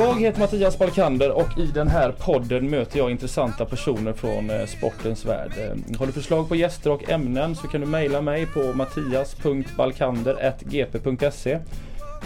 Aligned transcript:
Jag 0.00 0.20
heter 0.20 0.40
Mattias 0.40 0.78
Balkander 0.78 1.30
och 1.30 1.58
i 1.58 1.66
den 1.66 1.88
här 1.88 2.12
podden 2.12 2.70
möter 2.70 2.98
jag 2.98 3.10
intressanta 3.10 3.64
personer 3.64 4.12
från 4.12 4.50
eh, 4.50 4.66
sportens 4.66 5.24
värld. 5.24 5.52
Eh, 5.58 5.72
har 5.98 6.06
du 6.06 6.12
förslag 6.12 6.48
på 6.48 6.56
gäster 6.56 6.90
och 6.90 7.10
ämnen 7.10 7.56
så 7.56 7.68
kan 7.68 7.80
du 7.80 7.86
mejla 7.86 8.22
mig 8.22 8.46
på 8.46 8.72
mattias.balkander.gp.se 8.72 11.58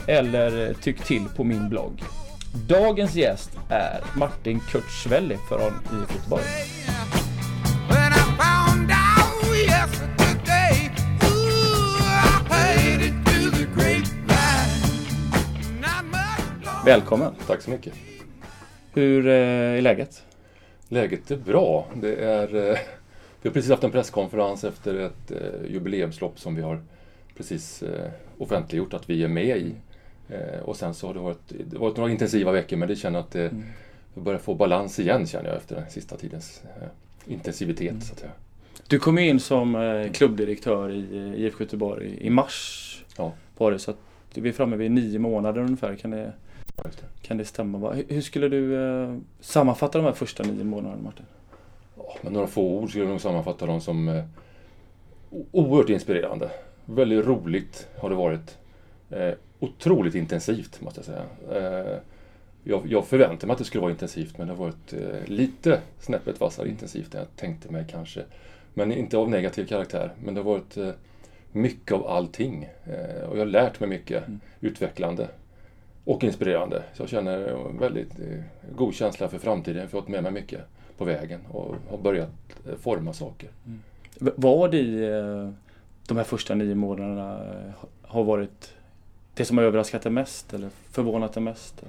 eller 0.07 0.69
eh, 0.69 0.75
tyck 0.77 1.05
till 1.05 1.25
på 1.37 1.45
min 1.45 1.69
blogg. 1.69 2.03
Dagens 2.69 3.15
gäst 3.15 3.51
är 3.69 4.01
Martin 4.17 4.61
Kurtsvelli 4.61 5.39
från 5.49 5.73
IF 6.03 6.17
Göteborg. 6.17 6.45
Välkommen! 16.85 17.33
Tack 17.47 17.63
så 17.63 17.71
mycket. 17.71 17.93
Hur 18.93 19.27
eh, 19.27 19.33
är 19.33 19.81
läget? 19.81 20.25
Läget 20.89 21.31
är 21.31 21.37
bra. 21.37 21.87
Det 21.95 22.15
är, 22.15 22.55
eh, 22.55 22.79
vi 23.43 23.49
har 23.49 23.51
precis 23.51 23.71
haft 23.71 23.85
en 23.85 23.91
presskonferens 23.91 24.65
efter 24.65 24.95
ett 24.95 25.31
eh, 25.31 25.73
jubileumslopp 25.73 26.41
som 26.41 26.55
vi 26.55 26.63
har 26.63 26.81
precis 27.37 27.83
offentliggjort 28.39 28.95
att 28.95 29.11
vi 29.11 29.25
är 29.25 29.29
med 29.29 29.57
i. 29.57 29.75
Och 30.63 30.77
sen 30.77 30.95
så 30.95 31.07
har 31.07 31.15
det 31.15 31.21
varit, 31.21 31.53
det 31.71 31.79
varit 31.79 31.97
några 31.97 32.11
intensiva 32.11 32.53
veckor 32.53 32.77
men 32.77 32.89
det 32.89 32.97
känner 32.97 33.19
att 33.19 33.31
det, 33.31 33.51
vi 34.15 34.21
börjar 34.21 34.39
få 34.39 34.55
balans 34.55 34.99
igen 34.99 35.27
känner 35.27 35.49
jag 35.49 35.57
efter 35.57 35.77
den 35.77 35.91
sista 35.91 36.17
tidens 36.17 36.63
intensivitet. 37.27 38.05
Så 38.05 38.13
att 38.13 38.19
säga. 38.19 38.33
Du 38.89 38.99
kom 38.99 39.19
in 39.19 39.41
som 39.41 40.09
klubbdirektör 40.15 40.91
i 40.91 41.35
IFK 41.37 41.65
Göteborg 41.65 42.19
i 42.21 42.31
mars. 42.31 43.05
Ja. 43.17 43.33
Var 43.57 43.73
det, 43.73 43.79
så 43.79 43.91
att 43.91 43.99
vi 44.35 44.49
är 44.49 44.53
framme 44.53 44.77
vid 44.77 44.91
nio 44.91 45.19
månader 45.19 45.61
ungefär. 45.61 45.97
Kan 45.97 46.11
det. 46.11 46.33
Kan 47.23 47.37
det 47.37 47.45
stämma? 47.45 47.79
Va? 47.79 47.93
Hur- 48.09 48.21
skulle 48.21 48.49
du 48.49 48.85
eh, 48.85 49.17
sammanfatta 49.41 49.99
de 49.99 50.05
här 50.05 50.13
första 50.13 50.43
nio 50.43 50.65
månaderna 50.65 51.03
Martin? 51.03 51.27
Ja, 51.97 52.17
med 52.23 52.33
några 52.33 52.47
få 52.47 52.79
ord 52.79 52.89
skulle 52.89 53.05
jag 53.05 53.11
nog 53.11 53.21
sammanfatta 53.21 53.67
dem 53.67 53.81
som 53.81 54.09
eh, 54.09 54.25
oerhört 55.53 55.89
inspirerande. 55.91 56.51
Väldigt 56.85 57.27
roligt 57.27 57.89
har 57.99 58.11
det 58.11 58.17
varit. 58.17 58.59
Eh, 59.11 59.35
otroligt 59.61 60.15
intensivt 60.15 60.81
måste 60.81 61.01
jag 61.01 61.05
säga. 61.05 61.25
Eh, 61.61 61.99
jag, 62.65 62.83
jag 62.87 63.07
förväntade 63.07 63.47
mig 63.47 63.53
att 63.53 63.59
det 63.59 63.65
skulle 63.65 63.81
vara 63.83 63.91
intensivt 63.93 64.39
men 64.39 64.47
det 64.47 64.53
har 64.53 64.65
varit 64.65 64.93
eh, 64.93 65.27
lite 65.27 65.81
snäppet 66.01 66.41
vassare 66.41 66.69
intensivt 66.69 67.15
än 67.15 67.21
jag 67.21 67.37
tänkte 67.37 67.73
mig 67.73 67.85
kanske. 67.91 68.23
Men 68.75 68.93
inte 68.93 69.17
av 69.17 69.31
negativ 69.31 69.67
karaktär. 69.67 70.13
Men 70.25 70.35
det 70.35 70.41
har 70.41 70.51
varit 70.51 70.77
mycket 71.53 71.93
av 71.93 72.07
allting. 72.07 72.69
Och 73.29 73.37
jag 73.37 73.41
har 73.41 73.47
lärt 73.47 73.81
mig 73.81 73.89
mycket 73.89 74.25
utvecklande 74.61 75.29
och 76.05 76.25
inspirerande. 76.25 76.83
Så 76.95 77.03
jag 77.03 77.09
känner 77.09 77.39
en 77.71 77.79
väldigt 77.79 78.19
eh, 78.21 78.41
god 78.77 78.95
känsla 78.95 79.29
för 79.29 79.39
framtiden. 79.39 79.77
Jag 79.77 79.85
har 79.85 79.89
fått 80.01 80.09
med 80.09 80.23
mig 80.23 80.33
mycket 80.33 80.61
på 80.99 81.05
vägen 81.05 81.41
och 81.51 81.75
har 81.91 81.99
börjat 81.99 82.31
eh, 82.69 82.75
forma 82.77 83.13
saker. 83.13 83.49
V- 84.21 84.31
Vad 84.37 84.75
i 84.75 85.05
eh, 85.05 85.51
de 86.09 86.17
här 86.17 86.25
första 86.25 86.55
nio 86.55 86.75
månaderna 86.75 87.41
har 88.03 88.25
varit 88.25 88.73
det 89.35 89.45
som 89.45 89.59
har 89.59 89.65
överraskat 89.65 90.03
dig 90.03 90.13
mest 90.13 90.55
eller 90.55 90.69
förvånat 90.91 91.33
dig 91.33 91.43
mest? 91.43 91.83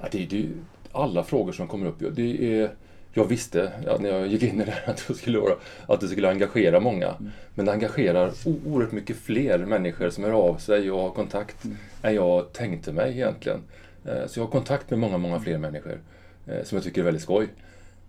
Ja, 0.00 0.06
det, 0.10 0.22
är- 0.22 0.26
det 0.26 0.36
är 0.36 0.40
ju 0.40 0.54
alla 0.92 1.24
frågor 1.24 1.52
som 1.52 1.68
kommer 1.68 1.86
upp. 1.86 1.96
Det 2.16 2.60
är, 2.62 2.70
jag 3.14 3.24
visste 3.24 3.72
när 4.00 4.08
jag 4.08 4.26
gick 4.26 4.42
in 4.42 4.60
i 4.60 4.64
det 4.64 4.70
här 4.70 4.90
att 4.92 5.04
det 5.08 5.14
skulle, 5.14 5.40
att 5.86 6.00
det 6.00 6.08
skulle 6.08 6.28
engagera 6.30 6.80
många. 6.80 7.14
Men 7.54 7.66
det 7.66 7.72
engagerar 7.72 8.30
oerhört 8.66 8.92
mycket 8.92 9.16
fler 9.16 9.58
människor 9.58 10.10
som 10.10 10.24
hör 10.24 10.32
av 10.32 10.56
sig 10.56 10.90
och 10.90 11.00
har 11.00 11.10
kontakt 11.10 11.56
än 12.02 12.14
jag 12.14 12.52
tänkte 12.52 12.92
mig 12.92 13.12
egentligen. 13.12 13.58
Eh, 14.04 14.26
Så 14.26 14.40
jag 14.40 14.44
har 14.44 14.50
kontakt 14.50 14.90
med 14.90 14.98
många, 14.98 15.18
många 15.18 15.40
fler 15.40 15.58
människor 15.58 16.00
eh, 16.46 16.62
som 16.64 16.76
jag 16.76 16.84
tycker 16.84 17.00
är 17.00 17.04
väldigt 17.04 17.22
skoj. 17.22 17.48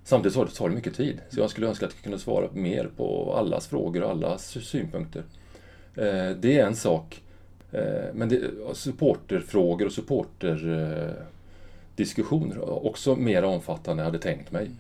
Samtidigt 0.04 0.34
så 0.34 0.46
tar 0.46 0.70
det 0.70 0.76
mycket 0.76 0.96
tid. 0.96 1.20
Så 1.30 1.40
jag 1.40 1.50
skulle 1.50 1.68
önska 1.68 1.86
att 1.86 1.94
jag 1.96 2.04
kunde 2.04 2.20
svara 2.20 2.48
mer 2.54 2.90
på 2.98 3.34
allas 3.38 3.68
frågor 3.68 4.04
och 4.04 4.10
allas 4.12 4.58
synpunkter. 4.62 5.24
Eh, 5.96 6.30
Det 6.30 6.60
är 6.60 6.66
en 6.66 6.76
sak. 6.76 7.20
Men 8.14 8.30
det, 8.30 8.42
supporterfrågor 8.74 9.86
och 9.86 9.92
supporterdiskussioner 9.92 12.86
också 12.86 13.16
mer 13.16 13.44
omfattande 13.44 13.92
än 13.92 13.98
jag 14.06 14.08
hade 14.12 14.20
tänkt 14.20 14.52
mig. 14.52 14.72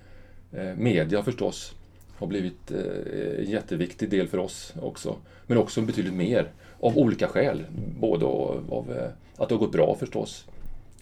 Eh, 0.57 0.75
media 0.75 1.23
förstås 1.23 1.75
har 2.17 2.27
blivit 2.27 2.71
eh, 2.71 3.39
en 3.39 3.51
jätteviktig 3.51 4.09
del 4.09 4.27
för 4.27 4.37
oss 4.37 4.73
också. 4.81 5.15
Men 5.47 5.57
också 5.57 5.81
betydligt 5.81 6.13
mer 6.13 6.51
av 6.79 6.97
olika 6.97 7.27
skäl. 7.27 7.65
Både 7.99 8.25
av 8.25 8.93
eh, 8.97 9.09
att 9.41 9.49
det 9.49 9.55
har 9.55 9.59
gått 9.59 9.71
bra 9.71 9.95
förstås. 9.95 10.45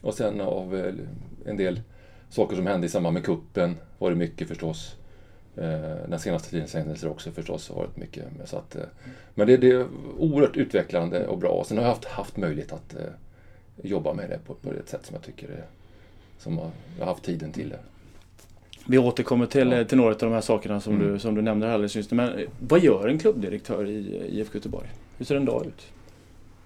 Och 0.01 0.13
sen 0.13 0.41
av 0.41 0.93
en 1.45 1.57
del 1.57 1.81
saker 2.29 2.55
som 2.55 2.67
hände 2.67 2.87
i 2.87 2.89
samband 2.89 3.13
med 3.13 3.25
kuppen 3.25 3.77
var 3.97 4.09
det 4.09 4.15
mycket 4.15 4.47
förstås. 4.47 4.95
Den 6.07 6.19
senaste 6.19 6.49
tidens 6.49 6.73
händelser 6.73 7.09
också 7.09 7.31
förstås 7.31 7.69
har 7.69 7.75
varit 7.75 7.97
mycket. 7.97 8.25
Så 8.45 8.57
att, 8.57 8.77
men 9.35 9.47
det, 9.47 9.57
det 9.57 9.71
är 9.71 9.87
oerhört 10.17 10.57
utvecklande 10.57 11.27
och 11.27 11.37
bra. 11.37 11.49
Och 11.49 11.67
sen 11.67 11.77
har 11.77 11.83
jag 11.83 11.89
haft, 11.89 12.05
haft 12.05 12.37
möjlighet 12.37 12.71
att 12.71 12.95
jobba 13.81 14.13
med 14.13 14.29
det 14.29 14.39
på, 14.45 14.53
på 14.53 14.73
ett 14.73 14.89
sätt 14.89 15.05
som 15.05 15.13
jag 15.13 15.23
tycker 15.23 15.47
är, 15.47 15.65
som 16.37 16.57
har, 16.57 16.71
jag 16.97 17.05
har 17.05 17.13
haft 17.13 17.23
tiden 17.23 17.51
till 17.51 17.69
det. 17.69 17.79
Vi 18.87 18.97
återkommer 18.97 19.45
till, 19.45 19.85
till 19.89 19.97
några 19.97 20.11
av 20.11 20.17
de 20.19 20.31
här 20.31 20.41
sakerna 20.41 20.79
som, 20.81 20.95
Mm. 20.95 21.13
du, 21.13 21.19
som 21.19 21.35
du 21.35 21.41
nämnde 21.41 21.73
alldeles 21.73 21.95
nyss. 21.95 22.11
Men 22.11 22.29
eh, 22.39 22.45
vad 22.59 22.79
gör 22.79 23.07
en 23.07 23.19
klubbdirektör 23.19 23.87
i 23.89 24.21
IFK 24.31 24.55
Göteborg? 24.57 24.87
Hur 25.17 25.25
ser 25.25 25.35
en 25.35 25.45
dag 25.45 25.65
ut? 25.65 25.87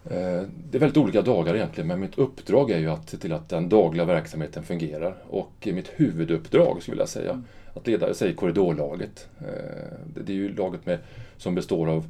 Eh, 0.06 0.48
Det 0.72 0.78
är 0.78 0.80
väldigt 0.80 0.98
olika 0.98 1.22
dagar 1.22 1.56
egentligen, 1.56 1.88
men 1.88 2.00
mitt 2.00 2.18
uppdrag 2.18 2.72
är 2.72 2.80
ju 2.80 2.90
att 2.90 3.10
se 3.10 3.18
till 3.18 3.34
att 3.34 3.50
den 3.50 3.70
dagliga 3.70 4.06
verksamheten 4.06 4.64
fungerar. 4.64 5.16
Och 5.30 5.68
mitt 5.74 5.92
huvuduppdrag, 5.96 6.78
skulle 6.82 7.02
jag 7.02 7.10
säga, 7.10 7.44
att 7.74 7.88
leda, 7.88 8.08
jag 8.08 8.16
säger 8.16 8.34
korridorlaget. 8.34 9.28
Eh, 9.40 9.46
Det 10.14 10.22
det 10.22 10.32
är 10.32 10.36
ju 10.36 10.56
laget 10.56 10.86
med, 10.86 11.00
som 11.38 11.56
består 11.56 11.88
av 11.90 12.08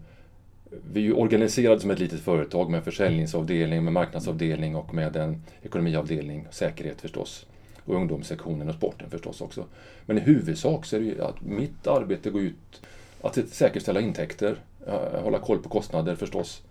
vi 0.94 1.00
är 1.00 1.04
ju 1.04 1.14
organiserade 1.14 1.80
som 1.80 1.92
ett 1.92 2.00
litet 2.00 2.20
företag 2.20 2.70
med 2.72 2.84
försäljningsavdelning, 2.84 3.84
med 3.84 3.94
marknadsavdelning 3.94 4.76
och 4.76 4.94
med 4.94 5.16
en 5.16 5.42
ekonomiavdelning, 5.64 6.48
säkerhet 6.52 7.02
förstås. 7.02 7.46
Och 7.86 7.96
ungdomssektionen 7.96 8.70
och 8.70 8.76
sporten 8.76 9.10
förstås 9.10 9.42
också. 9.42 9.66
Men 10.06 10.18
i 10.18 10.22
huvudsak 10.22 10.86
så 10.86 10.96
är 10.96 11.00
det 11.00 11.06
ju 11.06 11.22
att 11.22 11.42
mitt 11.42 11.88
arbete 11.88 12.30
går 12.30 12.42
ut 12.42 12.82
att 13.22 13.50
säkerställa 13.50 14.02
intäkter, 14.02 14.58
eh, 14.88 15.22
hålla 15.22 15.40
koll 15.40 15.60
på 15.60 15.70
kostnader 15.70 16.16
förstås. 16.16 16.62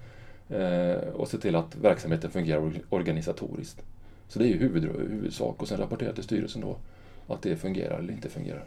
Eh, 0.48 1.08
och 1.14 1.28
se 1.28 1.38
till 1.38 1.56
att 1.56 1.76
verksamheten 1.76 2.30
fungerar 2.30 2.72
organisatoriskt. 2.88 3.82
Så 4.28 4.38
det 4.38 4.44
är 4.44 4.48
ju 4.48 4.58
huvud, 4.58 4.84
huvudsak 4.84 5.62
och 5.62 5.68
sen 5.68 5.78
rapportera 5.78 6.12
till 6.12 6.24
styrelsen 6.24 6.62
då 6.62 6.76
att 7.26 7.42
det 7.42 7.56
fungerar 7.56 7.98
eller 7.98 8.12
inte 8.12 8.28
fungerar. 8.28 8.64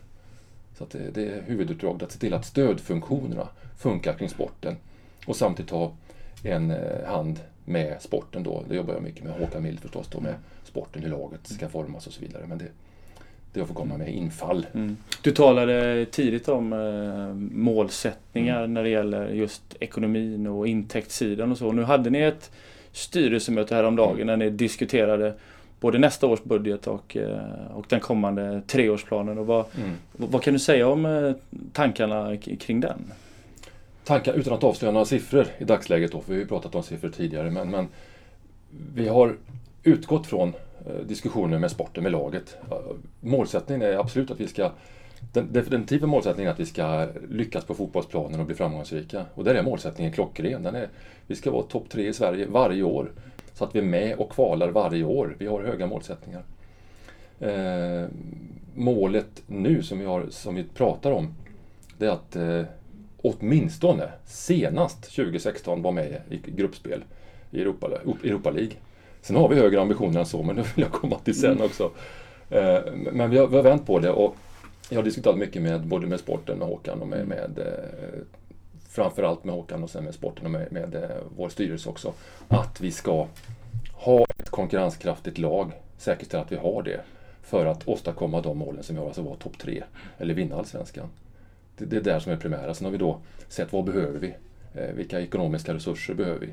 Så 0.78 0.84
att 0.84 0.90
det, 0.90 1.12
det 1.14 1.28
är 1.28 1.42
huvuduppdraget 1.42 2.04
att 2.04 2.12
se 2.12 2.20
till 2.20 2.34
att 2.34 2.46
stödfunktionerna 2.46 3.48
funkar 3.78 4.14
kring 4.14 4.30
sporten 4.30 4.76
och 5.26 5.36
samtidigt 5.36 5.72
ha 5.72 5.94
en 6.44 6.72
eh, 6.72 7.06
hand 7.06 7.40
med 7.66 8.02
sporten 8.02 8.44
då. 8.44 8.64
Det 8.70 8.76
jobbar 8.76 8.94
jag 8.94 9.04
mycket 9.04 9.24
med 9.24 9.34
Håkan 9.34 9.64
Mild 9.64 9.80
förstås 9.80 10.08
då 10.08 10.20
med 10.20 10.36
sporten, 10.68 11.02
hur 11.04 11.10
laget 11.10 11.48
ska 11.48 11.70
formas 11.70 12.08
och 12.08 12.14
så 12.14 12.22
vidare. 12.22 12.44
Men 12.48 12.58
det, 12.58 12.66
det 13.54 13.60
jag 13.60 13.68
får 13.68 13.76
komma 13.76 13.98
med 13.98 14.14
infall. 14.16 14.66
Du 15.22 15.32
talade 15.32 16.06
tidigt 16.12 16.48
om 16.50 16.74
eh, 16.74 17.34
målsättningar 17.58 18.68
när 18.68 18.84
det 18.84 18.90
gäller 18.90 19.30
just 19.30 19.64
ekonomin 19.80 20.48
och 20.48 20.68
intäktssidan 20.68 21.52
och 21.52 21.58
så. 21.58 21.72
Nu 21.72 21.84
hade 21.84 22.10
ni 22.10 22.20
ett 22.20 22.52
styrelsemöte 22.92 23.76
häromdagen 23.76 24.28
när 24.28 24.38
ni 24.38 24.50
diskuterade 24.50 25.34
både 25.80 25.98
nästa 25.98 26.28
års 26.28 26.44
budget 26.44 26.88
och, 26.88 27.18
eh, 27.18 27.72
och 27.76 27.86
den 27.90 28.00
kommande 28.00 28.62
treårsplanen. 28.68 29.38
Och 29.38 29.46
vad, 29.46 29.66
Mm. 29.78 29.92
vad 30.12 30.44
kan 30.44 30.54
du 30.54 30.60
säga 30.60 30.88
om 30.88 31.06
eh, 31.06 31.32
tankarna 31.74 32.38
kring 32.38 32.80
den? 32.80 33.00
tankar 34.04 34.34
utan 34.34 34.54
att 34.54 34.64
avslöja 34.64 34.92
några 34.92 35.06
siffror 35.06 35.46
i 35.58 35.64
dagsläget 35.64 36.12
då, 36.12 36.22
för 36.22 36.30
vi 36.30 36.36
har 36.36 36.42
ju 36.42 36.48
pratat 36.48 36.76
om 36.76 36.84
siffror 36.84 37.10
tidigare. 37.10 37.52
Men, 37.52 37.70
men 37.72 37.88
vi 38.96 39.08
har 39.08 39.36
utgått 39.88 40.28
från 40.28 40.54
eh, 40.86 41.06
diskussioner 41.06 41.60
med 41.60 41.72
sporten, 41.72 42.04
med 42.04 42.12
laget. 42.12 42.58
Målsättningen 43.20 43.82
är 43.82 43.94
absolut 43.94 44.32
att 44.32 44.40
vi 44.40 44.48
ska 44.48 44.72
den 45.34 45.54
definitiva 45.54 46.08
målsättningen 46.08 46.50
är 46.50 46.54
att 46.54 46.60
vi 46.60 46.66
ska 46.66 47.08
lyckas 47.30 47.66
på 47.66 47.74
fotbollsplanen 47.74 48.40
och 48.40 48.46
bli 48.46 48.56
framgångsrika. 48.56 49.26
Och 49.34 49.44
där 49.44 49.56
är 49.56 49.64
målsättningen 49.64 50.14
klockren. 50.14 50.64
Den 50.64 50.76
är, 50.76 50.90
vi 51.28 51.36
ska 51.36 51.52
vara 51.52 51.64
topp 51.64 51.90
tre 51.90 52.08
i 52.08 52.14
Sverige 52.14 52.48
varje 52.50 52.84
år. 52.84 53.12
Så 53.54 53.64
att 53.64 53.76
vi 53.76 53.80
är 53.80 53.84
med 53.84 54.18
och 54.18 54.32
kvalar 54.32 54.70
varje 54.70 55.04
år. 55.04 55.36
Vi 55.40 55.48
har 55.48 55.64
höga 55.64 55.88
målsättningar. 55.88 56.44
Eh, 57.40 58.10
målet 58.76 59.44
nu 59.48 59.84
som 59.84 60.00
vi, 60.00 60.06
har, 60.06 60.26
som 60.30 60.56
vi 60.56 60.64
pratar 60.64 61.12
om, 61.12 61.34
det 61.98 62.06
är 62.06 62.12
att 62.12 62.36
eh, 62.36 62.64
åtminstone 63.22 64.10
senast 64.26 65.16
2016 65.16 65.82
vara 65.82 65.94
med 65.94 66.22
i 66.30 66.38
gruppspel 66.52 67.04
i 67.52 67.62
Europa, 67.62 67.90
Europa 68.24 68.52
League. 68.52 68.72
Sen 69.28 69.36
har 69.36 69.50
vi 69.50 69.56
högre 69.56 69.82
ambitioner 69.82 70.20
än 70.20 70.26
så, 70.26 70.44
men 70.44 70.56
det 70.56 70.62
vill 70.62 70.84
jag 70.84 70.92
komma 70.92 71.20
till 71.20 71.40
sen 71.40 71.62
också. 71.62 71.92
Eh, 72.50 72.80
Men 73.12 73.30
vi 73.30 73.38
har, 73.38 73.48
vi 73.48 73.56
har 73.56 73.64
vänt 73.64 73.86
på 73.88 74.00
det 74.00 74.10
och 74.12 74.36
jag 74.90 74.98
har 74.98 75.04
diskuterat 75.04 75.38
mycket 75.38 75.62
med 75.62 75.88
både 75.88 76.08
med 76.08 76.20
sporten, 76.20 76.58
med 76.58 76.68
Håkan 76.68 77.02
och 77.02 77.08
med, 77.08 77.28
med 77.28 77.60
eh, 77.60 78.20
framförallt 78.90 79.44
med 79.44 79.56
Håkan 79.56 79.84
och 79.84 79.90
sen 79.90 80.04
med 80.04 80.14
sporten 80.14 80.46
och 80.46 80.52
med, 80.52 80.72
med 80.72 80.96
eh, 80.96 81.10
vår 81.38 81.50
styrelse 81.50 81.90
också. 81.90 82.14
Att 82.48 82.82
vi 82.82 82.92
ska 82.92 83.28
ha 83.94 84.26
ett 84.38 84.50
konkurrenskraftigt 84.50 85.38
lag 85.38 85.72
säkerställa 85.98 86.44
att 86.44 86.52
vi 86.52 86.56
har 86.56 86.84
det 86.84 87.02
för 87.42 87.66
att 87.66 87.88
åstadkomma 87.88 88.42
de 88.42 88.58
målen 88.58 88.84
som 88.84 88.96
vi 88.96 89.00
har, 89.00 89.08
alltså 89.08 89.22
vara 89.22 89.36
topp 89.36 89.58
tre 89.58 89.84
eller 90.18 90.34
vinna 90.34 90.56
allsvenskan. 90.56 91.08
Det, 91.78 91.86
det 91.86 91.98
är 91.98 92.02
där 92.02 92.20
som 92.20 92.32
är 92.32 92.38
primära. 92.38 92.74
Sen 92.74 92.86
har 92.86 92.92
vi 92.92 92.98
då 92.98 93.18
sett 93.48 93.74
vad 93.74 93.84
behöver 93.84 94.20
vi? 94.20 94.34
Vilka 94.94 95.22
ekonomiska 95.22 95.74
resurser 95.74 96.14
behöver 96.14 96.40
vi? 96.40 96.50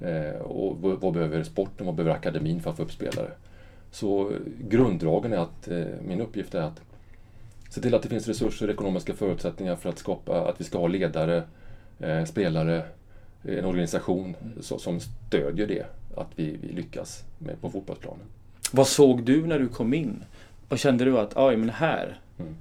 Eh, 0.00 0.40
och 0.40 0.76
vad, 0.80 1.00
vad 1.00 1.12
behöver 1.12 1.42
sporten, 1.42 1.86
vad 1.86 1.94
behöver 1.94 2.14
akademin 2.16 2.60
för 2.62 2.70
att 2.70 2.76
få 2.76 2.82
upp 2.82 2.92
spelare? 2.92 3.30
Så 3.90 4.32
grunddragen 4.68 5.32
är 5.32 5.36
att 5.38 5.68
eh, 5.68 5.84
min 6.08 6.20
uppgift 6.20 6.54
är 6.54 6.60
att 6.60 6.80
se 7.70 7.80
till 7.80 7.94
att 7.94 8.02
det 8.02 8.08
finns 8.08 8.28
resurser, 8.28 8.70
ekonomiska 8.70 9.14
förutsättningar 9.14 9.76
för 9.76 9.88
att 9.88 9.98
skapa, 9.98 10.48
att 10.48 10.60
vi 10.60 10.64
ska 10.64 10.78
ha 10.78 10.86
ledare, 10.86 11.42
eh, 11.98 12.24
spelare, 12.24 12.82
en 13.42 13.64
organisation 13.64 14.36
som 14.60 15.00
stödjer 15.00 15.66
det, 15.66 15.86
att 16.16 16.28
vi, 16.36 16.56
vi 16.62 16.68
lyckas 16.72 17.24
med, 17.38 17.60
på 17.60 17.70
fotbollsplanen. 17.70 18.26
Vad 18.72 18.86
såg 18.86 19.22
du 19.22 19.46
när 19.46 19.58
du 19.58 19.68
kom 19.68 19.94
in? 19.94 20.24
Och 20.68 20.78
kände 20.78 21.04
du 21.04 21.18
att, 21.18 21.32
ja 21.34 21.56
men 21.56 21.70
här 21.70 22.20
Mm. 22.38 22.54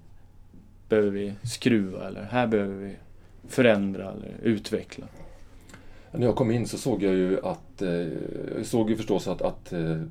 behöver 0.89 1.11
vi 1.11 1.33
skruva 1.43 2.07
eller 2.07 2.23
här 2.23 2.47
behöver 2.47 2.75
vi 2.75 2.95
förändra 3.47 4.11
eller 4.11 4.31
utveckla? 4.43 5.05
När 6.17 6.25
jag 6.25 6.35
kom 6.35 6.51
in 6.51 6.67
så 6.67 6.77
såg 6.77 7.03
jag 7.03 7.13
ju 7.13 7.39
att, 7.45 7.81
eh, 7.81 7.89
jag 8.55 8.65
såg 8.65 8.89
ju 8.89 8.95
förstås 8.95 9.27
att, 9.27 9.41
att 9.41 9.73
eh, 9.73 10.01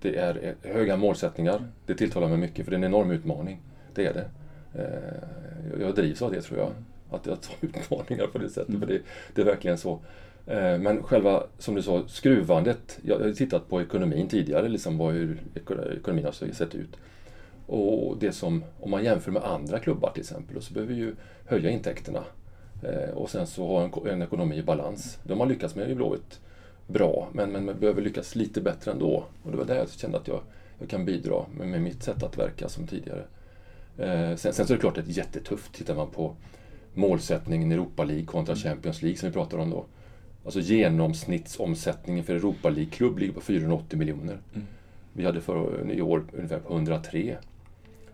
det 0.00 0.16
är 0.16 0.56
eh, 0.62 0.72
höga 0.72 0.96
målsättningar. 0.96 1.64
Det 1.86 1.94
tilltalar 1.94 2.28
mig 2.28 2.38
mycket 2.38 2.64
för 2.64 2.70
det 2.70 2.74
är 2.74 2.78
en 2.78 2.84
enorm 2.84 3.10
utmaning. 3.10 3.60
Det 3.94 4.06
är 4.06 4.14
det. 4.14 4.28
Jag- 5.80 5.94
drivs 5.94 6.22
av 6.22 6.32
det 6.32 6.40
tror 6.42 6.58
jag. 6.58 6.70
Att 7.10 7.26
jag 7.26 7.40
tar 7.40 7.54
utmaningar 7.60 8.26
på 8.26 8.38
det 8.38 8.48
sättet. 8.48 8.78
För 8.80 8.86
det, 8.86 9.00
det 9.34 9.40
är 9.40 9.46
verkligen 9.46 9.78
så. 9.78 9.98
Men 10.80 11.02
själva, 11.02 11.42
som 11.58 11.74
du 11.74 11.82
sa, 11.82 12.02
skruvandet. 12.08 12.98
Jag 13.02 13.18
har 13.18 13.32
tittat 13.32 13.68
på 13.68 13.82
ekonomin 13.82 14.28
tidigare, 14.28 14.68
liksom 14.68 14.98
vad, 14.98 15.14
hur 15.14 15.40
ekonomin 15.96 16.24
har 16.24 16.32
sett 16.52 16.74
ut. 16.74 16.96
Och 17.66 18.16
det 18.20 18.32
som, 18.32 18.64
om 18.80 18.90
man 18.90 19.04
jämför 19.04 19.32
med 19.32 19.42
andra 19.44 19.78
klubbar 19.78 20.10
till 20.10 20.20
exempel, 20.20 20.62
så 20.62 20.74
behöver 20.74 20.94
vi 20.94 21.00
ju 21.00 21.14
höja 21.46 21.70
intäkterna. 21.70 22.24
Eh, 22.82 23.10
Och 23.14 23.30
sen 23.30 23.46
så 23.46 23.66
ha 23.66 23.82
en, 23.84 24.08
en 24.12 24.22
ekonomi 24.22 24.56
i 24.56 24.62
balans. 24.62 25.18
De 25.22 25.40
har 25.40 25.46
lyckats 25.46 25.74
med 25.74 25.90
i 25.90 25.94
Blåvitt 25.94 26.40
bra, 26.86 27.28
men, 27.32 27.52
men 27.52 27.64
man 27.64 27.78
behöver 27.80 28.02
lyckas 28.02 28.34
lite 28.34 28.60
bättre 28.60 28.90
ändå. 28.90 29.24
Och 29.42 29.50
det 29.50 29.56
var 29.56 29.64
där 29.64 29.76
jag 29.76 29.90
kände 29.90 30.18
att 30.18 30.28
jag, 30.28 30.40
jag 30.78 30.88
kan 30.88 31.04
bidra 31.04 31.44
med, 31.58 31.68
med 31.68 31.82
mitt 31.82 32.02
sätt 32.02 32.22
att 32.22 32.38
verka 32.38 32.68
som 32.68 32.86
tidigare. 32.86 33.24
Eh, 33.98 34.36
sen, 34.36 34.52
sen 34.52 34.66
så 34.66 34.72
är 34.72 34.76
det 34.76 34.80
klart 34.80 34.98
att 34.98 35.04
det 35.06 35.12
är 35.12 35.18
jättetufft. 35.18 35.72
Tittar 35.74 35.94
man 35.94 36.10
på 36.10 36.34
målsättningen 36.94 37.72
Europa 37.72 38.04
League 38.04 38.24
kontra 38.24 38.56
Champions 38.56 39.02
League 39.02 39.18
som 39.18 39.28
vi 39.28 39.32
pratar 39.32 39.58
om 39.58 39.70
då. 39.70 39.84
Alltså 40.44 40.60
genomsnittsomsättningen 40.60 42.24
för 42.24 42.34
Europa 42.34 42.68
League-klubb 42.68 43.18
ligger 43.18 43.32
på 43.34 43.40
480 43.40 43.98
miljoner. 43.98 44.38
Mm. 44.54 44.66
Vi 45.12 45.24
hade 45.24 45.40
för 45.40 45.90
i 45.92 46.02
år 46.02 46.24
ungefär 46.32 46.58
på 46.58 46.74
103. 46.74 47.36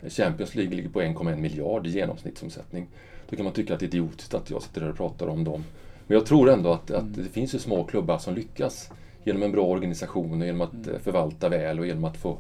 Champions 0.09 0.55
League 0.55 0.77
ligger 0.77 0.89
på 0.89 1.01
1,1 1.03 1.37
miljard 1.37 1.87
i 1.87 1.91
genomsnittsomsättning. 1.91 2.87
Då 3.33 3.37
kan 3.37 3.45
man 3.45 3.55
tycka 3.55 3.75
att 3.75 3.81
det 3.81 3.85
är 3.87 3.89
idiotiskt 3.89 4.35
att 4.35 4.51
jag 4.51 4.63
sitter 4.63 4.81
där 4.81 4.91
och 4.91 4.97
pratar 4.97 5.27
om 5.27 5.45
dem. 5.45 5.65
Men 6.07 6.17
jag 6.17 6.27
tror 6.27 6.51
ändå 6.51 6.73
att, 6.73 6.91
att 6.91 7.15
det 7.15 7.25
finns 7.25 7.55
ju 7.55 7.59
små 7.59 7.85
klubbar 7.85 8.19
som 8.19 8.35
lyckas 8.35 8.91
genom 9.25 9.43
en 9.43 9.53
bra 9.53 9.67
organisation 9.67 10.41
och 10.41 10.47
genom 10.47 10.61
att 10.61 10.87
eh, 10.87 10.99
förvalta 10.99 11.49
väl 11.49 11.79
och 11.79 11.87
genom 11.87 12.05
att 12.05 12.17
få 12.17 12.39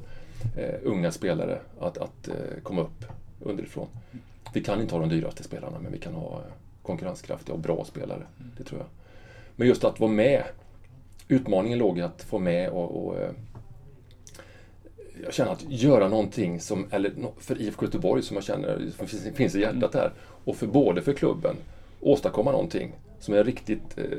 eh, 0.56 0.75
unga 0.83 1.12
spelare 1.12 1.59
att, 1.81 1.99
att 1.99 2.29
eh, 2.29 2.35
komma 2.62 2.81
upp 2.81 3.05
underifrån. 3.41 3.87
Vi 4.55 4.65
kan 4.65 4.81
inte 4.81 4.94
ha 4.94 5.00
de 5.00 5.09
dyraste 5.09 5.43
spelarna 5.43 5.79
men 5.79 5.93
vi 5.93 5.99
kan 5.99 6.15
ha 6.15 6.33
eh, 6.33 6.53
konkurrenskraftiga 6.83 7.55
och 7.55 7.61
bra 7.61 7.85
spelare. 7.85 8.23
Det 8.59 8.65
tror 8.65 8.81
jag. 8.81 8.89
Men 9.56 9.69
just 9.69 9.85
att 9.85 10.00
vara 10.00 10.11
med. 10.11 10.43
Utmaningen 11.29 11.79
låg 11.79 11.99
i 11.99 12.03
att 12.03 12.23
få 12.23 12.39
med 12.39 12.71
och, 12.71 13.06
och 13.06 13.19
eh, 13.21 13.31
jag 15.25 15.35
känner 15.35 15.53
att 15.53 15.64
göra 15.69 16.09
någonting 16.09 16.61
som, 16.61 16.87
eller 16.91 17.12
för 17.38 17.62
IFK 17.62 17.85
Göteborg 17.85 18.23
som 18.23 18.35
jag 18.35 18.44
känner 18.44 18.91
finns, 18.99 19.29
finns 19.35 19.55
i 19.55 19.61
hjärtat 19.61 19.94
här. 19.94 20.12
Och 20.44 20.56
för 20.56 20.67
både 20.67 21.03
för 21.03 21.12
klubben, 21.12 21.56
åstadkomma 22.00 22.53
någonting 22.53 22.93
som 23.20 23.35
är 23.35 23.44
riktigt 23.44 23.99
eh, 23.99 24.19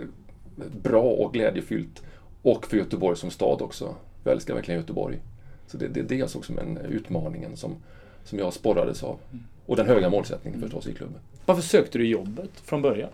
bra 0.81 1.04
och 1.04 1.34
glädjefyllt. 1.34 2.04
Och 2.42 2.68
för 2.68 2.78
Göteborg 2.78 3.18
som 3.18 3.31
stad 3.31 3.62
också. 3.62 3.95
Jag 4.24 4.34
älskar 4.34 4.54
verkligen 4.54 4.80
Göteborg. 4.80 5.19
Så 5.68 5.78
det 5.78 5.86
är 5.86 5.90
det, 5.90 6.01
det 6.01 6.16
jag 6.16 6.30
såg 6.30 6.45
som 6.45 6.60
en 6.60 6.78
utmaningen 6.78 7.57
som, 7.57 7.75
som 8.24 8.39
jag 8.39 8.54
sporrades 8.54 9.04
av. 9.04 9.19
Och 9.66 9.75
den 9.75 9.88
höga 9.88 10.10
målsättningen 10.10 10.62
förstås 10.62 10.88
i 10.88 10.94
klubben. 10.94 11.19
Varför 11.46 11.62
sökte 11.62 11.98
du 11.98 12.07
jobbet 12.07 12.51
från 12.63 12.81
början? 12.81 13.10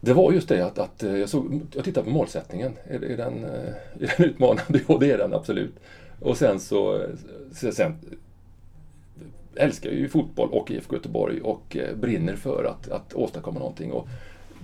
Det 0.00 0.12
var 0.12 0.32
just 0.32 0.48
det 0.48 0.66
att, 0.66 0.78
att 0.78 1.02
eh, 1.02 1.16
jag, 1.16 1.28
såg, 1.28 1.60
jag 1.74 1.84
tittade 1.84 2.04
på 2.04 2.10
målsättningen. 2.10 2.72
Är, 2.84 3.04
är, 3.04 3.16
den, 3.16 3.44
eh, 3.44 3.50
är 4.00 4.14
den 4.16 4.26
utmanande? 4.26 4.80
Jo, 4.88 4.98
det 4.98 5.12
är 5.12 5.18
den 5.18 5.34
absolut. 5.34 5.74
Och 6.24 6.36
sen 6.36 6.60
så... 6.60 7.06
Sen, 7.52 7.96
älskar 9.56 9.90
jag 9.90 9.98
ju 9.98 10.08
fotboll 10.08 10.48
och 10.50 10.70
IFK 10.70 10.96
Göteborg 10.96 11.40
och 11.40 11.76
eh, 11.76 11.96
brinner 11.96 12.36
för 12.36 12.64
att, 12.64 12.88
att 12.88 13.14
åstadkomma 13.14 13.58
någonting. 13.58 13.92
Och 13.92 14.08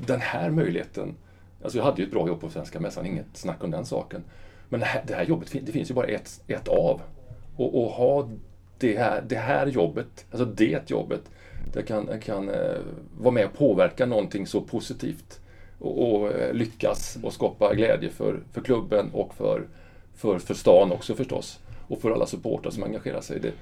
den 0.06 0.20
här 0.20 0.50
möjligheten... 0.50 1.14
Alltså 1.62 1.78
jag 1.78 1.84
hade 1.84 2.02
ju 2.02 2.06
ett 2.06 2.12
bra 2.12 2.28
jobb 2.28 2.40
på 2.40 2.50
Svenska 2.50 2.80
Mässan, 2.80 3.06
inget 3.06 3.26
snack 3.32 3.64
om 3.64 3.70
den 3.70 3.86
saken. 3.86 4.24
Men 4.68 4.80
det 4.80 4.86
här, 4.86 5.04
det 5.06 5.14
här 5.14 5.24
jobbet, 5.24 5.52
det 5.62 5.72
finns 5.72 5.90
ju 5.90 5.94
bara 5.94 6.06
ett, 6.06 6.42
ett 6.46 6.68
av. 6.68 7.00
Och, 7.56 7.82
och 7.82 7.90
ha 7.90 8.28
det 8.78 8.98
här, 8.98 9.24
det 9.28 9.36
här 9.36 9.66
jobbet, 9.66 10.26
alltså 10.30 10.44
det 10.44 10.90
jobbet, 10.90 11.22
det 11.72 11.82
kan, 11.82 12.20
kan 12.20 12.48
eh, 12.48 12.78
vara 13.18 13.34
med 13.34 13.46
och 13.46 13.52
påverka 13.52 14.06
någonting 14.06 14.46
så 14.46 14.60
positivt 14.60 15.40
och, 15.78 16.12
och 16.12 16.32
eh, 16.32 16.54
lyckas 16.54 17.18
och 17.22 17.32
skapa 17.32 17.74
glädje 17.74 18.10
för, 18.10 18.40
för 18.52 18.60
klubben 18.60 19.10
och 19.12 19.34
för, 19.34 19.66
för, 20.20 20.38
för 20.38 20.54
stan 20.54 20.92
också 20.92 21.14
förstås. 21.14 21.58
Och 21.88 22.00
för 22.00 22.10
alla 22.10 22.26
supportrar 22.26 22.70
som 22.70 22.82
engagerar 22.82 23.20
sig. 23.20 23.40
Det, 23.40 23.52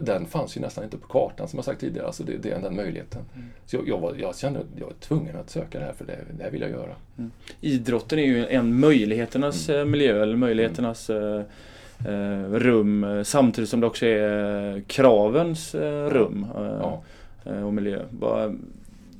den 0.00 0.26
fanns 0.26 0.56
ju 0.56 0.60
nästan 0.60 0.84
inte 0.84 0.96
på 0.96 1.06
kartan 1.08 1.48
som 1.48 1.56
jag 1.56 1.64
sagt 1.64 1.80
tidigare. 1.80 2.06
Alltså 2.06 2.22
det, 2.24 2.36
det 2.36 2.50
är 2.50 2.60
den 2.62 2.76
möjligheten. 2.76 3.22
Så 3.66 3.76
jag, 3.76 3.88
jag, 3.88 3.98
var, 3.98 4.14
jag 4.14 4.36
kände 4.36 4.58
att 4.58 4.66
jag 4.78 4.86
var 4.86 4.92
tvungen 5.00 5.36
att 5.36 5.50
söka 5.50 5.78
det 5.78 5.84
här 5.84 5.92
för 5.92 6.04
det, 6.04 6.18
det 6.38 6.42
här 6.44 6.50
vill 6.50 6.60
jag 6.60 6.70
göra. 6.70 6.94
Idrotten 7.60 8.18
är 8.18 8.22
ju 8.26 8.46
en 8.46 8.80
möjligheternas 8.80 9.68
Mm. 9.68 9.80
eh, 9.80 9.86
miljö 9.86 10.22
eller 10.22 10.36
möjligheternas 10.36 11.10
eh, 11.10 11.42
eh, 12.06 12.44
rum 12.52 13.04
eh, 13.04 13.22
samtidigt 13.22 13.70
som 13.70 13.80
det 13.80 13.86
också 13.86 14.06
är 14.06 14.80
kravens 14.86 15.74
eh, 15.74 16.06
rum 16.10 16.46
eh, 16.56 16.62
Ja. 16.80 17.02
och 17.64 17.74
miljö. 17.74 18.02
Vad- 18.10 18.58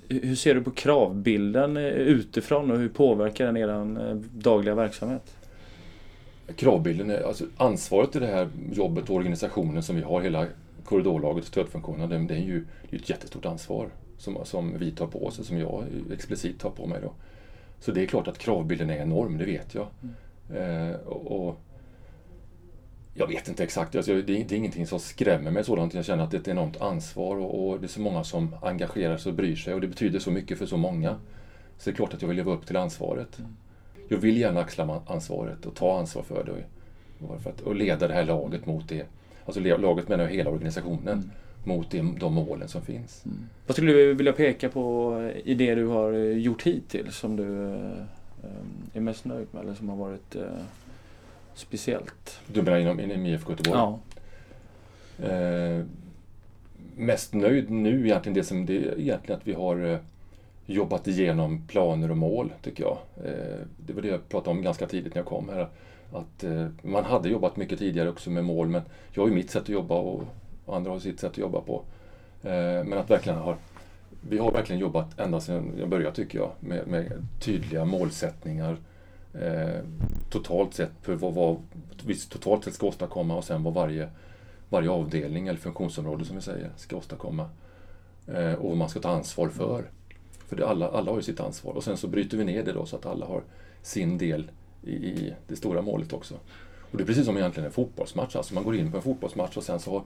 hur 0.09 0.35
ser 0.35 0.55
du 0.55 0.63
på 0.63 0.71
kravbilden 0.71 1.77
utifrån 1.77 2.71
och 2.71 2.79
hur 2.79 2.89
påverkar 2.89 3.47
den 3.47 3.57
er 3.57 4.23
dagliga 4.39 4.75
verksamhet? 4.75 5.35
Kravbilden, 6.57 7.11
är, 7.11 7.23
alltså 7.23 7.45
ansvaret 7.57 8.17
i 8.17 8.19
det 8.19 8.27
här 8.27 8.49
jobbet 8.73 9.11
och 9.11 9.17
organisationen 9.17 9.83
som 9.83 9.97
vi 9.97 10.03
har, 10.03 10.21
hela 10.21 10.47
korridorlaget, 10.85 11.45
stödfunktionerna, 11.45 12.07
det, 12.07 12.19
det 12.19 12.35
är 12.35 12.39
ju 12.39 12.67
det 12.91 12.97
är 12.97 13.01
ett 13.01 13.11
jättestort 13.11 13.45
ansvar 13.45 13.89
som, 14.19 14.39
som 14.45 14.79
vi 14.79 14.91
tar 14.91 15.07
på 15.07 15.27
oss, 15.27 15.39
och 15.39 15.45
som 15.45 15.59
jag 15.59 15.85
explicit 16.13 16.61
tar 16.61 16.71
på 16.71 16.87
mig 16.87 17.01
då. 17.03 17.13
Så 17.81 17.93
det 17.93 18.03
är 18.03 18.07
klart 18.07 18.29
att 18.29 18.39
kravbilden 18.39 18.91
är 18.91 18.97
enorm, 18.97 19.39
det 19.39 19.45
vet 19.45 19.75
jag. 19.75 19.87
Eh, 20.57 20.95
och, 20.95 21.49
och 21.49 21.61
jag 23.15 23.27
vet 23.27 23.49
inte 23.49 23.65
exakt, 23.65 23.97
alltså, 23.97 24.15
det, 24.15 24.19
är, 24.21 24.45
det 24.45 24.55
är 24.55 24.59
ingenting 24.59 24.87
som 24.87 25.01
skrämmer 25.01 25.51
mig 25.51 25.65
sådant. 25.65 25.95
Jag 25.95 26.05
känner 26.05 26.25
att 26.25 26.31
det 26.31 26.37
är 26.37 26.41
ett 26.41 26.49
enormt 26.49 26.81
ansvar 26.81 27.37
och, 27.37 27.69
och 27.69 27.81
det 27.81 27.87
är 27.87 27.89
så 27.89 28.01
många 28.01 28.25
som 28.25 28.55
engagerar 28.63 29.17
sig 29.17 29.31
och 29.31 29.37
bryr 29.37 29.57
sig 29.57 29.75
och 29.75 29.81
det 29.81 29.87
betyder 29.87 30.19
så 30.19 30.31
mycket 30.31 30.59
för 30.59 30.67
så 30.67 30.77
många. 30.77 31.17
Så 31.79 31.91
det 31.91 31.95
är 31.95 31.97
klart 31.97 32.15
att 32.15 32.23
jag 32.23 32.29
vill 32.29 32.37
leva 32.37 32.53
upp 32.53 32.67
till 32.67 32.77
ansvaret. 32.77 33.39
Jag 34.09 34.19
vill 34.19 34.37
gärna 34.37 34.61
axla 34.61 35.03
ansvaret 35.07 35.67
och 35.67 35.75
ta 35.75 35.99
ansvar 35.99 36.23
för 36.23 36.45
det. 36.45 36.65
Och, 37.27 37.43
för 37.43 37.51
att, 37.51 37.61
och 37.61 37.75
leda 37.75 38.09
det 38.09 38.15
här 38.15 38.25
laget 38.25 38.67
mot 38.67 38.89
det. 38.89 39.07
Alltså 39.45 39.61
laget 39.61 40.09
menar 40.09 40.25
jag 40.25 40.31
hela 40.31 40.51
organisationen. 40.51 41.31
Mot 41.65 41.91
det, 41.91 42.15
de 42.19 42.35
målen 42.35 42.69
som 42.69 42.83
finns. 42.83 43.25
Vad 43.67 43.77
skulle 43.77 43.93
du 43.93 44.15
vilja 44.15 44.33
peka 44.33 44.69
på 44.69 45.15
i 45.45 45.55
det 45.55 45.75
du 45.75 45.87
har 45.87 46.13
eh, 46.13 46.39
gjort 46.39 46.63
hittills 46.63 47.17
som 47.17 47.37
du 47.37 47.65
eh, 47.65 48.03
eh, 48.43 48.95
är 48.95 49.01
mest 49.01 49.25
nöjd 49.25 49.47
med 49.51 49.63
eller 49.63 49.75
som 49.75 49.89
har 49.89 49.97
varit 49.97 50.37
speciellt? 51.55 52.41
Du 52.47 52.63
menar 52.63 52.79
inom, 52.79 53.01
inom 53.01 53.27
IFK 53.27 53.53
Göteborg? 53.53 53.79
Ja. 53.79 53.99
Eh, 55.27 55.85
mest 56.97 57.35
nöjd 57.35 57.71
nu 57.71 58.05
egentligen 58.05 58.35
det 58.35 58.45
som 58.45 58.67
det 58.67 58.77
är 58.77 59.01
egentligen 59.01 59.41
att 59.41 59.47
vi 59.47 59.53
har 59.53 60.01
jobbat 60.71 61.07
igenom 61.07 61.67
planer 61.67 62.11
och 62.11 62.17
mål 62.17 62.53
tycker 62.63 62.85
jag. 62.85 62.99
Eh, 63.25 63.59
det 63.77 63.93
var 63.93 64.03
det 64.03 64.09
jag 64.09 64.29
pratade 64.29 64.57
om 64.57 64.63
ganska 64.63 64.87
tidigt 64.87 65.15
när 65.15 65.21
jag 65.21 65.27
kom 65.27 65.49
här. 65.49 65.69
Att 66.13 66.45
eh, 66.45 66.67
man 66.83 67.05
hade 67.05 67.29
jobbat 67.29 67.57
mycket 67.57 67.79
tidigare 67.79 68.09
också 68.09 68.31
med 68.31 68.45
mål 68.45 68.69
men 68.69 68.83
jag 69.13 69.23
har 69.23 69.29
ju 69.29 69.35
mitt 69.35 69.51
sätt 69.51 69.63
att 69.63 69.69
jobba 69.69 69.95
och, 69.95 70.23
andra 70.67 70.91
har 70.91 70.99
sitt 70.99 71.21
sätt 71.21 71.31
att 71.31 71.39
jobba 71.39 71.61
på. 71.61 71.83
Eh, 72.43 72.85
men 72.85 72.93
att 72.93 73.11
verkligen 73.11 73.39
ha 73.39 73.57
vi 74.29 74.39
har 74.39 74.53
verkligen 74.53 74.81
jobbat 74.81 75.21
ända 75.21 75.41
sedan 75.41 75.73
jag 75.79 75.89
började 75.89 76.17
tycker 76.17 76.39
jag 76.39 76.51
med, 76.61 76.87
med 76.87 77.27
tydliga 77.41 77.85
målsättningar 77.85 78.77
eh, 79.35 79.81
totalt 80.31 80.75
sett 80.75 80.93
för 81.03 81.15
vad, 81.15 81.35
vad 81.35 81.57
vi 82.05 82.15
totalt 82.15 82.65
sett 82.65 82.75
ska 82.75 82.87
åstadkomma 82.87 83.37
och 83.37 83.45
sen 83.45 83.63
vad 83.63 83.75
varje 83.75 84.09
varje 84.69 84.91
avdelning 84.91 85.49
eller 85.49 85.59
funktionsområde 85.59 86.25
som 86.25 86.37
vi 86.37 86.43
säger 86.43 86.71
ska 86.77 86.97
åstadkomma. 86.97 87.51
Eh, 88.27 88.53
och 88.53 88.69
vad 88.69 88.79
man 88.79 88.89
ska 88.89 89.01
ta 89.01 89.09
ansvar 89.09 89.49
för. 89.49 89.85
För 90.49 90.57
det, 90.57 90.69
alla, 90.69 90.89
alla 90.89 91.11
har 91.11 91.19
ju 91.19 91.23
sitt 91.23 91.41
ansvar. 91.41 91.73
Och 91.73 91.85
sen 91.85 91.97
så 91.97 92.09
bryter 92.09 92.37
vi 92.37 92.45
ner 92.45 92.63
det 92.63 92.73
då 92.73 92.87
så 92.87 92.97
att 92.97 93.07
alla 93.07 93.27
har 93.27 93.43
sin 93.83 94.19
del 94.19 94.51
i, 94.83 94.93
i 94.93 95.35
det 95.49 95.57
stora 95.57 95.83
målet 95.83 96.13
också. 96.13 96.35
Och 96.91 96.97
det 96.97 97.03
är 97.03 97.07
precis 97.07 97.27
som 97.27 97.37
egentligen 97.37 97.67
en 97.67 97.73
fotbollsmatch. 97.73 98.37
Alltså 98.37 98.55
man 98.55 98.65
går 98.65 98.77
in 98.77 98.91
på 98.91 98.97
en 98.97 99.03
fotbollsmatch 99.03 99.57
och 99.57 99.63
sen 99.63 99.81
så 99.81 99.91
har 99.91 100.03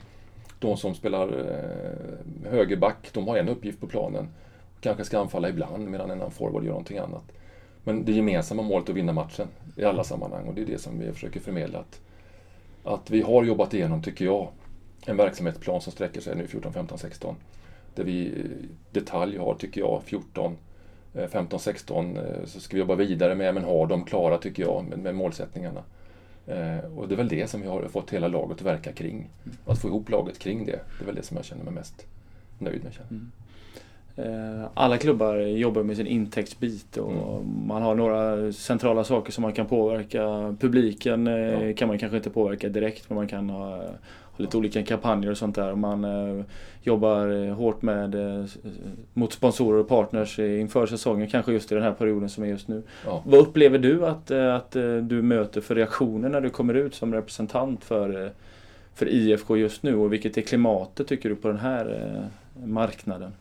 de 0.58 0.76
som 0.76 0.94
spelar 0.94 1.28
eh, 1.28 2.50
högerback, 2.50 3.10
de 3.12 3.28
har 3.28 3.36
en 3.36 3.48
uppgift 3.48 3.80
på 3.80 3.86
planen. 3.86 4.28
Kanske 4.80 5.04
ska 5.04 5.18
anfalla 5.18 5.48
ibland 5.48 5.88
medan 5.88 6.10
en 6.10 6.20
annan 6.20 6.30
forward 6.30 6.64
gör 6.64 6.70
någonting 6.70 6.98
annat. 6.98 7.24
Men 7.84 8.04
det 8.04 8.12
gemensamma 8.12 8.62
målet 8.62 8.88
är 8.88 8.92
att 8.92 8.96
vinna 8.96 9.12
matchen 9.12 9.48
i 9.76 9.84
alla 9.84 10.04
sammanhang 10.04 10.48
och 10.48 10.54
det 10.54 10.62
är 10.62 10.66
det 10.66 10.78
som 10.78 10.98
vi 10.98 11.12
försöker 11.12 11.40
förmedla. 11.40 11.78
Att, 11.78 12.00
att 12.84 13.10
vi 13.10 13.22
har 13.22 13.44
jobbat 13.44 13.74
igenom, 13.74 14.02
tycker 14.02 14.24
jag, 14.24 14.48
en 15.06 15.16
verksamhetsplan 15.16 15.80
som 15.80 15.92
sträcker 15.92 16.20
sig 16.20 16.36
nu 16.36 16.46
14, 16.46 16.72
15, 16.72 16.98
16. 16.98 17.36
Där 17.94 18.04
vi 18.04 18.34
detalj 18.90 19.36
har, 19.38 19.54
tycker 19.54 19.80
jag, 19.80 20.02
14, 20.04 20.56
15, 21.28 21.60
16 21.60 22.18
så 22.44 22.60
ska 22.60 22.76
vi 22.76 22.80
jobba 22.80 22.94
vidare 22.94 23.34
med, 23.34 23.54
men 23.54 23.64
har 23.64 23.86
dem 23.86 24.04
klara, 24.04 24.38
tycker 24.38 24.62
jag, 24.62 24.84
med, 24.88 24.98
med 24.98 25.14
målsättningarna. 25.14 25.82
Eh, 26.46 26.78
och 26.96 27.08
det 27.08 27.14
är 27.14 27.16
väl 27.16 27.28
det 27.28 27.50
som 27.50 27.60
vi 27.60 27.68
har 27.68 27.88
fått 27.88 28.10
hela 28.10 28.28
laget 28.28 28.56
att 28.56 28.66
verka 28.66 28.92
kring. 28.92 29.28
Att 29.66 29.78
få 29.78 29.88
ihop 29.88 30.10
laget 30.10 30.38
kring 30.38 30.66
det, 30.66 30.80
det 30.98 31.04
är 31.04 31.06
väl 31.06 31.14
det 31.14 31.22
som 31.22 31.36
jag 31.36 31.46
känner 31.46 31.64
mig 31.64 31.72
mest 31.72 32.06
nöjd 32.58 32.84
med. 32.84 32.92
Mm. 33.10 33.32
Eh, 34.16 34.68
alla 34.74 34.98
klubbar 34.98 35.36
jobbar 35.36 35.82
med 35.82 35.96
sin 35.96 36.06
intäktsbit 36.06 36.96
och 36.96 37.12
mm. 37.12 37.66
man 37.66 37.82
har 37.82 37.94
några 37.94 38.52
centrala 38.52 39.04
saker 39.04 39.32
som 39.32 39.42
man 39.42 39.52
kan 39.52 39.66
påverka. 39.66 40.54
Publiken 40.60 41.26
eh, 41.26 41.68
ja. 41.68 41.74
kan 41.76 41.88
man 41.88 41.98
kanske 41.98 42.16
inte 42.16 42.30
påverka 42.30 42.68
direkt 42.68 43.10
men 43.10 43.16
man 43.16 43.28
kan 43.28 43.50
ha 43.50 43.82
lite 44.36 44.56
olika 44.56 44.82
kampanjer 44.82 45.30
och 45.30 45.38
sånt 45.38 45.54
där. 45.54 45.74
Man 45.74 46.04
eh, 46.04 46.44
jobbar 46.82 47.50
hårt 47.50 47.82
med 47.82 48.14
eh, 48.14 48.44
mot 49.12 49.32
sponsorer 49.32 49.78
och 49.78 49.88
partners 49.88 50.38
inför 50.38 50.86
säsongen, 50.86 51.28
kanske 51.28 51.52
just 51.52 51.72
i 51.72 51.74
den 51.74 51.84
här 51.84 51.92
perioden 51.92 52.28
som 52.28 52.44
är 52.44 52.48
just 52.48 52.68
nu. 52.68 52.82
Ja. 53.04 53.22
Vad 53.26 53.40
upplever 53.40 53.78
du 53.78 54.06
att, 54.06 54.30
att 54.30 54.72
du 55.02 55.22
möter 55.22 55.60
för 55.60 55.74
reaktioner 55.74 56.28
när 56.28 56.40
du 56.40 56.50
kommer 56.50 56.74
ut 56.74 56.94
som 56.94 57.14
representant 57.14 57.84
för, 57.84 58.30
för 58.94 59.08
IFK 59.08 59.56
just 59.56 59.82
nu 59.82 59.96
och 59.96 60.12
vilket 60.12 60.36
är 60.36 60.42
klimatet 60.42 61.06
tycker 61.06 61.28
du 61.28 61.36
på 61.36 61.48
den 61.48 61.58
här 61.58 62.12
marknaden? 62.64 63.32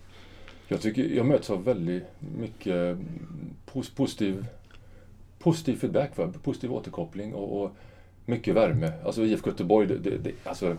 Jag, 0.71 0.81
tycker, 0.81 1.03
jag 1.03 1.25
möts 1.25 1.49
av 1.49 1.63
väldigt 1.63 2.03
mycket 2.37 2.97
positiv, 3.65 4.45
positiv 5.39 5.75
feedback, 5.75 6.11
positiv 6.43 6.73
återkoppling 6.73 7.33
och, 7.33 7.63
och 7.63 7.71
mycket 8.25 8.55
värme. 8.55 8.91
Alltså 9.05 9.25
IFK 9.25 9.49
Göteborg, 9.49 9.87
det, 9.87 9.97
det, 9.97 10.17
det, 10.17 10.31
alltså, 10.43 10.77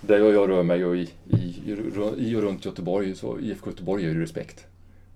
där 0.00 0.18
jag 0.18 0.50
rör 0.50 0.62
mig 0.62 0.84
och 0.84 0.96
i, 0.96 1.08
i, 1.24 1.54
i 2.16 2.36
och 2.36 2.42
runt 2.42 2.64
Göteborg, 2.64 3.14
så 3.14 3.38
IFK 3.40 3.70
Göteborg 3.70 4.04
är 4.04 4.08
ju 4.08 4.20
respekt. 4.20 4.66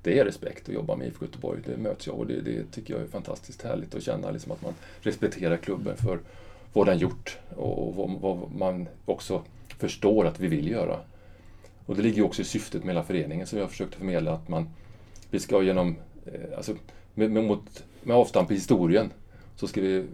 Det 0.03 0.19
är 0.19 0.25
respekt 0.25 0.69
att 0.69 0.75
jobba 0.75 0.97
med 0.97 1.07
IFK 1.07 1.25
Göteborg, 1.25 1.61
det 1.67 1.77
möts 1.77 2.07
jag 2.07 2.19
och 2.19 2.27
det, 2.27 2.41
det 2.41 2.73
tycker 2.73 2.95
jag 2.95 3.03
är 3.03 3.07
fantastiskt 3.07 3.63
härligt 3.63 3.95
att 3.95 4.03
känna 4.03 4.31
liksom 4.31 4.53
att 4.53 4.63
man 4.63 4.75
respekterar 5.01 5.57
klubben 5.57 5.97
för 5.97 6.19
vad 6.73 6.87
den 6.87 6.99
gjort 6.99 7.39
och 7.57 7.95
vad, 7.95 8.11
vad 8.21 8.55
man 8.55 8.89
också 9.05 9.43
förstår 9.79 10.27
att 10.27 10.41
vi 10.41 10.47
vill 10.47 10.71
göra. 10.71 11.01
Och 11.87 11.97
det 11.97 12.03
ligger 12.03 12.25
också 12.25 12.43
i 12.43 12.45
syftet 12.45 12.85
med 12.85 12.95
hela 12.95 13.05
föreningen 13.05 13.47
som 13.47 13.59
jag 13.59 13.65
har 13.65 13.71
försökt 13.71 13.95
förmedla 13.95 14.33
att 14.33 14.49
man, 14.49 14.69
vi 15.31 15.41
ska 15.41 15.62
genom, 15.62 15.97
eh, 16.27 16.57
alltså 16.57 16.75
med, 17.15 17.31
med, 17.31 17.59
med 18.03 18.17
avstamp 18.17 18.51
i 18.51 18.55
historien, 18.55 19.11
så 19.57 19.69
ska 19.69 19.81
vi 19.81 20.05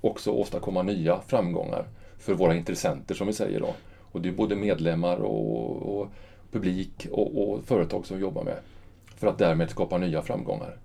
också 0.00 0.30
åstadkomma 0.30 0.82
nya 0.82 1.20
framgångar 1.20 1.86
för 2.18 2.34
våra 2.34 2.54
intressenter 2.54 3.14
som 3.14 3.26
vi 3.26 3.32
säger 3.32 3.60
då. 3.60 3.74
Och 4.12 4.20
det 4.20 4.28
är 4.28 4.32
både 4.32 4.56
medlemmar 4.56 5.16
och, 5.16 6.00
och 6.00 6.08
publik 6.52 7.06
och, 7.10 7.42
och, 7.42 7.64
företag 7.64 8.06
som 8.06 8.16
vi 8.16 8.22
jobbar 8.22 8.44
med. 8.44 8.58
För 9.16 9.26
att 9.26 9.38
därmed 9.38 9.70
skapa 9.70 9.98
nya 9.98 10.22
framgångar. 10.22 10.76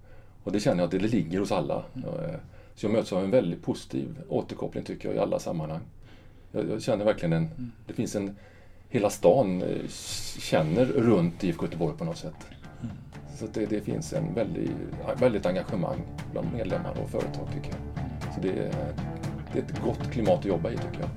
Och 0.44 0.52
det 0.52 0.60
känner 0.60 0.78
jag 0.78 0.86
att 0.86 0.92
det 0.92 1.00
ligger 1.00 1.40
hos 1.40 1.52
alla. 1.52 1.84
Eh, 1.96 2.36
så 2.76 2.86
jag 2.86 2.92
möts 2.92 3.14
av 3.14 3.24
en 3.24 3.32
väldigt 3.32 3.64
positiv 3.64 4.22
återkoppling 4.30 4.84
tycker 4.84 5.08
jag 5.08 5.16
i 5.16 5.20
alla 5.20 5.40
sammanhang. 5.40 5.82
Jag, 6.52 6.70
jag 6.70 6.82
känner 6.82 7.06
verkligen 7.06 7.34
en, 7.34 7.72
det 7.88 7.94
finns 7.94 8.16
en, 8.16 8.36
hela 8.90 9.10
stan 9.10 9.62
eh, 9.62 9.88
känner 10.40 10.86
runt 10.86 11.44
IFK 11.44 11.66
Göteborg 11.66 11.98
på 11.98 12.06
något 12.06 12.18
sätt. 12.18 12.36
Så 13.36 13.48
det, 13.54 13.66
det 13.66 13.82
finns 13.82 14.14
en 14.14 14.34
väldigt, 14.34 14.72
väldigt 15.20 15.46
engagemang 15.46 16.00
bland 16.32 16.54
medlemmar 16.54 16.98
och 17.04 17.10
företag 17.10 17.48
tycker 17.54 17.70
jag. 17.70 18.34
Så 18.36 18.42
det 18.42 18.72
det 19.54 19.60
är 19.60 19.64
ett 19.64 19.82
gott 19.84 20.12
klimat 20.12 20.40
att 20.40 20.46
jobba 20.46 20.70
i 20.70 20.78
tycker 20.78 21.00
jag. 21.00 21.10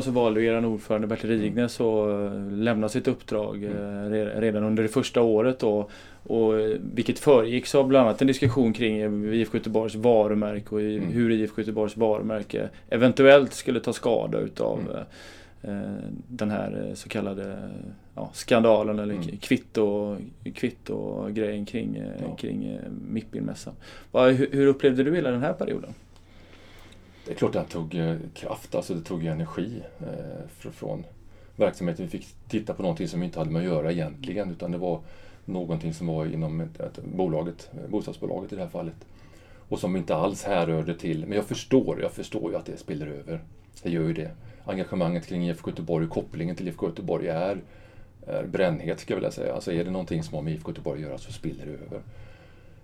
Nyligen 0.00 0.14
så 0.14 0.20
valde 0.20 0.42
er 0.42 0.66
ordförande 0.66 1.06
Bertil 1.06 1.30
Rignes 1.30 1.80
att 1.80 2.08
eh, 2.08 2.52
lämna 2.52 2.88
sitt 2.88 3.08
uppdrag 3.08 3.64
mm. 3.64 4.40
redan 4.40 4.64
under 4.64 4.82
det 4.82 4.88
första 4.88 5.22
året. 5.22 5.58
Då, 5.58 5.88
och 6.26 6.60
eh, 6.60 6.78
vilket 6.94 7.18
föregicks 7.18 7.74
av 7.74 7.88
bland 7.88 8.08
annat 8.08 8.20
en 8.20 8.26
diskussion 8.26 8.72
kring 8.72 9.24
IFK 9.32 9.58
Göteborgs 9.58 9.94
varumärke 9.94 10.74
och 10.74 10.80
mm. 10.80 11.12
hur 11.12 11.30
IFK 11.30 11.60
Göteborgs 11.60 11.96
varumärke 11.96 12.68
eventuellt 12.90 13.52
skulle 13.52 13.80
ta 13.80 13.92
skada 13.92 14.38
utav 14.38 14.78
mm. 15.62 15.86
den 16.28 16.50
här 16.50 16.92
så 16.94 17.08
kallade 17.08 17.56
ja, 18.14 18.30
skandalen 18.32 18.98
eller 18.98 19.14
mm. 19.14 19.38
kvitto, 19.40 20.16
kvitto 20.54 21.28
grejen 21.30 21.66
kring, 21.66 22.02
ja. 22.20 22.36
kring. 22.36 22.78
Hur, 24.12 24.48
hur 24.52 24.66
upplevde 24.66 25.04
du 25.04 25.14
hela 25.14 25.30
den 25.30 25.42
här 25.42 25.52
perioden? 25.52 25.94
Det 27.30 27.34
är 27.34 27.38
klart 27.38 27.56
att 27.56 27.66
det 27.66 27.72
tog 27.72 27.94
eh, 27.94 28.16
kraft, 28.34 28.74
alltså 28.74 28.94
det 28.94 29.00
tog 29.00 29.24
energi 29.24 29.82
eh, 30.00 30.70
från 30.70 31.04
verksamheten. 31.56 32.04
Vi 32.04 32.10
fick 32.10 32.26
titta 32.48 32.74
på 32.74 32.82
någonting 32.82 33.08
som 33.08 33.20
vi 33.20 33.26
inte 33.26 33.38
hade 33.38 33.50
med 33.50 33.60
att 33.60 33.68
göra 33.68 33.92
egentligen 33.92 34.50
utan 34.50 34.72
det 34.72 34.78
var 34.78 35.00
någonting 35.44 35.94
som 35.94 36.06
var 36.06 36.26
inom 36.26 36.68
bolaget, 37.04 37.70
eh, 37.72 37.90
bostadsbolaget 37.90 38.52
i 38.52 38.56
det 38.56 38.62
här 38.62 38.68
fallet. 38.68 38.94
Och 39.68 39.78
som 39.78 39.96
inte 39.96 40.14
alls 40.14 40.44
härrörde 40.44 40.94
till, 40.94 41.26
men 41.26 41.36
jag 41.36 41.44
förstår, 41.44 42.00
jag 42.02 42.12
förstår 42.12 42.50
ju 42.50 42.56
att 42.56 42.66
det 42.66 42.76
spiller 42.76 43.06
över. 43.06 43.40
Det 43.82 43.90
gör 43.90 44.02
ju 44.02 44.12
det. 44.12 44.30
Engagemanget 44.64 45.26
kring 45.26 45.48
IFK 45.48 45.70
Göteborg 45.70 46.06
och 46.06 46.12
kopplingen 46.12 46.56
till 46.56 46.68
IFK 46.68 46.86
Göteborg 46.86 47.28
är, 47.28 47.60
är 48.26 48.44
brännhet, 48.44 49.00
ska 49.00 49.12
jag 49.12 49.16
vilja 49.16 49.30
säga. 49.30 49.54
Alltså 49.54 49.72
är 49.72 49.84
det 49.84 49.90
någonting 49.90 50.22
som 50.22 50.34
har 50.34 50.42
med 50.42 50.54
IFK 50.54 50.70
Göteborg 50.70 51.02
att 51.02 51.08
göra 51.08 51.18
så 51.18 51.32
spiller 51.32 51.66
det 51.66 51.72
över. 51.72 52.00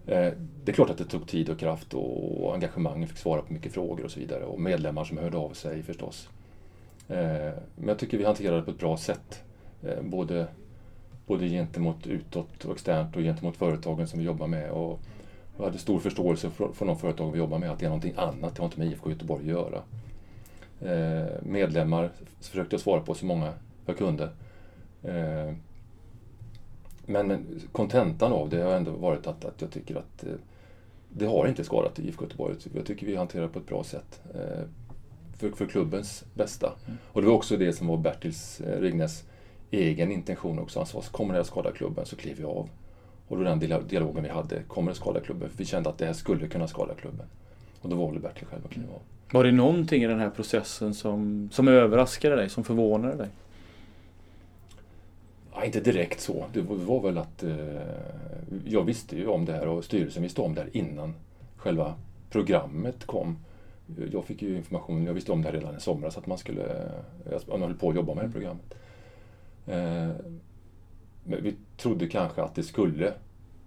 Eh, 0.07 0.33
det 0.65 0.73
är 0.73 0.75
klart 0.75 0.91
att 0.91 0.99
det 0.99 1.05
tog 1.05 1.27
tid 1.27 1.51
och 1.51 1.59
kraft 1.59 1.95
och 1.95 2.55
engagemang. 2.55 3.01
Jag 3.01 3.09
fick 3.09 3.19
svara 3.19 3.43
på 3.43 3.53
mycket 3.53 3.73
frågor 3.73 4.05
och 4.05 4.11
så 4.11 4.21
vidare. 4.21 4.45
Och 4.45 4.61
medlemmar 4.61 5.05
som 5.05 5.19
hörde 5.19 5.37
av 5.37 5.51
sig 5.51 5.83
förstås. 5.83 6.29
Eh, 7.09 7.53
men 7.77 7.89
jag 7.89 7.99
tycker 7.99 8.19
vi 8.19 8.25
hanterade 8.25 8.57
det 8.57 8.63
på 8.63 8.71
ett 8.71 8.79
bra 8.79 8.97
sätt. 8.97 9.45
Eh, 9.83 10.03
både, 10.03 10.47
både 11.27 11.49
gentemot 11.49 12.07
utåt 12.07 12.65
och 12.65 12.75
externt 12.75 13.17
och 13.17 13.23
gentemot 13.23 13.57
företagen 13.57 14.09
som 14.09 14.19
vi 14.19 14.25
jobbar 14.25 14.47
med. 14.47 14.71
Och 14.71 15.01
jag 15.57 15.65
hade 15.65 15.79
stor 15.79 15.99
förståelse 15.99 16.51
från 16.51 16.87
de 16.89 16.99
företag 16.99 17.33
vi 17.33 17.39
jobbar 17.39 17.59
med 17.59 17.71
att 17.71 17.79
det 17.79 17.85
är 17.85 17.91
någonting 17.91 18.15
annat. 18.17 18.55
Det 18.55 18.63
har 18.63 18.67
inte 18.67 18.79
med 18.79 18.89
IFK 18.89 19.11
Göteborg 19.11 19.43
att 19.43 19.49
göra. 19.49 19.83
Medlemmar 21.43 22.11
försökte 22.41 22.75
jag 22.75 22.81
svara 22.81 23.01
på 23.01 23.15
så 23.15 23.27
många 23.27 23.53
jag 23.87 23.99
kunde. 23.99 24.29
Men 27.07 27.47
kontentan 27.73 28.33
av 28.33 28.49
det 28.49 28.63
har 28.63 28.73
ändå 28.73 28.91
varit 28.91 29.27
att, 29.27 29.45
att 29.45 29.61
jag 29.61 29.71
tycker 29.71 29.97
att 29.97 30.25
eh, 30.25 30.33
det 31.09 31.27
har 31.27 31.47
inte 31.47 31.65
skadat 31.65 31.99
IFK 31.99 32.25
Göteborg. 32.25 32.55
Jag 32.75 32.87
tycker 32.87 33.07
vi 33.07 33.17
hanterar 33.17 33.43
det 33.43 33.49
på 33.49 33.59
ett 33.59 33.67
bra 33.67 33.85
sätt. 33.85 34.21
Eh, 34.35 34.65
för, 35.39 35.51
för 35.51 35.67
klubbens 35.67 36.25
bästa. 36.35 36.73
Mm. 36.87 36.99
Och 37.13 37.23
det 37.23 37.29
var 37.29 37.35
också 37.35 37.57
det 37.57 37.73
som 37.73 37.87
var 37.87 37.97
Bertils 37.97 38.61
eh, 38.61 38.81
Rignes 38.81 39.25
egen 39.71 40.13
intention 40.13 40.59
också. 40.59 40.79
Han 40.79 40.87
sa, 40.87 41.01
kommer 41.01 41.35
det 41.35 41.41
att 41.41 41.47
skada 41.47 41.73
klubben 41.73 42.07
så 42.07 42.17
kliver 42.17 42.43
jag 42.43 42.51
av. 42.51 42.69
Och 43.29 43.37
då 43.37 43.43
den 43.43 43.59
dialogen 43.89 44.23
vi 44.23 44.29
hade, 44.29 44.63
kommer 44.63 44.91
det 44.91 44.93
att 44.93 44.97
skada 44.97 45.21
klubben? 45.21 45.51
För 45.51 45.59
vi 45.59 45.65
kände 45.65 45.89
att 45.89 45.99
det 45.99 46.07
här 46.07 46.13
skulle 46.13 46.49
kunna 46.49 46.69
skada 46.69 46.95
klubben. 46.95 47.27
Och 47.81 47.91
då 47.91 47.97
valde 47.97 48.21
Bertil 48.21 48.47
själv 48.47 48.63
att 48.65 48.71
kliva 48.71 48.95
av. 48.95 49.01
Var 49.33 49.45
det 49.45 49.53
någonting 49.53 50.03
i 50.03 50.07
den 50.07 50.21
här 50.21 50.31
processen 50.31 50.95
som, 50.95 51.49
som 51.53 51.69
överraskade 51.69 52.37
dig, 52.37 52.51
som 52.51 52.65
förvånade 52.65 53.17
dig? 53.17 53.29
Ja, 55.57 55.65
inte 55.65 55.81
direkt 55.81 56.21
så. 56.21 56.45
Det 56.53 56.61
var 56.61 57.03
väl 57.03 57.19
att 57.19 57.43
eh, 57.43 57.57
jag 58.65 58.85
visste 58.85 59.17
ju 59.17 59.27
om 59.27 59.45
det 59.45 59.53
här 59.53 59.69
och 59.69 59.85
styrelsen 59.85 60.23
visste 60.23 60.41
om 60.41 60.55
det 60.55 60.61
här 60.61 60.77
innan 60.77 61.15
själva 61.57 61.95
programmet 62.31 63.07
kom. 63.07 63.39
Jag 64.13 64.25
fick 64.25 64.43
ju 64.43 64.57
information, 64.57 65.07
jag 65.07 65.15
visste 65.15 65.33
om 65.33 65.43
det 65.43 65.49
här 65.49 65.57
redan 65.57 65.77
i 65.77 65.81
somras 65.81 66.19
att 66.19 66.27
man 66.27 66.39
skulle, 66.39 66.89
man 67.49 67.63
höll 67.63 67.75
på 67.75 67.89
att 67.89 67.97
jobba 67.97 68.15
med 68.15 68.25
det 68.25 68.27
här 68.27 68.33
programmet. 68.33 68.75
Eh, 69.67 70.27
men 71.25 71.43
vi 71.43 71.55
trodde 71.77 72.09
kanske 72.09 72.43
att 72.43 72.55
det 72.55 72.63
skulle, 72.63 73.13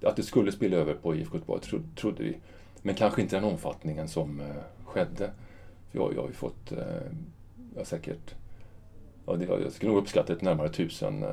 att 0.02 0.16
det 0.16 0.24
skulle 0.24 0.52
spilla 0.52 0.78
över 0.78 0.94
på 0.94 1.16
IFK 1.16 1.38
Göteborg, 1.38 1.62
tro, 1.62 1.80
trodde 1.96 2.24
vi. 2.24 2.38
Men 2.82 2.96
kanske 2.96 3.22
inte 3.22 3.36
den 3.36 3.44
omfattningen 3.44 4.08
som 4.08 4.40
eh, 4.40 4.46
skedde. 4.86 5.32
För 5.92 6.00
jag, 6.00 6.14
jag 6.16 6.22
har 6.22 6.28
ju 6.28 6.34
fått, 6.34 6.72
eh, 6.72 6.78
jag 7.76 7.88
säkert 7.88 8.36
Ja, 9.30 9.36
det, 9.36 9.46
jag 9.64 9.72
skulle 9.72 9.92
nog 9.92 10.02
uppskatta 10.02 10.34
ett 10.34 10.42
närmare 10.42 10.70
tusen 10.70 11.24
eh, 11.24 11.30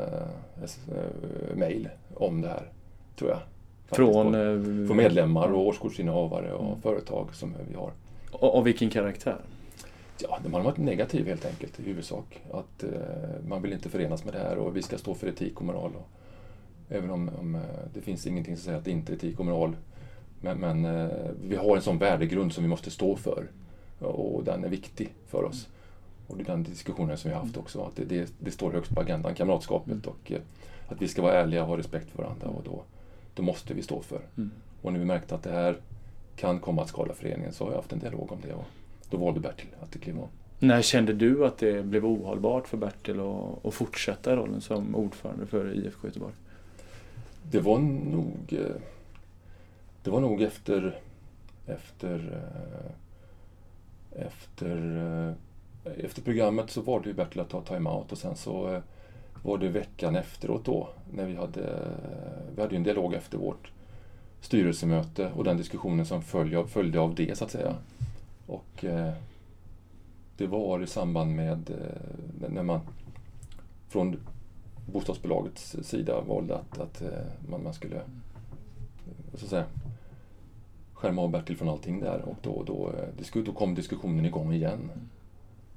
eh, 0.63 1.57
mejl 1.57 1.89
om 2.15 2.41
det 2.41 2.49
här, 2.49 2.71
tror 3.19 3.31
jag. 3.31 3.39
faktiskt, 3.39 3.97
Från, 3.97 4.35
eh, 4.35 4.87
Från 4.87 4.97
medlemmar 4.97 5.49
och 5.49 5.67
årskortsinnehavare 5.67 6.53
och 6.53 6.67
Mm. 6.67 6.81
företag 6.81 7.35
som 7.35 7.55
vi 7.69 7.75
har. 7.75 7.91
Och 8.33 8.67
vilken 8.67 8.91
karaktär? 8.91 9.37
Ja, 10.23 10.39
de 10.45 10.55
har 10.55 10.61
varit 10.61 10.77
negativ 10.77 11.27
helt 11.27 11.47
enkelt 11.47 11.81
i 11.81 11.83
huvudsak. 11.83 12.43
Att 12.51 12.83
eh, 12.83 12.91
man 13.49 13.63
vill 13.63 13.73
inte 13.73 13.89
förenas 13.89 14.25
med 14.25 14.35
det 14.35 14.39
här 14.41 14.59
och 14.59 14.77
vi 14.77 14.83
ska 14.83 14.99
stå 14.99 15.15
för 15.15 15.27
etik 15.27 15.61
och 15.61 15.67
moral. 15.67 15.93
Och, 15.97 16.09
även 16.89 17.11
om, 17.11 17.31
om 17.41 17.55
eh, 17.55 17.61
det 17.95 18.01
finns 18.01 18.27
ingenting 18.27 18.57
som 18.57 18.65
säger 18.65 18.79
att 18.79 18.85
det 18.85 18.91
inte 18.91 19.13
är 19.13 19.17
etik 19.17 19.41
och 19.41 19.47
moral. 19.47 19.77
Men, 20.41 20.59
men 20.59 20.85
eh, 20.85 21.09
vi 21.43 21.57
har 21.57 21.77
en 21.77 21.83
sån 21.83 21.99
värdegrund 21.99 22.53
som 22.53 22.65
vi 22.65 22.69
måste 22.69 22.91
stå 22.91 23.17
för. 23.17 23.47
Och 23.99 24.45
den 24.45 24.65
är 24.65 24.69
viktig 24.69 25.15
för 25.27 25.45
oss. 25.45 25.69
Och 26.27 26.37
det 26.37 26.43
är 26.43 26.47
den 26.47 26.63
diskussionen 26.63 27.17
som 27.19 27.29
vi 27.31 27.35
har 27.35 27.43
haft 27.43 27.57
också. 27.57 27.83
Att 27.83 27.97
det, 27.97 28.05
det, 28.05 28.33
det 28.39 28.51
står 28.51 28.73
högst 28.73 28.95
på 28.95 29.01
agendan, 29.01 29.35
kamratskapet. 29.35 30.07
Och 30.07 30.33
eh, 30.33 30.41
att 30.89 31.03
vi 31.03 31.09
ska 31.09 31.23
vara 31.23 31.33
ärliga 31.35 31.63
och 31.63 31.69
ha 31.69 31.77
respekt 31.79 32.11
för 32.11 32.23
varandra. 32.23 32.47
Och 32.49 32.63
då, 32.65 32.83
då 33.35 33.43
måste 33.43 33.75
vi 33.75 33.83
stå 33.83 34.01
för. 34.03 34.21
Mm. 34.37 34.51
Och 34.83 34.93
när 34.93 34.99
vi 35.01 35.05
märkte 35.07 35.35
att 35.35 35.43
det 35.43 35.51
här 35.53 35.77
kan 36.37 36.61
komma 36.61 36.83
att 36.83 36.89
skada 36.89 37.15
föreningen 37.15 37.53
så 37.53 37.65
har 37.65 37.71
jag 37.71 37.77
haft 37.79 37.93
en 37.93 37.99
dialog 37.99 38.33
om 38.33 38.39
det. 38.43 38.53
Och 38.55 38.65
då 39.11 39.17
valde 39.17 39.41
Bertil 39.41 39.69
att 39.83 40.01
kliva 40.01 40.21
av. 40.23 40.29
När 40.59 40.83
kände 40.83 41.13
du 41.13 41.47
att 41.47 41.59
det 41.59 41.83
blev 41.87 42.07
ohållbart 42.07 42.69
för 42.69 42.77
Bertil 42.77 43.21
att, 43.21 43.67
att 43.67 43.75
fortsätta 43.75 44.37
rollen 44.37 44.61
som 44.61 44.95
ordförande 44.95 45.47
för 45.47 45.75
IFK 45.75 46.07
Göteborg? 46.09 46.35
Det 47.51 47.61
var 47.61 47.79
nog... 47.79 48.37
eh, 48.49 48.77
Det 50.03 50.11
var 50.11 50.21
nog 50.21 50.43
efter... 50.43 50.99
Efter... 51.67 52.43
eh, 54.15 54.27
Efter... 54.27 55.35
Efter 56.05 56.23
programmet 56.23 56.71
så 56.71 56.81
valde 56.81 57.09
ju 57.09 57.15
Bertil 57.15 57.41
att 57.41 57.49
ta 57.49 57.63
time-out 57.63 58.13
och 58.13 58.19
sen 58.19 58.37
så 58.37 58.75
eh, 58.75 58.83
var 59.43 59.59
det 59.59 59.69
veckan 59.69 60.17
efteråt 60.17 60.65
då 60.65 60.89
när 61.13 61.27
vi 61.27 61.35
hade... 61.35 61.63
Eh, 61.63 62.55
vi 62.55 62.63
hade 62.63 62.75
ju 62.75 62.77
en 62.77 62.83
dialog 62.83 63.15
efter 63.15 63.39
vårt 63.39 63.71
styrelsemöte 64.41 65.31
och 65.37 65.45
den 65.45 65.57
diskussionen 65.57 66.07
som 66.07 66.23
följde 66.23 66.59
av, 66.59 66.67
följde 66.67 67.01
av 67.01 67.15
det 67.15 67.39
så 67.39 67.45
att 67.45 67.51
säga. 67.51 67.75
Och 68.47 68.85
eh, 68.85 69.13
det 70.37 70.47
var 70.47 70.83
i 70.83 70.87
samband 70.87 71.35
med 71.35 71.71
eh, 71.71 72.51
när 72.51 72.63
man 72.63 72.81
från 73.89 74.17
bostadsbolagets 74.93 75.77
sida 75.83 76.21
valde 76.21 76.57
att, 76.57 76.79
att 76.79 77.03
eh, 77.03 77.09
man, 77.49 77.63
man 77.63 77.75
skulle 77.75 77.97
eh, 77.97 78.03
så 79.35 79.45
att 79.45 79.51
säga, 79.51 79.65
skärma 80.93 81.23
av 81.23 81.31
Bertil 81.31 81.57
från 81.57 81.69
allting 81.69 82.01
där 82.01 82.23
och 82.27 82.37
då, 82.43 82.63
då, 82.67 82.93
då 83.43 83.53
kom 83.53 83.75
diskussionen 83.75 84.25
igång 84.25 84.53
igen. 84.53 84.91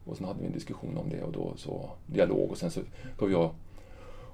Och 0.09 0.17
sen 0.17 0.25
hade 0.27 0.39
vi 0.39 0.45
en 0.45 0.51
diskussion 0.51 0.97
om 0.97 1.09
det 1.09 1.23
och 1.23 1.31
då 1.31 1.53
så 1.57 1.89
dialog 2.05 2.51
och 2.51 2.57
sen 2.57 2.71
så 2.71 2.81
gav 3.17 3.31
jag 3.31 3.51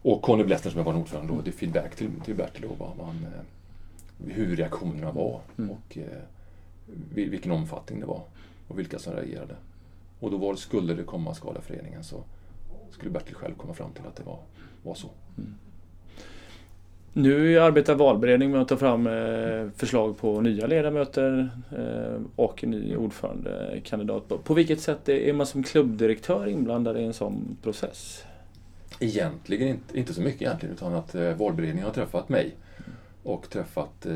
och 0.02 0.22
Conny 0.22 0.44
Blessner 0.44 0.72
som 0.72 0.78
jag 0.78 0.86
var 0.86 0.96
ordförande 0.96 1.34
då, 1.34 1.42
det 1.42 1.52
feedback 1.52 1.96
till, 1.96 2.10
till 2.26 2.36
Bertil 2.36 2.62
då 2.70 2.86
vad 2.86 2.98
man, 2.98 3.16
eh, 3.26 4.26
hur 4.34 4.56
reaktionerna 4.56 5.12
var 5.12 5.42
Mm. 5.58 5.72
och 5.72 5.98
eh, 5.98 6.22
vil- 7.14 7.30
vilken 7.30 7.52
omfattning 7.52 8.00
det 8.00 8.06
var 8.06 8.22
och 8.68 8.80
vilka 8.80 9.00
som 9.00 9.14
reagerade. 9.14 9.56
Och 10.20 10.32
då 10.32 10.38
var, 10.38 10.56
skulle 10.56 10.94
det 10.94 11.04
komma 11.04 11.32
att 11.32 11.38
skada 11.38 11.62
föreningen 11.62 12.04
så 12.04 12.24
skulle 12.92 13.12
Bertil 13.12 13.36
själv 13.36 13.56
komma 13.56 13.74
fram 13.74 13.92
till 13.92 14.06
att 14.08 14.16
det 14.16 14.24
var, 14.24 14.40
var 14.84 14.96
så. 14.96 15.08
Nu 17.18 17.60
arbetar 17.60 17.96
valberedningen 17.96 18.52
med 18.52 18.62
att 18.62 18.68
ta 18.68 18.78
fram 18.78 19.08
eh, 19.08 19.70
förslag 19.76 20.18
på 20.18 20.42
nya 20.42 20.68
ledamöter 20.68 21.50
eh, 21.78 22.22
och 22.36 22.64
en 22.64 22.72
ny 22.72 22.96
ordförandekandidat. 22.96 24.44
På, 24.44 24.54
vilket 24.54 24.82
sätt 24.82 25.10
är 25.10 25.34
man 25.34 25.46
som 25.46 25.64
klubbdirektör 25.64 26.48
inblandad 26.48 26.98
i 26.98 27.04
en 27.04 27.14
sån 27.14 27.58
process? 27.64 28.24
Egentligen 29.00 29.68
inte, 29.68 30.00
inte 30.00 30.14
så 30.14 30.22
mycket 30.22 30.42
egentligen 30.42 30.76
utan 30.76 30.94
att 30.94 31.16
eh, 31.16 31.34
valberedningen 31.34 31.86
har 31.86 31.94
träffat 31.94 32.30
mig 32.30 32.56
och 33.24 33.50
träffat 33.50 34.08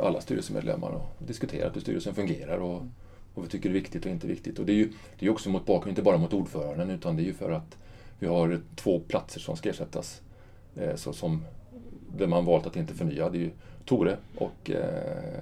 alla 0.00 0.20
styrelsemedlemmar 0.20 0.90
och 0.90 1.26
diskuterat 1.26 1.76
hur 1.76 1.80
styrelsen 1.80 2.14
fungerar 2.14 2.58
och 2.58 2.82
vad 3.34 3.44
vi 3.44 3.50
tycker 3.50 3.68
är 3.68 3.74
viktigt 3.74 4.04
och 4.04 4.10
inte 4.10 4.26
viktigt. 4.26 4.58
Och 4.58 4.66
det 4.66 4.72
är 4.72 4.76
ju 4.76 4.92
det 5.18 5.26
är 5.26 5.30
också 5.30 5.50
mot 5.50 5.66
bakgrund, 5.66 5.90
inte 5.90 6.02
bara 6.02 6.18
mot 6.18 6.32
ordföranden 6.32 6.90
utan 6.90 7.16
det 7.16 7.22
är 7.22 7.26
ju 7.26 7.34
för 7.34 7.50
att 7.50 7.76
vi 8.18 8.26
har 8.26 8.60
två 8.76 9.00
platser 9.00 9.40
som 9.40 9.56
ska 9.56 9.70
ersättas. 9.70 10.20
Så 10.96 11.12
som, 11.12 11.44
där 12.18 12.26
man 12.26 12.44
valt 12.44 12.66
att 12.66 12.76
inte 12.76 12.94
förnya. 12.94 13.30
Det 13.30 13.38
är 13.38 13.40
ju 13.40 13.50
Tore 13.84 14.16
och 14.36 14.70
eh, 14.70 15.40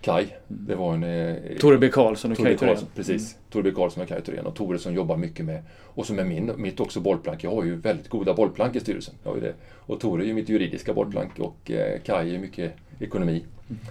Kai. 0.00 0.26
Det 0.48 0.74
var 0.74 0.94
en... 0.94 1.02
Eh, 1.02 1.36
Tore 1.60 1.78
B 1.78 1.88
Karlsson 1.88 2.30
och 2.30 2.36
Tore 2.36 2.48
Kaj 2.48 2.58
Thorén. 2.58 2.74
Karlsson, 2.74 2.88
precis. 2.94 3.36
Tore 3.50 3.62
B 3.62 3.70
Karlsson 3.76 4.02
och 4.02 4.08
Kaj 4.08 4.22
Thorén. 4.22 4.46
Och 4.46 4.54
Tore 4.54 4.78
som 4.78 4.94
jobbar 4.94 5.16
mycket 5.16 5.44
med, 5.44 5.62
och 5.82 6.06
som 6.06 6.18
är 6.18 6.24
min, 6.24 6.52
mitt 6.56 6.80
också 6.80 7.00
bollplank. 7.00 7.44
Jag 7.44 7.50
har 7.50 7.64
ju 7.64 7.76
väldigt 7.76 8.08
goda 8.08 8.34
bollplank 8.34 8.76
i 8.76 8.80
styrelsen. 8.80 9.14
Jag 9.22 9.30
har 9.30 9.36
ju 9.36 9.42
det. 9.42 9.54
Och 9.74 10.00
Tore 10.00 10.24
är 10.24 10.26
ju 10.26 10.34
mitt 10.34 10.48
juridiska 10.48 10.94
bollplank 10.94 11.38
och 11.38 11.70
eh, 11.70 12.00
Kaj 12.00 12.34
är 12.34 12.38
mycket 12.38 12.72
ekonomi 12.98 13.44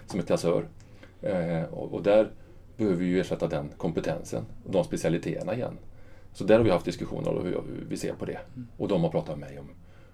som 0.07 0.19
är 0.19 0.23
kassör. 0.23 0.65
Eh, 1.21 1.63
och, 1.63 1.93
och 1.93 2.03
där 2.03 2.29
behöver 2.77 2.97
vi 2.97 3.05
ju 3.05 3.19
ersätta 3.19 3.47
den 3.47 3.69
kompetensen 3.77 4.45
och 4.65 4.71
de 4.71 4.83
specialiteterna 4.83 5.55
igen. 5.55 5.77
Så 6.33 6.43
där 6.43 6.57
har 6.57 6.63
vi 6.63 6.69
haft 6.69 6.85
diskussioner 6.85 7.29
om 7.29 7.45
hur 7.45 7.51
hur 7.51 7.85
vi 7.89 7.97
ser 7.97 8.13
på 8.13 8.25
det. 8.25 8.39
Och 8.77 8.87
de 8.87 9.03
har 9.03 9.09
pratat 9.09 9.39
med 9.39 9.49
mig 9.49 9.59
om, 9.59 9.65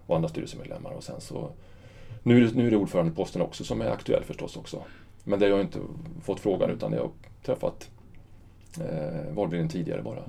och 0.08 0.16
andra 0.16 0.30
styrelsemedlemmar. 0.30 0.92
Och 0.92 1.04
sen 1.04 1.22
så, 1.22 1.50
nu, 2.24 2.52
nu 2.56 2.68
är 2.68 2.72
det 2.72 2.78
ordförandeposten 2.78 3.42
också 3.42 3.64
som 3.64 3.82
är 3.82 3.90
aktuell 3.90 4.24
förstås 4.24 4.58
också. 4.58 4.82
Men 5.24 5.40
det 5.40 5.46
har 5.46 5.52
jag 5.52 5.62
inte 5.62 5.80
fått 6.24 6.40
frågan 6.40 6.70
utan 6.70 6.94
jag 6.94 7.02
har 7.02 7.12
träffat 7.46 7.90
eh, 8.80 9.34
valberedningen 9.34 9.70
tidigare 9.70 10.02
bara. 10.02 10.24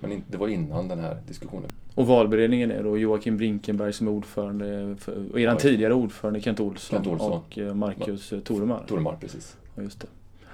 Men 0.00 0.12
in, 0.12 0.24
det 0.26 0.36
var 0.36 0.48
innan 0.48 0.88
den 0.88 0.98
här 0.98 1.16
diskussionen. 1.26 1.70
Och 1.94 2.06
valberedningen 2.06 2.70
är 2.70 2.82
då 2.82 2.98
Joakim 2.98 3.36
Brinkenberg 3.36 3.92
som 3.92 4.06
är 4.06 4.10
ordförande 4.10 4.96
för, 5.00 5.32
och 5.32 5.40
eran 5.40 5.56
tidigare 5.56 5.94
ordförande 5.94 6.40
Kent 6.40 6.60
Olsson, 6.60 6.96
Kent 6.96 7.12
Olsson. 7.12 7.32
och 7.32 7.58
eh, 7.58 7.74
Marcus 7.74 8.32
eh, 8.32 8.40
Toremar. 8.40 8.84
Toremar, 8.88 9.16
precis. 9.20 9.56
Ja, 9.74 9.82
Just 9.82 10.00
det. 10.00 10.06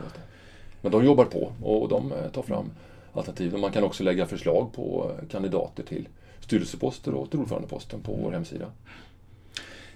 Just 0.03 0.15
det. 0.15 0.21
Men 0.83 0.93
de 0.93 1.05
jobbar 1.05 1.25
på 1.25 1.53
och 1.63 1.89
de 1.89 2.13
eh, 2.13 2.31
tar 2.33 2.43
fram 2.43 2.71
alternativ. 3.13 3.59
Man 3.59 3.73
kan 3.73 3.85
också 3.85 4.05
lägga 4.05 4.27
förslag 4.27 4.73
på 4.73 5.11
kandidater 5.31 5.83
till 5.83 6.09
styrelseposter 6.41 7.15
och 7.15 7.31
till 7.31 7.41
ordförandeposten 7.41 8.01
på 8.01 8.19
vår 8.23 8.33
hemsida. 8.33 8.67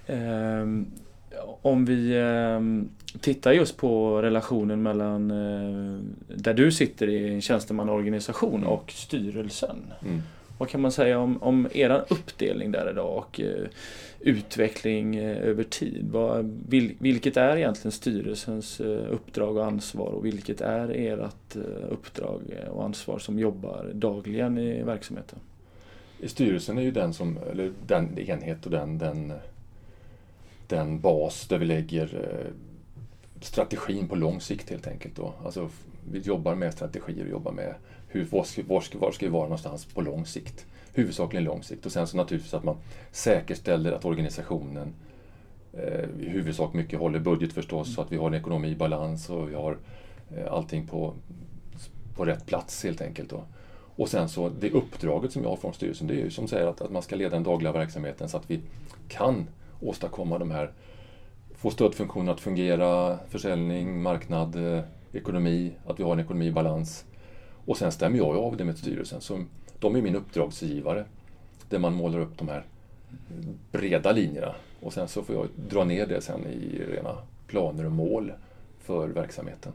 Ehm, 0.06 0.86
om 1.62 1.84
vi 1.84 2.16
ehm, 2.18 2.88
tittar 3.20 3.52
just 3.52 3.76
på 3.76 4.22
relationen 4.22 4.82
mellan 4.82 5.30
eh, 5.30 5.98
där 6.36 6.54
du 6.54 6.72
sitter 6.72 7.08
i 7.08 7.34
en 7.34 7.40
tjänstemannaorganisation 7.40 8.54
Mm. 8.54 8.68
och 8.68 8.90
styrelsen. 8.90 9.76
Mm. 10.02 10.22
Vad 10.58 10.68
kan 10.68 10.80
man 10.80 10.92
säga 10.92 11.18
om, 11.18 11.42
om 11.42 11.68
er 11.72 12.04
uppdelning 12.08 12.72
där 12.72 12.90
idag 12.90 13.16
och 13.18 13.40
eh, 13.40 13.66
utveckling 14.20 15.16
eh, 15.16 15.48
över 15.48 15.62
tid? 15.64 16.06
Vad, 16.10 16.60
vil, 16.68 16.94
vilket 16.98 17.36
är 17.36 17.56
egentligen 17.56 17.92
styrelsens 17.92 18.80
eh, 18.80 19.12
uppdrag 19.12 19.56
och 19.56 19.64
ansvar 19.66 20.06
och 20.06 20.24
vilket 20.24 20.60
är 20.60 20.88
ert 20.88 21.56
eh, 21.56 21.92
uppdrag 21.92 22.40
och 22.70 22.84
ansvar 22.84 23.18
som 23.18 23.38
jobbar 23.38 23.90
dagligen 23.94 24.58
i 24.58 24.82
verksamheten? 24.82 25.38
Styrelsen 26.26 26.78
är 26.78 26.82
ju 26.82 26.90
den 26.90 27.14
som, 27.14 27.38
eller 27.50 27.70
den 27.86 28.18
enhet 28.18 28.64
och 28.64 28.70
den, 28.70 28.98
den, 28.98 29.32
den 30.66 31.00
bas 31.00 31.48
där 31.48 31.58
vi 31.58 31.64
lägger 31.64 32.04
eh, 32.04 32.52
strategin 33.40 34.08
på 34.08 34.14
lång 34.14 34.40
sikt 34.40 34.70
helt 34.70 34.86
enkelt. 34.86 35.16
Då. 35.16 35.34
Alltså, 35.44 35.68
vi 36.10 36.18
jobbar 36.18 36.54
med 36.54 36.72
strategier 36.72 37.24
och 37.24 37.30
jobbar 37.30 37.52
med 37.52 37.74
hur, 38.08 38.24
var, 38.24 38.44
ska, 38.44 38.62
var, 38.66 38.80
ska, 38.80 38.98
var 38.98 39.12
ska 39.12 39.26
vi 39.26 39.32
vara 39.32 39.42
någonstans 39.42 39.84
på 39.84 40.00
lång 40.00 40.26
sikt. 40.26 40.66
Huvudsakligen 40.92 41.44
lång 41.44 41.62
sikt. 41.62 41.86
Och 41.86 41.92
sen 41.92 42.06
så 42.06 42.16
naturligtvis 42.16 42.54
att 42.54 42.64
man 42.64 42.76
säkerställer 43.12 43.92
att 43.92 44.04
organisationen 44.04 44.94
eh, 45.72 46.04
i 46.20 46.28
huvudsak 46.28 46.74
mycket 46.74 46.98
håller 46.98 47.18
budget 47.18 47.52
förstås, 47.52 47.94
så 47.94 48.00
att 48.00 48.12
vi 48.12 48.16
har 48.16 48.26
en 48.26 48.34
ekonomi 48.34 48.68
i 48.68 48.76
balans 48.76 49.30
och 49.30 49.50
vi 49.50 49.54
har 49.54 49.78
eh, 50.36 50.52
allting 50.52 50.86
på, 50.86 51.14
på 52.16 52.24
rätt 52.24 52.46
plats 52.46 52.84
helt 52.84 53.00
enkelt. 53.00 53.30
Då. 53.30 53.44
Och 53.96 54.08
sen 54.08 54.28
så 54.28 54.48
det 54.60 54.70
uppdraget 54.70 55.32
som 55.32 55.42
jag 55.42 55.50
har 55.50 55.56
från 55.56 55.74
styrelsen, 55.74 56.06
det 56.06 56.14
är 56.14 56.24
ju 56.24 56.30
som 56.30 56.48
säger 56.48 56.66
att, 56.66 56.80
att 56.80 56.90
man 56.90 57.02
ska 57.02 57.16
leda 57.16 57.30
den 57.30 57.42
dagliga 57.42 57.72
verksamheten 57.72 58.28
så 58.28 58.36
att 58.36 58.50
vi 58.50 58.60
kan 59.08 59.46
åstadkomma 59.88 60.38
de 60.38 60.50
här, 60.50 60.72
få 61.54 61.70
stödfunktionerna 61.70 62.32
att 62.32 62.40
fungera, 62.40 63.18
försäljning, 63.28 64.02
marknad, 64.02 64.56
eh, 64.56 64.84
ekonomi, 65.12 65.72
att 65.86 65.98
vi 65.98 66.02
har 66.02 66.12
en 66.12 66.20
ekonomi 66.20 66.46
i 66.46 66.52
balans. 66.52 67.04
Och 67.66 67.76
sen 67.76 67.92
stämmer 67.92 68.18
jag 68.18 68.34
ju 68.34 68.40
av 68.40 68.56
det 68.56 68.64
med 68.64 68.78
styrelsen. 68.78 69.20
Så 69.20 69.44
de 69.78 69.96
är 69.96 70.02
min 70.02 70.16
uppdragsgivare. 70.16 71.04
Där 71.68 71.78
man 71.78 71.94
målar 71.94 72.18
upp 72.18 72.38
de 72.38 72.48
här 72.48 72.64
breda 73.72 74.12
linjerna. 74.12 74.54
Och 74.80 74.92
sen 74.92 75.08
så 75.08 75.22
får 75.22 75.34
jag 75.34 75.48
dra 75.68 75.84
ner 75.84 76.06
det 76.06 76.20
sen 76.20 76.46
i 76.46 76.78
rena 76.78 77.16
planer 77.46 77.86
och 77.86 77.92
mål 77.92 78.32
för 78.78 79.08
verksamheten. 79.08 79.72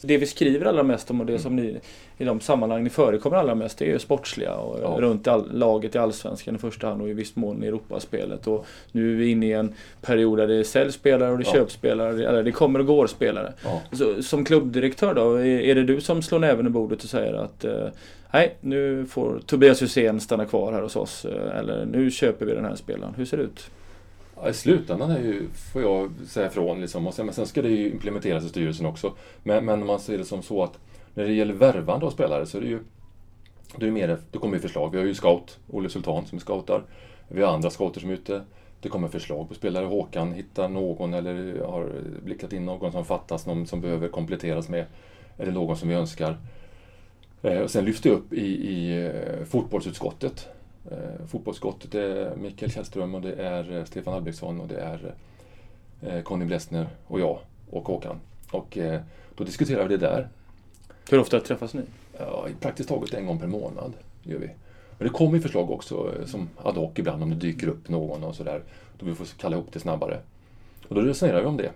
Det 0.00 0.16
vi 0.18 0.26
skriver 0.26 0.66
allra 0.66 0.82
mest 0.82 1.10
om 1.10 1.20
och 1.20 1.26
det 1.26 1.38
som 1.38 1.56
ni 1.56 1.80
i 2.18 2.24
de 2.24 2.40
sammanhang 2.40 2.84
ni 2.84 2.90
förekommer 2.90 3.36
allra 3.36 3.54
mest 3.54 3.78
det 3.78 3.84
är 3.84 3.92
ju 3.92 3.98
sportsliga 3.98 4.54
och 4.54 4.78
Ja. 4.82 4.96
runt 5.00 5.28
all, 5.28 5.52
laget 5.52 5.94
i 5.94 5.98
Allsvenskan 5.98 6.54
i 6.56 6.58
första 6.58 6.86
hand 6.88 7.02
och 7.02 7.08
i 7.08 7.12
viss 7.12 7.36
mån 7.36 7.64
i 7.64 7.66
Europaspelet. 7.66 8.46
Och 8.46 8.66
nu 8.92 9.12
är 9.12 9.16
vi 9.16 9.30
inne 9.30 9.46
i 9.46 9.52
en 9.52 9.74
period 10.02 10.38
där 10.38 10.46
det 10.46 10.64
säljs 10.64 10.94
spelare 10.94 11.32
och 11.32 11.38
det 11.38 11.44
Ja. 11.46 11.52
köps 11.52 11.74
spelare, 11.74 12.28
eller 12.28 12.42
det 12.42 12.52
kommer 12.52 12.78
och 12.78 12.86
går 12.86 13.06
spelare. 13.06 13.52
Ja. 13.64 13.82
Så, 13.92 14.22
som 14.22 14.44
klubbdirektör 14.44 15.14
då, 15.14 15.34
är, 15.34 15.44
är 15.46 15.74
det 15.74 15.84
du 15.84 16.00
som 16.00 16.22
slår 16.22 16.38
näven 16.38 16.66
i 16.66 16.70
bordet 16.70 17.02
och 17.04 17.10
säger 17.10 17.32
att 17.34 17.64
eh, 17.64 17.86
nej, 18.32 18.54
nu 18.60 19.06
får 19.06 19.40
Tobias 19.46 19.82
Hysén 19.82 20.20
stanna 20.20 20.44
kvar 20.44 20.72
här 20.72 20.82
hos 20.82 20.96
oss 20.96 21.24
eh, 21.24 21.58
eller 21.58 21.84
nu 21.84 22.10
köper 22.10 22.46
vi 22.46 22.54
den 22.54 22.64
här 22.64 22.74
spelaren. 22.76 23.14
Hur 23.16 23.24
ser 23.24 23.36
det 23.36 23.42
ut? 23.42 23.70
Ja, 24.36 24.48
I 24.48 24.54
slutändan 24.54 25.10
är 25.10 25.18
ju, 25.18 25.48
får 25.72 25.82
jag 25.82 26.10
säga 26.26 26.46
ifrån, 26.46 26.80
liksom, 26.80 27.06
och 27.06 27.14
sen, 27.14 27.26
men 27.26 27.34
sen 27.34 27.46
ska 27.46 27.62
det 27.62 27.68
ju 27.68 27.90
implementeras 27.90 28.44
i 28.44 28.48
styrelsen 28.48 28.86
också. 28.86 29.12
Men, 29.42 29.64
men 29.64 29.86
man 29.86 30.00
ser 30.00 30.18
det 30.18 30.24
som 30.24 30.42
så 30.42 30.62
att 30.62 30.78
när 31.14 31.24
det 31.24 31.32
gäller 31.32 31.54
värvande 31.54 32.06
av 32.06 32.10
spelare 32.10 32.46
så 32.46 32.58
är 32.58 32.62
det 32.62 32.68
ju 32.68 32.80
det, 33.76 33.86
är 33.86 33.90
mer, 33.90 34.18
det 34.30 34.38
kommer 34.38 34.54
ju 34.54 34.60
förslag. 34.60 34.90
Vi 34.92 34.98
har 34.98 35.04
ju 35.04 35.14
scout, 35.14 35.58
Olle 35.70 35.88
Sultan 35.88 36.26
som 36.26 36.36
är 36.36 36.40
scoutar. 36.40 36.82
Vi 37.28 37.42
har 37.42 37.54
andra 37.54 37.70
scouter 37.70 38.00
som 38.00 38.10
är 38.10 38.14
ute. 38.14 38.42
Det 38.80 38.88
kommer 38.88 39.08
förslag 39.08 39.48
på 39.48 39.54
spelare. 39.54 39.86
Håkan 39.86 40.32
hittar 40.32 40.68
någon 40.68 41.14
eller 41.14 41.64
har 41.66 41.92
blickat 42.24 42.52
in 42.52 42.64
någon 42.64 42.92
som 42.92 43.04
fattas, 43.04 43.46
någon 43.46 43.66
som 43.66 43.80
behöver 43.80 44.08
kompletteras 44.08 44.68
med. 44.68 44.86
Eller 45.38 45.52
någon 45.52 45.76
som 45.76 45.88
vi 45.88 45.94
önskar. 45.94 46.36
Eh, 47.42 47.58
och 47.58 47.70
sen 47.70 47.84
lyfter 47.84 48.10
jag 48.10 48.16
upp 48.16 48.32
i, 48.32 48.46
i 48.46 49.06
eh, 49.06 49.44
fotbollsutskottet. 49.44 50.48
Eh, 50.90 51.26
fotbollsutskottet 51.26 51.94
är 51.94 52.36
Mikael 52.36 52.72
Källström 52.72 53.14
och 53.14 53.20
det 53.20 53.32
är 53.32 53.76
eh, 53.76 53.84
Stefan 53.84 54.14
Albrektsson 54.14 54.60
och 54.60 54.68
det 54.68 54.80
är 54.80 55.14
eh, 56.02 56.22
Conny 56.22 56.44
Blessner 56.44 56.86
och 57.06 57.20
jag 57.20 57.38
och 57.70 57.88
Håkan. 57.88 58.20
Och 58.50 58.78
eh, 58.78 59.00
då 59.36 59.44
diskuterar 59.44 59.82
vi 59.82 59.96
det 59.96 60.06
där. 60.06 60.28
Hur 61.10 61.18
ofta 61.18 61.40
träffas 61.40 61.74
ni? 61.74 61.82
Ja, 62.18 62.46
praktiskt 62.60 62.88
taget 62.88 63.14
en 63.14 63.26
gång 63.26 63.38
per 63.38 63.46
månad 63.46 63.92
gör 64.22 64.38
vi. 64.38 64.50
Men 64.98 65.08
det 65.08 65.14
kommer 65.14 65.34
ju 65.34 65.40
förslag 65.40 65.70
också 65.70 66.14
eh, 66.18 66.26
som 66.26 66.48
ad 66.62 66.80
hoc 66.80 66.92
ibland 66.94 67.22
om 67.22 67.30
det 67.30 67.36
dyker 67.36 67.68
upp 67.68 67.88
någon 67.88 68.24
och 68.24 68.34
sådär. 68.34 68.62
Då 68.98 69.06
vi 69.06 69.14
får 69.14 69.24
kalla 69.24 69.56
ihop 69.56 69.72
det 69.72 69.80
snabbare. 69.80 70.20
Och 70.88 70.94
då 70.94 71.00
resonerar 71.00 71.40
vi 71.40 71.46
om 71.46 71.56
det. 71.56 71.70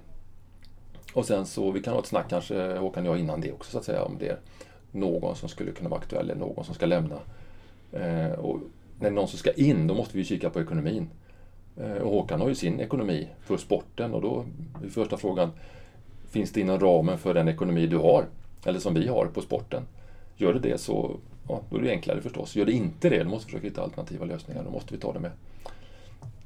Och 1.12 1.26
sen 1.26 1.46
så, 1.46 1.70
vi 1.70 1.82
kan 1.82 1.92
ha 1.92 2.00
ett 2.00 2.06
snack 2.06 2.30
kanske 2.30 2.76
Håkan 2.76 3.06
och 3.06 3.14
jag 3.14 3.20
innan 3.20 3.40
det 3.40 3.52
också 3.52 3.70
så 3.70 3.78
att 3.78 3.84
säga 3.84 4.02
om 4.02 4.16
det 4.18 4.28
är 4.28 4.38
någon 4.90 5.36
som 5.36 5.48
skulle 5.48 5.72
kunna 5.72 5.88
vara 5.88 6.00
aktuell 6.00 6.30
eller 6.30 6.40
någon 6.40 6.64
som 6.64 6.74
ska 6.74 6.86
lämna. 6.86 7.18
Eh, 7.92 8.32
och 8.32 8.60
när 9.00 9.10
någon 9.10 9.28
som 9.28 9.38
ska 9.38 9.52
in, 9.52 9.86
då 9.86 9.94
måste 9.94 10.16
vi 10.16 10.24
kika 10.24 10.50
på 10.50 10.60
ekonomin. 10.60 11.08
Eh, 11.76 11.92
och 11.92 12.10
Håkan 12.10 12.40
har 12.40 12.48
ju 12.48 12.54
sin 12.54 12.80
ekonomi 12.80 13.28
för 13.40 13.56
sporten 13.56 14.14
och 14.14 14.22
då 14.22 14.44
är 14.84 14.88
första 14.88 15.16
frågan, 15.16 15.50
finns 16.30 16.52
det 16.52 16.60
inom 16.60 16.80
ramen 16.80 17.18
för 17.18 17.34
den 17.34 17.48
ekonomi 17.48 17.86
du 17.86 17.96
har? 17.96 18.26
Eller 18.64 18.80
som 18.80 18.94
vi 18.94 19.08
har 19.08 19.26
på 19.26 19.40
sporten? 19.40 19.82
Gör 20.36 20.54
det 20.54 20.60
det 20.60 20.78
så 20.78 21.16
ja, 21.48 21.60
då 21.70 21.76
är 21.76 21.82
det 21.82 21.90
enklare 21.90 22.20
förstås. 22.20 22.56
Gör 22.56 22.64
det 22.64 22.72
inte 22.72 23.08
det, 23.08 23.22
då 23.22 23.30
måste 23.30 23.46
vi 23.46 23.50
försöka 23.50 23.68
hitta 23.68 23.82
alternativa 23.82 24.24
lösningar. 24.24 24.64
Då 24.64 24.70
måste 24.70 24.94
vi 24.94 25.00
ta 25.00 25.12
det 25.12 25.20
med 25.20 25.30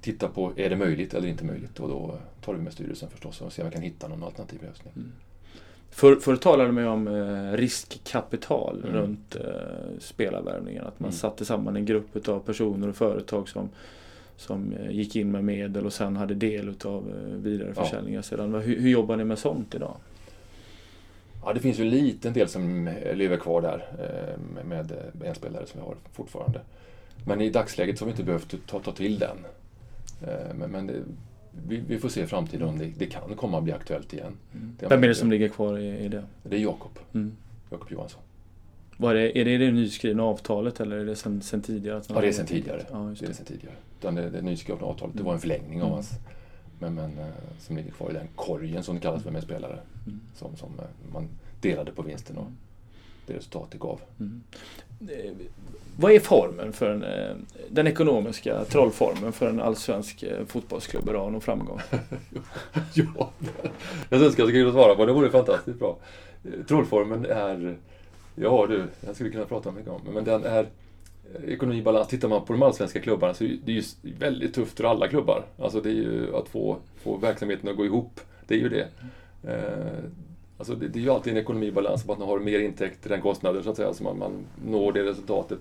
titta 0.03 0.29
på, 0.29 0.53
är 0.57 0.71
det 0.71 0.77
möjligt 0.77 1.15
eller 1.15 1.29
inte 1.29 1.45
möjligt? 1.45 1.81
Och 1.81 1.89
då 1.89 2.19
tar 2.45 2.55
vi 2.55 2.63
med 2.63 2.73
styrelsen 2.73 3.11
förstås 3.11 3.41
och 3.41 3.53
ser 3.53 3.63
om 3.63 3.69
vi 3.69 3.75
kan 3.75 3.83
hitta 3.83 4.09
någon 4.09 4.23
alternativ 4.23 4.63
lösning. 4.63 4.93
Mm. 4.97 5.13
För, 5.95 6.17
förr 6.17 6.37
talade 6.37 6.73
man 6.73 6.83
ju 6.85 6.89
om 6.91 7.07
eh, 7.09 7.53
riskkapital 7.57 8.81
Mm. 8.85 8.95
runt 8.97 9.37
eh, 9.37 9.43
spelarvärvningen. 10.01 10.85
Att 10.87 11.01
man 11.01 11.09
Mm. 11.09 11.19
satte 11.19 11.45
samman 11.45 11.77
en 11.77 11.85
grupp 11.85 12.29
av 12.29 12.41
personer 12.41 12.89
och 12.89 12.97
företag 12.97 13.49
som, 13.49 13.69
som 14.37 14.73
eh, 14.73 14.91
gick 14.91 15.17
in 15.17 15.31
med 15.31 15.45
medel 15.45 15.87
och 15.87 15.93
sen 15.93 16.17
hade 16.17 16.35
del 16.35 16.69
utav 16.69 17.05
eh, 17.11 17.37
vidareförsäljningar 17.43 18.23
sedan. 18.23 18.55
Hur, 18.55 18.81
hur 18.81 18.91
jobbar 18.91 19.17
ni 19.17 19.25
med 19.25 19.39
sånt 19.39 19.75
idag? 19.75 19.97
Ja, 21.45 21.53
det 21.53 21.61
finns 21.61 21.79
ju 21.79 21.83
en 21.85 21.91
liten 21.91 22.33
del 22.33 22.49
som 22.49 22.89
eh, 22.89 23.15
lever 23.17 23.37
kvar 23.37 23.61
där 23.63 23.87
eh, 23.99 24.41
med- 24.55 24.67
med 24.67 24.93
eh, 25.23 25.29
en 25.29 25.35
spelare 25.35 25.67
som 25.67 25.81
vi 25.81 25.87
har 25.87 25.97
fortfarande. 26.13 26.61
Men 27.27 27.41
i 27.41 27.51
dagsläget 27.51 27.99
så 27.99 28.05
har 28.05 28.07
vi 28.07 28.11
inte 28.13 28.25
behövt 28.25 28.55
ta, 28.67 28.79
ta 28.79 28.93
till 28.93 29.19
den. 29.19 29.37
Eh, 30.23 30.55
Men, 30.55 30.71
men 30.71 30.87
det, 30.87 30.95
vi, 31.69 31.77
vi 31.89 31.99
får 31.99 32.09
se 32.09 32.23
i 32.23 32.27
framtiden 32.27 32.69
om 32.69 32.79
det, 32.79 32.87
det 32.99 33.07
kan 33.07 33.37
komma 33.37 33.59
att 33.59 33.65
bli 33.65 33.73
aktuellt 33.73 34.13
igen. 34.13 34.33
Det 34.79 34.85
har 34.87 34.91
Vem 34.91 35.05
är 35.05 35.09
det 35.09 35.15
som 35.15 35.31
ligger 35.31 35.49
kvar 35.49 35.79
i, 35.79 36.05
i 36.05 36.09
det? 36.09 36.25
Det 36.43 36.57
är 36.57 36.61
Jakob, 36.61 36.99
Mm. 37.15 37.33
Jakob 37.71 37.91
Johansson. 37.93 38.21
Vad 38.97 39.11
är, 39.11 39.15
det, 39.15 39.39
är 39.39 39.45
det 39.45 39.59
det 39.59 39.73
nyskrivna 39.73 40.23
avtalet 40.23 40.81
eller 40.81 40.97
är 40.97 41.05
det 41.05 41.17
sen, 41.17 41.43
sen 41.43 41.63
tidigare? 41.63 41.97
att 41.99 42.11
Ja, 42.11 42.21
det 42.21 42.29
är 42.29 42.33
sen 42.33 42.47
tidigare. 42.47 42.87
Ja, 42.93 42.99
Det 42.99 43.03
är 43.05 43.15
det. 43.21 43.27
det 43.27 43.35
sen 43.35 43.47
tidigare. 43.47 43.75
Utan 44.01 44.15
det, 44.15 44.31
det 44.31 44.43
nyskrivna 44.43 44.87
avtalet, 44.87 45.17
det 45.17 45.23
var 45.23 45.33
en 45.35 45.41
förlängning 45.41 45.83
av 45.83 45.87
Mm. 45.87 45.95
hans. 45.95 46.11
Men, 46.79 46.95
men 46.95 47.19
eh, 47.19 47.27
som 47.61 47.77
ligger 47.77 47.91
kvar 47.91 48.11
i 48.11 48.15
den 48.15 48.27
korgen 48.37 48.83
som 48.83 48.95
det 48.95 49.01
kallas 49.01 49.23
för 49.23 49.31
med 49.31 49.43
spelare. 49.43 49.79
Mm. 50.07 50.21
Som, 50.35 50.57
som 50.57 50.69
eh, 50.79 51.13
man 51.13 51.29
delade 51.61 51.93
på 51.93 52.03
vinsten 52.03 52.37
och 52.39 52.47
det 53.33 53.39
resultatet 53.39 53.81
gav. 53.81 54.01
Mm. 54.21 54.43
Eh, 55.01 55.33
Vad 55.97 56.13
är 56.13 56.21
formen 56.21 56.73
för 56.73 56.91
en, 56.91 57.03
eh, 57.03 57.37
den 57.69 57.87
ekonomiska 57.87 58.65
trollformen 58.65 59.33
för 59.33 59.49
en 59.49 59.61
allsvensk 59.61 60.23
eh, 60.23 60.45
fotbollsklubb 60.47 61.09
idag 61.09 61.27
och 61.27 61.33
nå 61.33 61.41
framgång? 61.41 61.81
ja, 62.95 63.31
jag 64.11 64.23
önskar 64.23 64.25
jag 64.25 64.33
skulle 64.33 64.53
kunna 64.53 64.73
svara 64.73 64.95
på 64.95 65.07
det. 65.07 65.13
Vore 65.13 65.31
fantastiskt 65.31 65.79
bra. 65.79 65.97
Trollformen 66.69 67.25
är, 67.25 67.77
ja 68.35 68.67
du, 68.69 68.85
jag 69.07 69.15
skulle 69.15 69.31
kunna 69.31 69.45
prata 69.45 69.71
mycket 69.71 69.91
om 69.91 70.01
men 70.15 70.25
den 70.25 70.45
är 70.45 70.67
ekonomibalans. 71.47 72.09
Tittar 72.09 72.29
man 72.29 72.45
på 72.45 72.53
de 72.53 72.63
allsvenska 72.63 73.01
klubbarna 73.01 73.35
så 73.35 73.45
är 73.45 73.59
det 73.65 73.73
ju 73.73 73.83
väldigt 74.03 74.55
tufft 74.55 74.77
för 74.77 74.85
alla 74.85 75.09
klubbar. 75.09 75.45
Alltså 75.59 75.81
det 75.81 75.89
är 75.89 75.95
ju 75.95 76.37
att 76.37 76.49
få, 76.49 76.77
få 77.03 77.17
verksamheten 77.17 77.69
att 77.69 77.77
gå 77.77 77.85
ihop. 77.85 78.21
Det 78.47 78.55
är 78.55 78.59
ju 78.59 78.69
det. 78.69 78.89
Alltså 80.63 80.75
det, 80.75 80.89
det 80.89 80.99
är 80.99 81.03
ju 81.03 81.11
alltid 81.11 81.33
en 81.33 81.43
ekonomibalans, 81.43 82.03
att 82.09 82.19
man 82.19 82.29
har 82.29 82.39
mer 82.39 82.59
intäkter 82.59 83.11
än 83.11 83.21
kostnader 83.21 83.63
så 83.63 83.71
att 83.71 83.77
säga, 83.77 83.95
så 83.95 84.05
man, 84.05 84.19
man 84.19 84.33
når 84.65 84.93
det 84.93 85.03
resultatet. 85.03 85.59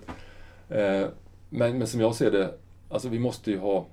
Eh, 0.68 1.06
Men, 1.50 1.78
men 1.78 1.86
som 1.86 2.00
jag 2.00 2.14
ser 2.14 2.30
det, 2.30 2.54
alltså 2.88 3.08
vi 3.08 3.18
måste 3.18 3.50
ju 3.50 3.58
ha... 3.58 3.86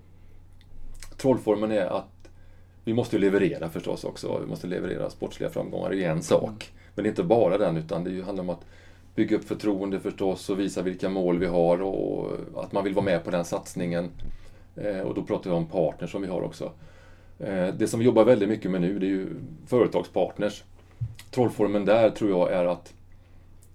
Trollformen 1.18 1.72
är 1.72 1.86
att 1.86 2.30
vi 2.84 2.94
måste 2.94 3.16
ju 3.16 3.22
leverera 3.22 3.70
förstås 3.70 4.04
också. 4.04 4.40
Vi 4.40 4.46
måste 4.48 4.68
leverera 4.68 5.10
sportsliga 5.10 5.50
framgångar, 5.50 5.90
det 5.90 6.04
är 6.04 6.12
en 6.12 6.24
sak. 6.24 6.72
Men 6.96 7.04
det 7.04 7.08
är 7.08 7.12
inte 7.12 7.24
bara 7.24 7.58
den, 7.58 7.78
utan 7.78 8.04
det 8.04 8.22
handlar 8.22 8.44
om 8.44 8.50
att 8.50 8.66
bygga 9.16 9.38
upp 9.38 9.44
förtroende 9.44 10.00
förstås 10.00 10.50
och 10.50 10.60
visa 10.60 10.82
vilka 10.82 11.10
mål 11.10 11.40
vi 11.40 11.46
har 11.46 11.82
och 11.82 12.28
att 12.56 12.72
man 12.72 12.84
vill 12.84 12.94
vara 12.94 13.06
med 13.06 13.24
på 13.24 13.32
den 13.32 13.46
satsningen. 13.46 14.10
Eh, 14.76 15.00
Och 15.02 15.16
då 15.16 15.24
pratar 15.24 15.50
vi 15.50 15.56
om 15.56 15.66
partners 15.66 16.12
som 16.12 16.22
vi 16.22 16.28
har 16.28 16.42
också. 16.42 16.72
Eh, 17.40 17.68
Det 17.78 17.88
som 17.88 18.00
vi 18.00 18.06
jobbar 18.06 18.26
väldigt 18.26 18.50
mycket 18.50 18.72
med 18.72 18.82
nu, 18.82 19.00
det 19.00 19.06
är 19.06 19.10
ju 19.10 19.28
företagspartners. 19.68 20.64
Trollformen 21.32 21.86
där 21.86 22.10
tror 22.10 22.30
jag 22.30 22.52
är 22.52 22.66
att, 22.66 22.94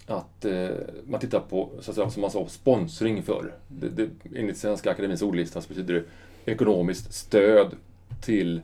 att 0.06 0.44
eh, 0.44 0.68
man 1.06 1.20
tittar 1.20 1.40
på, 1.40 1.70
så 1.80 1.90
att 1.90 1.94
säga, 1.94 2.10
som 2.10 2.20
man 2.20 2.30
sa, 2.30 2.48
sponsring 2.48 3.22
för. 3.22 3.52
Det, 3.68 3.88
det, 3.88 4.08
enligt 4.36 4.56
Svenska 4.56 4.90
Akademins 4.90 5.22
ordlista 5.22 5.60
så 5.60 5.68
betyder 5.68 5.94
det 5.94 6.04
ekonomiskt 6.52 7.14
stöd 7.14 7.76
till 8.20 8.60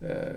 eh, 0.00 0.34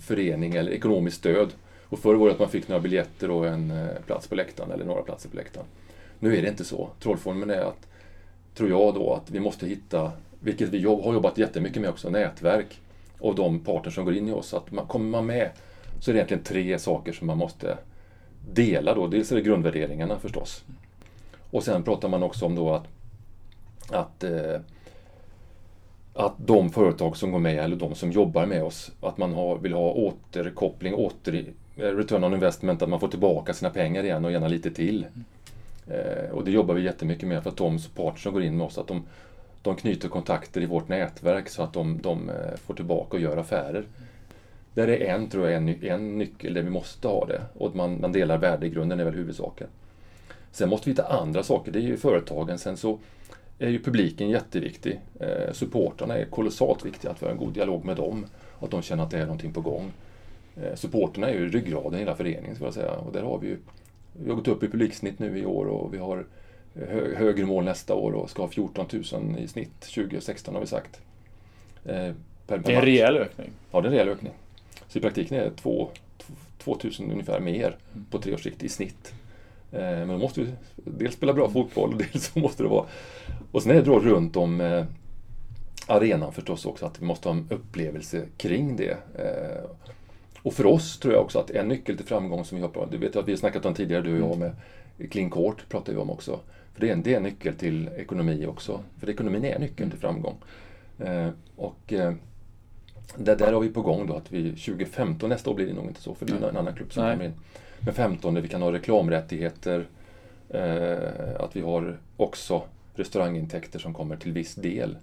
förening 0.00 0.54
eller 0.54 0.72
ekonomiskt 0.72 1.16
stöd. 1.16 1.48
Och 1.84 1.98
förr 1.98 2.14
var 2.14 2.26
det 2.26 2.32
att 2.32 2.38
man 2.38 2.48
fick 2.48 2.68
några 2.68 2.82
biljetter 2.82 3.30
och 3.30 3.46
en 3.46 3.70
eh, 3.70 3.88
plats 4.06 4.28
på 4.28 4.34
läktaren 4.34 4.70
eller 4.70 4.84
några 4.84 5.02
platser 5.02 5.28
på 5.28 5.36
läktaren. 5.36 5.66
Nu 6.18 6.36
är 6.36 6.42
det 6.42 6.48
inte 6.48 6.64
så. 6.64 6.88
Trollformen 7.00 7.50
är 7.50 7.60
att, 7.60 7.88
tror 8.54 8.70
jag 8.70 8.94
då, 8.94 9.14
att 9.14 9.30
vi 9.30 9.40
måste 9.40 9.66
hitta, 9.66 10.12
vilket 10.40 10.68
vi 10.68 10.78
jobb, 10.78 11.04
har 11.04 11.12
jobbat 11.12 11.38
jättemycket 11.38 11.82
med 11.82 11.90
också, 11.90 12.10
nätverk 12.10 12.80
av 13.20 13.34
de 13.34 13.60
parter 13.60 13.90
som 13.90 14.04
går 14.04 14.14
in 14.14 14.28
i 14.28 14.32
oss. 14.32 14.54
Att 14.54 14.72
man, 14.72 14.86
kommer 14.86 15.10
man 15.10 15.26
med 15.26 15.50
så 16.00 16.10
är 16.10 16.12
det 16.12 16.18
egentligen 16.18 16.44
tre 16.44 16.78
saker 16.78 17.12
som 17.12 17.26
man 17.26 17.38
måste 17.38 17.78
dela 18.50 18.94
då. 18.94 19.06
Dels 19.06 19.32
är 19.32 19.36
det 19.36 19.42
grundvärderingarna 19.42 20.18
förstås. 20.18 20.64
Och 21.50 21.62
sen 21.62 21.82
pratar 21.82 22.08
man 22.08 22.22
också 22.22 22.46
om 22.46 22.54
då 22.54 22.74
att, 22.74 22.86
att, 23.90 24.24
eh, 24.24 24.60
att 26.14 26.34
de 26.36 26.70
företag 26.70 27.16
som 27.16 27.32
går 27.32 27.38
med 27.38 27.58
eller 27.58 27.76
de 27.76 27.94
som 27.94 28.12
jobbar 28.12 28.46
med 28.46 28.62
oss, 28.62 28.92
att 29.00 29.18
man 29.18 29.32
har, 29.32 29.58
vill 29.58 29.72
ha 29.72 29.92
återkoppling, 29.92 30.94
åter, 30.94 31.44
eh, 31.76 31.82
return 31.82 32.24
on 32.24 32.34
investment, 32.34 32.82
att 32.82 32.88
man 32.88 33.00
får 33.00 33.08
tillbaka 33.08 33.54
sina 33.54 33.70
pengar 33.70 34.04
igen 34.04 34.24
och 34.24 34.32
gärna 34.32 34.48
lite 34.48 34.70
till. 34.70 35.06
Eh, 35.86 36.30
och 36.30 36.44
det 36.44 36.50
jobbar 36.50 36.74
vi 36.74 36.82
jättemycket 36.82 37.28
med 37.28 37.42
för 37.42 37.50
att 37.50 37.56
de 37.56 37.78
partners 37.96 38.22
som 38.22 38.32
går 38.32 38.42
in 38.42 38.56
med 38.56 38.66
oss, 38.66 38.78
att 38.78 38.88
de, 38.88 39.02
de 39.62 39.76
knyter 39.76 40.08
kontakter 40.08 40.60
i 40.60 40.66
vårt 40.66 40.88
nätverk 40.88 41.48
så 41.48 41.62
att 41.62 41.72
de, 41.72 41.98
de 42.02 42.30
eh, 42.30 42.56
får 42.66 42.74
tillbaka 42.74 43.16
och 43.16 43.22
gör 43.22 43.36
affärer. 43.36 43.84
Där 44.74 44.88
är 44.88 45.14
en, 45.14 45.28
tror 45.28 45.46
jag, 45.46 45.56
en, 45.56 45.66
ny- 45.66 45.88
en 45.88 46.18
nyckel 46.18 46.54
där 46.54 46.62
vi 46.62 46.70
måste 46.70 47.08
ha 47.08 47.26
det. 47.26 47.42
Och 47.58 47.68
att 47.68 47.74
man, 47.74 48.00
man 48.00 48.12
delar 48.12 48.38
värdegrunden 48.38 49.00
är 49.00 49.04
väl 49.04 49.14
huvudsaken. 49.14 49.68
Sen 50.52 50.68
måste 50.68 50.88
vi 50.88 50.92
hitta 50.92 51.06
andra 51.06 51.42
saker, 51.42 51.72
det 51.72 51.78
är 51.78 51.82
ju 51.82 51.96
företagen. 51.96 52.58
Sen 52.58 52.76
så 52.76 52.98
är 53.58 53.68
ju 53.68 53.82
publiken 53.82 54.28
jätteviktig. 54.30 55.00
Eh, 55.20 55.52
supportrarna 55.52 56.18
är 56.18 56.24
kolossalt 56.24 56.84
viktiga, 56.86 57.10
att 57.10 57.22
vi 57.22 57.26
har 57.26 57.32
en 57.32 57.38
god 57.38 57.52
dialog 57.52 57.84
med 57.84 57.96
dem. 57.96 58.26
Att 58.60 58.70
de 58.70 58.82
känner 58.82 59.02
att 59.02 59.10
det 59.10 59.18
är 59.18 59.22
någonting 59.24 59.52
på 59.52 59.60
gång. 59.60 59.92
Eh, 60.56 60.74
supporterna 60.74 61.28
är 61.28 61.34
ju 61.34 61.48
ryggraden 61.48 61.94
i 61.94 61.98
hela 61.98 62.14
föreningen, 62.14 62.54
skulle 62.54 62.66
jag 62.66 62.74
säga. 62.74 62.92
Och 62.92 63.12
där 63.12 63.22
har 63.22 63.38
vi 63.38 63.46
ju 63.48 63.56
vi 64.22 64.28
har 64.28 64.36
gått 64.36 64.48
upp 64.48 64.62
i 64.62 64.68
publiksnitt 64.68 65.18
nu 65.18 65.38
i 65.38 65.46
år 65.46 65.66
och 65.66 65.94
vi 65.94 65.98
har 65.98 66.24
hö, 66.74 67.14
högre 67.16 67.46
mål 67.46 67.64
nästa 67.64 67.94
år 67.94 68.12
och 68.12 68.30
ska 68.30 68.42
ha 68.42 68.48
14 68.48 68.86
000 69.12 69.38
i 69.38 69.48
snitt 69.48 69.80
2016 69.80 70.54
har 70.54 70.60
vi 70.60 70.66
sagt. 70.66 71.00
Eh, 71.84 71.92
per, 71.94 72.14
per 72.46 72.58
Det 72.58 72.72
är 72.72 72.76
en 72.76 72.84
rejäl 72.84 73.16
ökning. 73.16 73.50
Ja, 73.70 73.80
det 73.80 73.86
är 73.86 73.90
en 73.90 73.92
rejäl 73.92 74.08
ökning. 74.08 74.32
Så 74.88 74.98
i 74.98 75.02
praktiken 75.02 75.38
är 75.38 75.44
det 75.44 75.50
2 75.50 75.90
2000 76.58 77.10
ungefär 77.12 77.40
mer 77.40 77.76
på 78.10 78.18
tre 78.18 78.34
års 78.34 78.42
sikt 78.42 78.62
i 78.62 78.68
snitt. 78.68 79.12
Eh, 79.72 79.80
Men 79.80 80.08
då 80.08 80.18
måste 80.18 80.40
vi 80.40 80.52
dels 80.84 81.14
spela 81.14 81.32
bra 81.32 81.50
fotboll 81.50 81.92
och 81.94 81.98
dels 82.12 82.24
så 82.32 82.38
måste 82.38 82.62
det 82.62 82.68
vara... 82.68 82.86
Och 83.52 83.62
sen 83.62 83.70
är 83.72 83.74
det 83.74 83.82
då 83.82 84.00
runt 84.00 84.36
om 84.36 84.60
eh, 84.60 84.84
arenan 85.86 86.32
förstås 86.32 86.66
också, 86.66 86.86
att 86.86 87.00
vi 87.02 87.06
måste 87.06 87.28
ha 87.28 87.36
en 87.36 87.46
upplevelse 87.50 88.24
kring 88.36 88.76
det. 88.76 88.96
Eh, 89.14 89.70
Och 90.42 90.54
för 90.54 90.66
oss 90.66 90.98
tror 90.98 91.14
jag 91.14 91.22
också 91.22 91.38
att 91.38 91.50
en 91.50 91.68
nyckel 91.68 91.96
till 91.96 92.06
framgång 92.06 92.44
som 92.44 92.56
vi 92.56 92.62
har 92.62 92.68
pratat, 92.70 92.90
du 92.90 92.98
vet 92.98 93.16
att 93.16 93.28
vi 93.28 93.32
har 93.32 93.36
snackat 93.38 93.66
om 93.66 93.74
tidigare 93.74 94.02
du 94.02 94.22
och 94.22 94.30
jag 94.30 94.38
med 94.38 94.52
Clean 95.10 95.30
Court 95.30 95.68
pratar 95.68 95.92
vi 95.92 95.98
om 95.98 96.10
också. 96.10 96.40
För 96.74 96.80
det 96.80 96.88
är 96.88 96.92
en, 96.92 97.02
det 97.02 97.12
är 97.12 97.16
en 97.16 97.22
nyckel 97.22 97.54
till 97.54 97.88
ekonomi 97.96 98.46
också. 98.46 98.80
För 99.00 99.10
ekonomin 99.10 99.44
är 99.44 99.58
nyckeln 99.58 99.90
till 99.90 99.98
framgång. 100.00 100.34
Och 101.56 101.92
eh, 103.16 103.36
där, 103.36 103.52
har 103.52 103.60
vi 103.60 103.68
på 103.68 103.82
gång 103.82 104.06
då 104.06 104.14
att 104.14 104.32
vi 104.32 104.50
2015, 104.50 105.30
nästa 105.30 105.50
år 105.50 105.54
blir 105.54 105.66
det 105.66 105.72
nog 105.72 105.86
inte 105.86 106.00
så 106.00 106.14
för 106.14 106.26
det 106.26 106.32
är 106.32 106.48
en 106.48 106.56
annan 106.56 106.74
klubb 106.74 106.92
som 106.92 107.04
Nej. 107.04 107.12
kommer 107.12 107.24
in. 107.24 107.34
Men 107.80 107.94
15 107.94 108.34
där 108.34 108.40
vi 108.40 108.48
kan 108.48 108.62
ha 108.62 108.72
reklamrättigheter, 108.72 109.86
eh, 110.48 111.40
att 111.40 111.56
vi 111.56 111.60
har 111.60 111.98
också 112.16 112.62
restaurangintäkter 112.94 113.78
som 113.78 113.94
kommer 113.94 114.16
till 114.16 114.32
viss 114.32 114.54
del. 114.54 114.96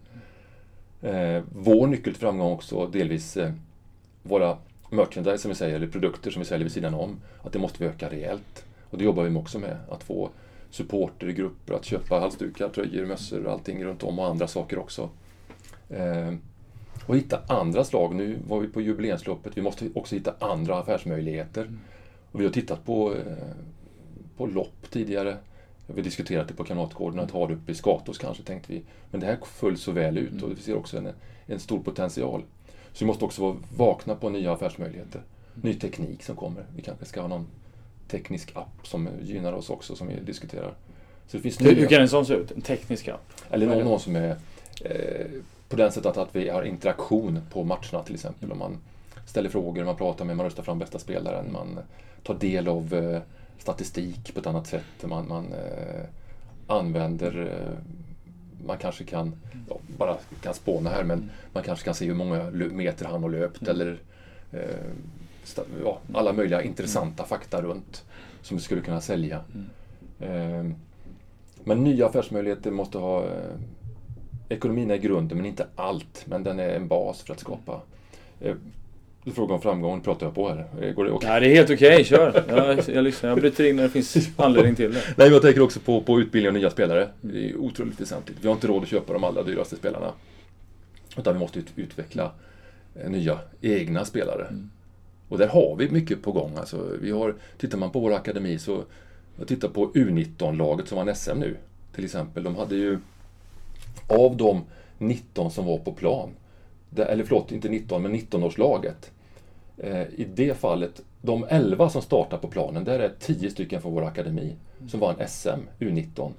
Eh, 1.02 1.44
vår 1.54 1.88
nyckel 1.88 2.14
till 2.14 2.22
framgång 2.22 2.52
också 2.52 2.88
delvis 2.88 3.38
eh, 3.38 3.52
våra 4.24 4.58
merchandise 4.90 5.38
som 5.38 5.50
vi 5.50 5.56
säger, 5.56 5.76
eller 5.76 5.88
produkter 5.88 6.32
som 6.32 6.40
vi 6.40 6.46
säljer 6.46 6.64
vid 6.64 6.72
sidan 6.72 6.94
om, 6.94 7.22
att 7.44 7.54
det 7.54 7.60
måste 7.60 7.84
vi 7.84 7.90
öka 7.90 8.10
rejält. 8.10 8.66
Och 8.90 8.98
det 8.98 9.04
jobbar 9.04 9.24
vi 9.24 9.36
också 9.36 9.60
med, 9.60 9.78
att 9.90 10.04
få 10.04 10.30
supporter 10.70 11.30
i 11.30 11.34
grupper, 11.34 11.74
att 11.74 11.86
köpa 11.86 12.20
halsdukar, 12.20 12.70
tröjor, 12.70 13.06
mössor 13.06 13.46
och 13.46 13.52
allting 13.52 13.84
runt 13.84 14.04
om 14.04 14.20
och 14.20 14.28
andra 14.28 14.48
saker 14.48 14.80
också. 14.80 15.10
Eh, 15.90 16.34
och 17.06 17.18
hitta 17.18 17.40
andra 17.48 17.84
slag. 17.84 18.16
Nu 18.16 18.40
var 18.48 18.60
vi 18.60 18.68
på 18.68 18.82
jubileumsloppet, 18.82 19.58
vi 19.58 19.62
måste 19.62 19.90
också 19.96 20.16
hitta 20.16 20.34
andra 20.40 20.80
affärsmöjligheter. 20.80 21.70
Och 22.32 22.40
vi 22.40 22.46
har 22.46 22.52
tittat 22.52 22.86
på, 22.86 23.14
eh, 23.14 23.22
på 24.38 24.46
lopp 24.46 24.90
tidigare. 24.90 25.38
Vi 25.88 25.94
har 25.94 26.04
diskuterat 26.04 26.48
det 26.48 26.54
på 26.54 26.64
Kamratgården, 26.64 27.20
att 27.20 27.32
ha 27.32 27.48
det 27.48 27.54
uppe 27.54 27.72
i 27.72 27.76
Skatos 27.76 28.18
kanske 28.18 28.44
tänkte 28.44 28.74
vi. 28.74 28.82
Men 29.12 29.20
det 29.20 29.26
här 29.26 29.38
föll 29.44 29.78
så 29.78 29.92
väl 29.92 30.18
ut 30.18 30.42
och 30.42 30.52
vi 30.52 30.56
ser 30.56 30.76
också 30.76 30.98
en, 30.98 31.10
en 31.46 31.60
stor 31.60 31.80
potential. 31.80 32.44
Så 32.94 33.00
vi 33.00 33.06
måste 33.06 33.26
också 33.26 33.42
vara 33.42 33.56
vakna 33.78 34.16
på 34.16 34.30
nya 34.30 34.54
affärsmöjligheter. 34.54 35.22
Ny 35.54 35.74
teknik 35.74 36.24
som 36.24 36.36
kommer. 36.36 36.66
Vi 36.76 36.82
kanske 36.82 37.06
ska 37.06 37.22
ha 37.22 37.28
någon 37.28 37.48
teknisk 38.08 38.52
app 38.56 38.88
som 38.88 39.10
gynnar 39.22 39.54
oss 39.54 39.70
också 39.70 39.96
som 39.96 40.08
vi 40.08 40.20
diskuterar. 40.20 40.74
Så 41.28 41.38
det 41.38 41.44
finns 41.44 41.62
Hur, 41.62 41.66
hur 41.66 41.76
nya, 41.76 41.88
kan 41.88 42.02
en 42.02 42.10
sån 42.10 42.26
se 42.26 42.34
ut? 42.34 42.52
En 42.52 42.62
teknisk 42.62 43.08
app? 43.08 43.32
eller 43.52 43.68
någon, 43.68 43.84
någon 43.84 44.00
som 44.00 44.16
är 44.16 44.36
eh, 44.82 45.26
på 45.70 45.76
den 45.76 45.92
sättet 45.92 46.18
att 46.18 46.36
vi 46.36 46.50
har 46.50 46.64
interaktion 46.64 47.40
på 47.52 47.64
matcherna 47.64 48.04
till 48.06 48.16
exempel. 48.16 48.52
Om 48.52 48.60
man 48.60 48.78
ställer 49.26 49.50
frågor, 49.50 49.84
man 49.84 49.96
pratar 49.96 50.26
med, 50.26 50.38
man 50.38 50.46
röstar 50.46 50.64
fram 50.64 50.80
bästa 50.80 51.00
spelaren, 51.00 51.52
man 51.52 51.80
tar 52.24 52.34
del 52.34 52.68
av 52.68 52.94
eh, 52.94 53.22
statistik 53.58 54.34
på 54.34 54.40
ett 54.40 54.48
annat 54.48 54.68
sätt. 54.68 55.04
Man, 55.04 55.28
man 55.28 55.46
eh, 55.54 56.06
använder, 56.68 57.48
eh, 57.48 57.78
man 58.66 58.78
kanske 58.78 59.04
kan, 59.04 59.36
ja, 59.70 59.78
bara 59.98 60.18
kan 60.42 60.54
spåna 60.54 60.90
här, 60.90 61.04
men 61.04 61.32
man 61.54 61.64
kanske 61.64 61.86
kan 61.86 61.96
se 61.96 62.06
hur 62.06 62.14
många 62.14 62.44
meter 62.52 63.06
han 63.06 63.24
har 63.24 63.30
löpt 63.30 63.68
eller 63.68 64.00
eh, 64.52 64.60
ja, 65.84 66.00
alla 66.14 66.34
möjliga 66.34 66.62
intressanta 66.62 67.24
fakta 67.26 67.62
runt 67.62 68.04
som 68.42 68.58
vi 68.58 68.64
skulle 68.64 68.82
kunna 68.82 69.02
sälja. 69.02 69.42
Eh, 70.20 70.66
men 71.64 71.84
nya 71.84 72.08
affärsmöjligheter 72.08 72.72
måste 72.72 72.98
ha 72.98 73.24
eh, 73.24 73.56
Ekonomin 74.50 74.92
är 74.92 74.98
grunden, 74.98 75.38
men 75.38 75.46
inte 75.46 75.68
allt. 75.76 76.24
Men 76.26 76.44
den 76.44 76.60
är 76.60 76.70
en 76.70 76.88
bas 76.88 77.22
för 77.22 77.34
att 77.34 77.40
skapa... 77.40 77.82
Eh, 78.42 78.56
du 79.24 79.32
frågar 79.32 79.56
om 79.56 79.62
framgång, 79.62 80.02
pratar 80.02 80.26
jag 80.26 80.36
på 80.36 80.50
här? 80.50 80.66
Eh, 80.82 80.94
Går 80.94 81.06
det 81.06 81.12
okej? 81.12 81.30
Ja, 81.30 81.40
det 81.40 81.48
är 81.48 81.56
helt 81.56 81.70
okej, 81.70 82.04
kör! 82.04 82.44
Jag, 82.48 82.96
jag 82.96 83.04
lyssnar, 83.04 83.30
jag 83.30 83.40
bryter 83.40 83.64
in 83.64 83.76
när 83.76 83.84
det 83.84 83.90
finns 83.90 84.18
anledning 84.38 84.76
till 84.76 84.94
det. 84.94 85.02
Nej, 85.18 85.30
jag 85.30 85.42
tänker 85.42 85.62
också 85.62 85.80
på, 85.80 86.02
på 86.02 86.20
utbildning 86.20 86.48
av 86.48 86.54
nya 86.54 86.70
spelare. 86.70 87.10
Det 87.22 87.50
är 87.50 87.56
otroligt 87.58 88.02
väsentligt. 88.02 88.38
Vi 88.42 88.48
har 88.48 88.56
inte 88.56 88.68
råd 88.68 88.84
att 88.84 88.90
köpa 88.90 89.14
de 89.14 89.24
allra 89.24 89.44
dyraste 89.44 89.76
spelarna. 89.76 90.12
Utan 91.18 91.34
vi 91.34 91.40
måste 91.40 91.60
ut, 91.60 91.66
utveckla 91.76 92.32
eh, 92.96 93.10
nya 93.10 93.40
egna 93.62 94.06
spelare. 94.06 94.48
Och 95.30 95.38
där 95.38 95.48
har 95.48 95.76
vi 95.76 95.90
mycket 95.90 96.22
på 96.24 96.32
gång. 96.32 96.52
Alltså, 96.58 96.90
vi 97.02 97.12
har, 97.12 97.36
tittar 97.58 97.78
man 97.78 97.92
på 97.92 98.00
vår 98.00 98.14
akademi 98.14 98.60
så... 98.60 98.84
Jag 99.40 99.48
tittar 99.48 99.68
på 99.68 99.92
U19-laget 99.92 100.88
som 100.88 100.98
vann 100.98 101.16
SM 101.16 101.40
nu. 101.40 101.56
Till 101.96 102.06
exempel. 102.06 102.44
De 102.44 102.56
hade 102.56 102.76
ju... 102.76 102.98
Av 104.08 104.38
de 104.38 104.64
19 104.98 105.52
som 105.52 105.66
var 105.66 105.78
på 105.78 105.92
plan. 105.92 106.30
Eller 106.98 107.24
förlåt, 107.24 107.52
inte 107.52 107.70
19, 107.70 108.02
men 108.02 108.16
19-årslaget. 108.16 109.12
Eh, 109.78 110.02
I 110.02 110.28
det 110.36 110.58
fallet, 110.58 111.02
de 111.22 111.46
11 111.50 111.90
som 111.90 112.02
startar 112.02 112.38
på 112.38 112.48
planen, 112.48 112.84
där 112.84 113.00
är 113.00 113.14
10 113.20 113.50
stycken 113.50 113.82
från 113.82 113.94
vår 113.94 114.04
akademi 114.04 114.56
som 114.88 115.00
vann 115.00 115.16
SM 115.28 115.60
U19. 115.80 116.32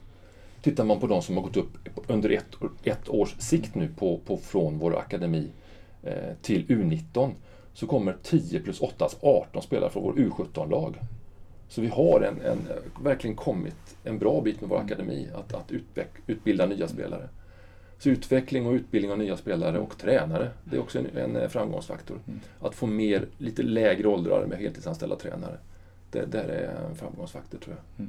Tittar 0.62 0.84
man 0.84 1.00
på 1.00 1.06
de 1.06 1.22
som 1.22 1.36
har 1.36 1.42
gått 1.42 1.56
upp 1.56 1.78
under 2.06 2.30
ett, 2.30 2.56
ett 2.84 3.08
års 3.08 3.34
sikt 3.38 3.74
nu 3.74 3.88
på, 3.88 4.20
på, 4.26 4.36
från 4.36 4.78
vår 4.78 4.98
akademi 4.98 5.48
eh, 6.02 6.12
till 6.42 6.66
U19 6.66 7.30
så 7.74 7.86
kommer 7.86 8.16
10 8.22 8.60
plus 8.60 8.80
8, 8.80 9.04
alltså 9.04 9.18
18 9.20 9.62
spelare 9.62 9.90
från 9.90 10.02
vår 10.02 10.12
U17-lag. 10.12 10.96
Så 11.68 11.80
vi 11.80 11.88
har 11.88 12.20
en, 12.20 12.40
en, 12.40 12.58
verkligen 13.04 13.36
kommit 13.36 13.96
en 14.04 14.18
bra 14.18 14.40
bit 14.40 14.60
med 14.60 14.70
vår 14.70 14.78
akademi 14.78 15.28
att, 15.34 15.54
att 15.54 15.72
utbilda 16.26 16.66
nya 16.66 16.88
spelare. 16.88 17.28
Så 17.98 18.08
utveckling 18.08 18.66
och 18.66 18.72
utbildning 18.72 19.12
av 19.12 19.18
nya 19.18 19.36
spelare 19.36 19.78
och 19.78 19.98
tränare, 19.98 20.50
det 20.64 20.76
är 20.76 20.80
också 20.80 20.98
en, 20.98 21.06
en 21.16 21.36
eh, 21.36 21.48
framgångsfaktor. 21.48 22.18
Att 22.60 22.74
få 22.74 22.86
mer, 22.86 23.26
lite 23.38 23.62
lägre 23.62 24.08
åldrar 24.08 24.46
med 24.46 24.58
heltidsanställda 24.58 25.16
tränare. 25.16 25.56
Det 26.10 26.24
där 26.32 26.44
är 26.44 26.88
en 26.90 26.96
framgångsfaktor 26.96 27.58
tror 27.58 27.76
jag. 27.76 28.06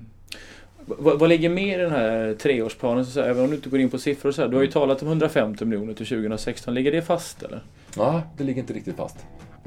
Vad, 0.85 1.19
vad 1.19 1.29
ligger 1.29 1.49
mer 1.49 1.79
i 1.79 1.81
den 1.81 1.91
här 1.91 2.33
treårsplanen? 2.33 3.05
Så, 3.05 3.21
här, 3.21 3.29
även 3.29 3.43
om 3.43 3.49
du 3.49 3.55
inte 3.55 3.69
går 3.69 3.79
in 3.79 3.89
på 3.89 3.97
siffror 3.97 4.31
så 4.31 4.41
här, 4.41 4.49
Du 4.49 4.55
har 4.55 4.63
ju 4.63 4.71
talat 4.71 5.01
om 5.01 5.07
150 5.07 5.65
miljoner 5.65 5.93
till 5.93 6.07
2016. 6.07 6.73
Ligger 6.73 6.91
det 6.91 7.01
fast 7.01 7.43
eller? 7.43 7.63
Ja, 7.97 8.23
det 8.37 8.43
ligger 8.43 8.61
inte 8.61 8.73
riktigt 8.73 8.95
fast. 8.95 9.17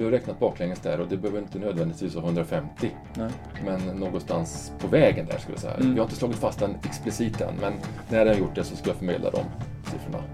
Vi 0.00 0.04
har 0.04 0.12
räknat 0.12 0.38
baklänges 0.38 0.80
där 0.80 1.00
och 1.00 1.08
det 1.08 1.16
behöver 1.16 1.38
inte 1.38 1.58
nödvändigtvis 1.58 2.14
vara 2.14 2.24
150. 2.24 2.90
Nej. 3.14 3.30
Men 3.64 3.96
någonstans 3.96 4.72
på 4.78 4.86
vägen 4.86 5.26
där 5.26 5.38
skulle 5.38 5.54
jag 5.54 5.60
säga. 5.60 5.74
Mm. 5.74 5.92
Vi 5.92 5.98
har 5.98 6.04
inte 6.04 6.16
slagit 6.16 6.36
fast 6.36 6.58
den 6.58 6.76
explicit 6.84 7.40
än, 7.40 7.54
men 7.60 7.72
när 8.08 8.18
jag 8.18 8.34
har 8.34 8.40
gjort 8.40 8.54
det 8.54 8.64
så 8.64 8.76
ska 8.76 8.90
jag 8.90 8.96
förmedla 8.96 9.30
de 9.30 9.44
siffrorna. 9.90 10.24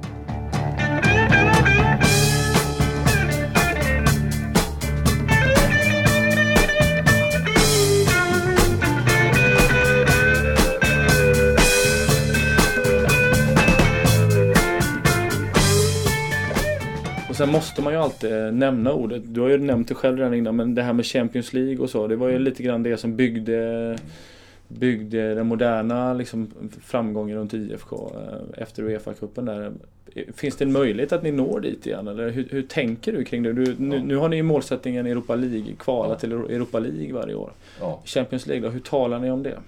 Och 17.37 17.39
sen 17.39 17.49
måste 17.53 17.83
man 17.83 17.93
ju 17.93 17.99
alltid 17.99 18.31
nämna 18.55 18.93
ordet. 18.93 19.23
Du 19.27 19.41
har 19.41 19.49
ju 19.49 19.59
nämnt 19.59 19.89
det 19.89 19.95
själv 19.95 20.19
redan 20.19 20.35
innan, 20.35 20.57
men 20.57 20.75
det 20.75 20.83
här 20.83 20.93
med 20.93 21.07
Champions 21.07 21.53
League 21.53 21.79
och 21.79 21.91
så. 21.91 22.07
Det 22.07 22.17
var 22.17 22.29
ju 22.29 22.39
lite 22.39 22.63
grann 22.63 22.83
det 22.83 22.97
som 22.97 23.17
byggde 23.17 23.97
byggde 24.69 25.35
den 25.35 25.47
moderna 25.47 26.15
liksom, 26.15 26.51
framgången 26.83 27.37
runt 27.37 27.55
IFK 27.55 28.13
eh, 28.15 28.63
efter 28.63 28.83
Uefa-cupen 28.83 29.45
där. 29.47 29.73
Finns 30.35 30.57
det 30.57 30.65
en 30.65 30.73
möjlighet 30.73 31.13
att 31.13 31.23
ni 31.23 31.33
når 31.33 31.61
dit 31.61 31.87
igen? 31.87 32.09
Eller 32.09 32.31
hur, 32.31 32.49
hur 32.51 32.63
tänker 32.63 33.13
du 33.13 33.25
kring 33.25 33.43
det? 33.43 33.53
Du, 33.53 33.75
nu, 33.79 33.97
Ja. 33.97 34.03
nu 34.03 34.17
har 34.17 34.29
ni 34.29 34.37
ju 34.37 34.43
målsättningen 34.43 35.07
Europa 35.07 35.35
League, 35.37 35.75
kvala 35.79 36.13
Ja. 36.15 36.19
till 36.19 36.33
Europa 36.33 36.79
League 36.79 37.13
varje 37.13 37.35
år. 37.35 37.53
Ja, 37.81 38.01
Champions 38.05 38.47
League 38.47 38.65
då, 38.69 38.73
hur 38.73 38.81
talar 38.81 39.19
ni 39.19 39.31
om 39.31 39.43
det? 39.43 39.59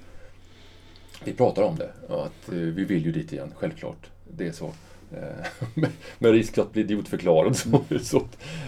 vi 1.25 1.33
pratar 1.33 1.63
om 1.63 1.77
det, 1.77 1.91
att 2.15 2.49
eh, 2.53 2.59
vi 2.59 2.85
vill 2.85 3.05
ju 3.07 3.13
dit 3.13 3.33
igen, 3.33 3.49
självklart. 3.57 4.11
Det 4.37 4.47
är 4.47 4.53
så. 4.53 4.71
Eh, 5.13 5.47
med- 5.75 5.91
Med 6.19 6.33
risk 6.33 6.59
att 6.59 6.73
bli 6.73 6.83
idiotförklarad 6.83 7.57
så, 7.57 7.81
så. 8.03 8.23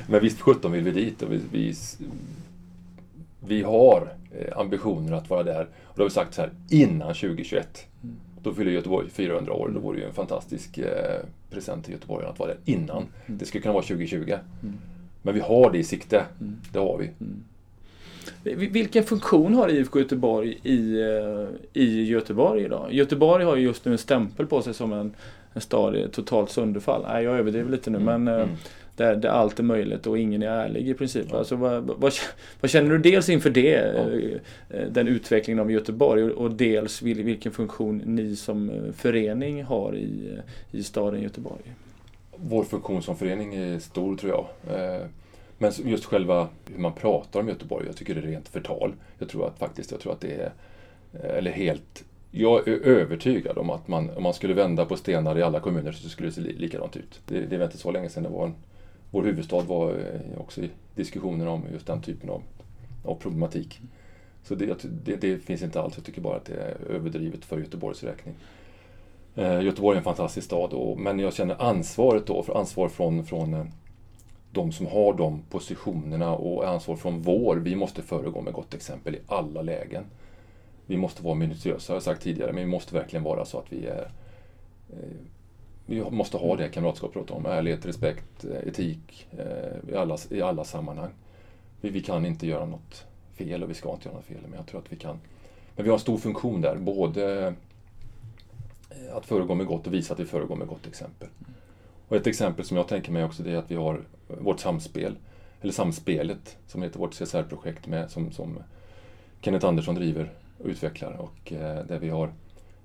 Men 0.09 0.21
visst 0.21 0.41
17 0.41 0.73
vill 0.73 0.85
vi 0.85 0.91
dit 0.91 1.23
och 1.23 1.33
vi, 1.33 1.41
vi, 1.53 1.75
vi 3.47 3.63
har 3.63 4.13
eh, 4.39 4.59
ambitioner 4.59 5.13
att 5.13 5.31
vara 5.31 5.43
där. 5.43 5.63
Och 5.85 5.93
då 5.97 6.03
har 6.03 6.09
vi 6.09 6.15
sagt 6.15 6.35
så 6.35 6.41
här, 6.41 6.51
innan 6.71 7.15
2021. 7.15 7.87
Då 8.43 8.55
fyller 8.55 8.71
Göteborg 8.71 9.11
400 9.11 9.53
år. 9.53 9.69
Då 9.75 9.81
vore 9.81 9.97
det 9.97 10.01
ju 10.03 10.09
en 10.09 10.15
fantastisk 10.15 10.79
eh, 10.79 11.21
present 11.51 11.85
till 11.85 11.95
Göteborg 11.95 12.27
att 12.27 12.39
vara 12.39 12.49
där 12.49 12.59
innan. 12.65 13.05
Det 13.27 13.45
skulle 13.45 13.63
kunna 13.63 13.73
vara 13.75 13.83
2020. 13.83 14.35
Men 15.23 15.35
vi 15.35 15.41
har 15.41 15.71
det 15.73 15.79
i 15.79 15.85
sikte. 15.85 16.25
Det 16.73 16.79
har 16.79 16.99
vi. 16.99 17.11
Vi- 18.55 18.67
Vilken 18.67 19.05
funktion 19.05 19.55
har 19.55 19.69
IFK 19.69 19.99
Göteborg 19.99 20.59
i, 20.63 21.01
i 21.73 22.05
Göteborg 22.05 22.65
idag? 22.65 22.93
Göteborg 22.93 23.45
har 23.45 23.57
ju 23.57 23.63
just 23.63 23.85
nu 23.85 23.93
en 23.93 23.99
stämpel 23.99 24.47
på 24.47 24.63
sig 24.63 24.75
som 24.75 24.93
en, 24.93 25.15
en 25.55 25.61
stad 25.61 25.97
i 25.97 26.09
totalt 26.09 26.51
sönderfall. 26.51 27.03
Nej, 27.09 27.25
jag 27.25 27.39
överdriver 27.39 27.71
lite 27.71 27.91
nu 27.91 27.99
men 27.99 28.29
eh, 28.29 28.35
Mm. 28.35 28.49
där, 28.97 29.17
där 29.17 29.29
allt 29.29 29.59
är 29.59 29.63
möjligt 29.63 30.07
och 30.07 30.19
ingen 30.19 30.43
är 30.43 30.47
ärlig 30.47 30.89
i 30.89 30.95
princip. 30.95 31.33
Alltså, 31.35 31.57
vad, 31.57 31.83
vad, 31.85 32.13
vad 32.61 32.71
känner 32.71 32.91
du 32.91 32.99
dels 32.99 33.29
inför 33.29 33.51
det, 33.51 33.75
eh, 34.69 34.87
den 34.91 35.09
utvecklingen 35.09 35.61
av 35.61 35.71
Göteborg 35.73 36.23
och, 36.25 36.51
dels 36.51 37.03
vil, 37.03 37.23
vilken 37.23 37.53
funktion 37.53 38.03
ni 38.05 38.37
som 38.37 38.71
eh, 38.71 38.93
förening 38.93 39.65
har 39.65 39.97
i, 39.97 40.35
eh, 40.73 40.79
i 40.79 40.83
staden 40.83 41.23
Göteborg? 41.23 41.63
Vår 42.37 42.65
funktion 42.65 43.03
som 43.03 43.17
förening 43.17 43.55
är 43.55 43.79
stor 43.79 44.17
tror 44.17 44.33
jag. 44.33 44.47
Eh, 44.81 45.01
Men 45.59 45.73
just 45.85 46.05
själva 46.05 46.49
hur 46.73 46.79
man 46.79 46.93
pratar 46.93 47.41
om 47.41 47.49
Göteborg, 47.49 47.87
jag 47.87 47.97
tycker 47.97 48.15
det 48.15 48.21
är 48.21 48.27
rent 48.27 48.49
förtal. 48.49 48.93
Jag 49.19 49.29
tror 49.29 49.47
att 49.47 49.59
faktiskt, 49.59 49.91
jag 49.91 50.01
tror 50.01 50.13
att 50.13 50.21
det 50.21 50.33
är, 50.35 50.53
eh, 51.13 51.37
eller 51.39 51.51
helt, 51.51 52.05
jag 52.31 52.69
är 52.69 52.81
övertygad 52.81 53.59
om 53.59 53.71
att 53.71 53.89
man, 53.89 54.11
om 54.11 54.23
man 54.23 54.35
skulle 54.35 54.55
vända 54.55 54.85
på 54.85 54.97
stenar 54.97 55.39
i 55.39 55.43
alla 55.43 55.61
kommuner 55.61 55.93
så 55.93 56.09
skulle 56.09 56.29
det 56.29 56.33
se 56.33 56.41
likadant 56.41 56.97
ut. 56.97 57.21
Det, 57.27 57.41
det 57.41 57.59
var 57.59 57.65
inte 57.65 57.79
så 57.79 57.91
länge 57.91 58.09
sedan 58.09 58.23
det 58.23 58.29
var 58.29 58.47
en, 58.47 58.55
vår 59.11 59.23
huvudstad 59.23 59.61
var 59.61 59.91
eh, 59.91 60.41
också 60.41 60.61
i 60.61 60.71
diskussioner 60.95 61.47
om 61.47 61.63
just 61.73 61.87
den 61.87 62.03
typen 62.03 62.31
av, 62.31 62.43
av 63.05 63.15
problematik. 63.15 63.81
Så 64.43 64.55
det, 64.55 64.87
det, 65.05 65.17
det 65.17 65.39
finns 65.39 65.63
inte 65.63 65.81
alls, 65.81 65.95
jag 65.97 66.05
tycker 66.05 66.21
bara 66.21 66.37
att 66.37 66.45
det 66.45 66.55
är 66.55 66.95
överdrivet 66.95 67.45
för 67.45 67.59
Göteborgs 67.59 68.05
räkning. 68.05 68.35
Eh, 69.35 69.63
Göteborg 69.63 69.97
är 69.97 69.99
en 69.99 70.05
fantastisk 70.05 70.47
stad, 70.47 70.73
och, 70.73 70.99
men 70.99 71.19
jag 71.19 71.35
känner 71.35 71.63
ansvaret 71.63 72.27
då, 72.27 72.43
för 72.43 72.59
ansvar 72.59 72.89
från, 72.89 73.25
från 73.25 73.55
eh, 73.55 73.65
de 74.53 74.73
som 74.73 74.87
har 74.87 75.15
de 75.15 75.43
positionerna 75.51 76.37
och 76.37 76.69
ansvar 76.69 76.97
från 76.97 77.23
vår, 77.23 77.57
vi 77.57 77.77
måste 77.77 78.03
föregå 78.03 78.41
med 78.41 78.53
gott 78.53 78.75
exempel 78.75 79.15
i 79.15 79.19
alla 79.27 79.63
lägen. 79.63 80.05
Vi 80.91 80.97
måste 80.97 81.23
vara 81.23 81.35
minutiösa, 81.35 81.93
har 81.93 81.97
jag 81.97 82.03
sagt 82.03 82.23
tidigare, 82.23 82.53
men 82.53 82.65
vi 82.65 82.71
måste 82.71 82.95
verkligen 82.95 83.23
vara 83.23 83.45
så 83.45 83.59
att 83.59 83.73
vi 83.73 83.87
är 83.87 84.11
eh, 84.93 84.99
vi 85.87 86.11
måste 86.11 86.37
ha 86.37 86.57
det 86.57 86.69
kamratskap 86.69 87.13
pratar 87.13 87.35
om, 87.35 87.47
ärlighet, 87.47 87.87
respekt, 87.87 88.45
eh, 88.45 88.69
etik 88.69 89.27
eh, 89.39 89.93
i 89.93 89.97
alla, 89.97 90.19
i 90.31 90.43
alla 90.43 90.65
sammanhang. 90.65 91.11
Vi, 91.81 91.91
vi 91.91 92.03
kan 92.03 92.27
inte 92.27 92.47
göra 92.47 92.67
något 92.67 93.07
fel 93.35 93.63
och 93.63 93.71
vi 93.71 93.75
ska 93.75 93.93
inte 93.93 94.09
göra 94.09 94.17
något 94.17 94.27
fel, 94.27 94.41
men 94.43 94.53
jag 94.53 94.67
tror 94.67 94.81
att 94.81 94.93
vi 94.93 94.97
kan. 94.97 95.19
Men 95.77 95.85
vi 95.85 95.91
har 95.91 95.97
en 95.97 96.01
stor 96.01 96.19
funktion 96.19 96.61
där, 96.61 96.77
både 96.77 97.55
att 99.13 99.27
föregå 99.27 99.55
med 99.55 99.67
gott 99.67 99.87
och 99.87 99.95
visa 99.95 100.15
att 100.15 100.21
vi 100.21 100.27
föregår 100.27 100.57
med 100.57 100.69
gott 100.69 100.87
exempel. 100.87 101.29
Och 102.09 102.17
ett 102.17 102.27
exempel 102.27 102.65
som 102.65 102.77
jag 102.77 102.89
tänker 102.89 103.13
mig 103.13 103.25
också 103.25 103.43
det 103.43 103.53
är 103.53 103.57
att 103.57 103.71
vi 103.71 103.75
har 103.77 104.01
vårt 104.27 104.61
samspel, 104.61 105.17
eller 105.61 105.73
Samspelet, 105.73 106.57
som 106.67 106.83
heter 106.83 106.99
vårt 106.99 107.15
CSR-projekt 107.15 107.87
med, 107.87 108.11
som, 108.11 108.33
som 108.33 108.59
Kenneth 109.41 109.67
Andersson 109.67 109.95
driver 109.95 110.33
utvecklar 110.65 111.13
och 111.13 111.53
där 111.89 111.99
vi 111.99 112.09
har 112.09 112.33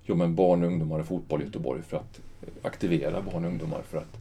jobbat 0.03 0.27
med 0.27 0.35
barn 0.35 0.63
och 0.63 0.67
ungdomar 0.67 0.99
i 0.99 1.03
fotboll 1.03 1.41
i 1.41 1.45
Göteborg 1.45 1.81
för 1.81 1.97
att 1.97 2.19
aktivera 2.61 3.21
barn 3.21 3.45
och 3.45 3.51
ungdomar 3.51 3.81
för 3.81 3.97
att, 3.97 4.17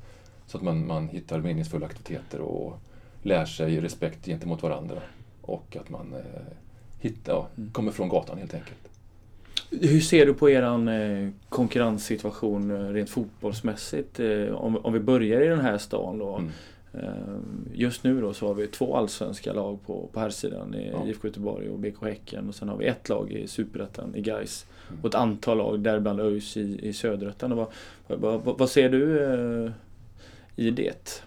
så 0.47 0.57
att 0.57 0.65
man, 0.65 0.87
man 0.87 1.09
hittar 1.09 1.39
meningsfulla 1.41 1.87
aktiviteter 1.87 2.41
och 2.41 2.79
lär 3.23 3.45
sig 3.45 3.81
respekt 3.81 4.27
gentemot 4.27 4.63
varandra 4.63 5.03
och 5.41 5.77
att 5.81 5.91
man 5.91 6.13
eh, 6.13 6.43
hittar, 7.01 7.33
ja, 7.33 7.49
kommer 7.73 7.93
från 7.93 8.09
gatan 8.09 8.39
helt 8.39 8.55
enkelt. 8.55 8.89
Hur 9.71 10.01
ser 10.01 10.27
du 10.27 10.35
på 10.35 10.51
eran 10.51 10.89
eh, 10.89 11.29
konkurrenssituation 11.49 12.71
eh, 12.71 12.93
rent 12.93 13.11
fotbollsmässigt? 13.11 14.21
Eh, 14.21 14.55
om, 14.55 14.77
om 14.77 14.93
vi 14.93 15.01
börjar 15.01 15.41
i 15.41 15.47
den 15.47 15.61
här 15.61 15.79
stan 15.79 16.19
då. 16.19 16.37
Mm. 16.37 16.51
Eh, 17.03 17.09
Just 17.75 18.05
nu 18.05 18.21
då 18.21 18.33
så 18.35 18.47
har 18.47 18.55
vi 18.55 18.67
två 18.67 18.97
allsvenska 18.97 19.53
lag 19.53 19.79
på, 19.87 20.09
på 20.13 20.21
här 20.21 20.31
sidan 20.31 20.75
i 20.75 20.91
Ja. 20.93 21.07
IFK 21.07 21.29
Göteborg 21.29 21.69
och 21.69 21.79
BK 21.79 22.03
Häcken 22.03 22.49
och 22.49 22.55
sen 22.55 22.69
har 22.69 22.77
vi 22.77 22.87
ett 22.87 23.09
lag 23.09 23.33
i 23.33 23.47
Superettan 23.49 24.15
i 24.15 24.21
Gais 24.21 24.67
Mm. 24.89 25.01
och 25.03 25.09
ett 25.09 25.15
antal 25.15 25.59
lag, 25.59 25.81
däribland 25.81 26.21
ÖIS 26.21 26.57
i, 26.57 26.79
i 26.83 26.93
Söderettan. 26.93 27.57
Vad, 27.57 27.69
vad, 28.07 28.59
vad, 28.59 28.71
ser 28.71 28.89
du 28.89 29.25
eh, 29.25 29.71
i 30.57 30.71
det? 30.71 31.23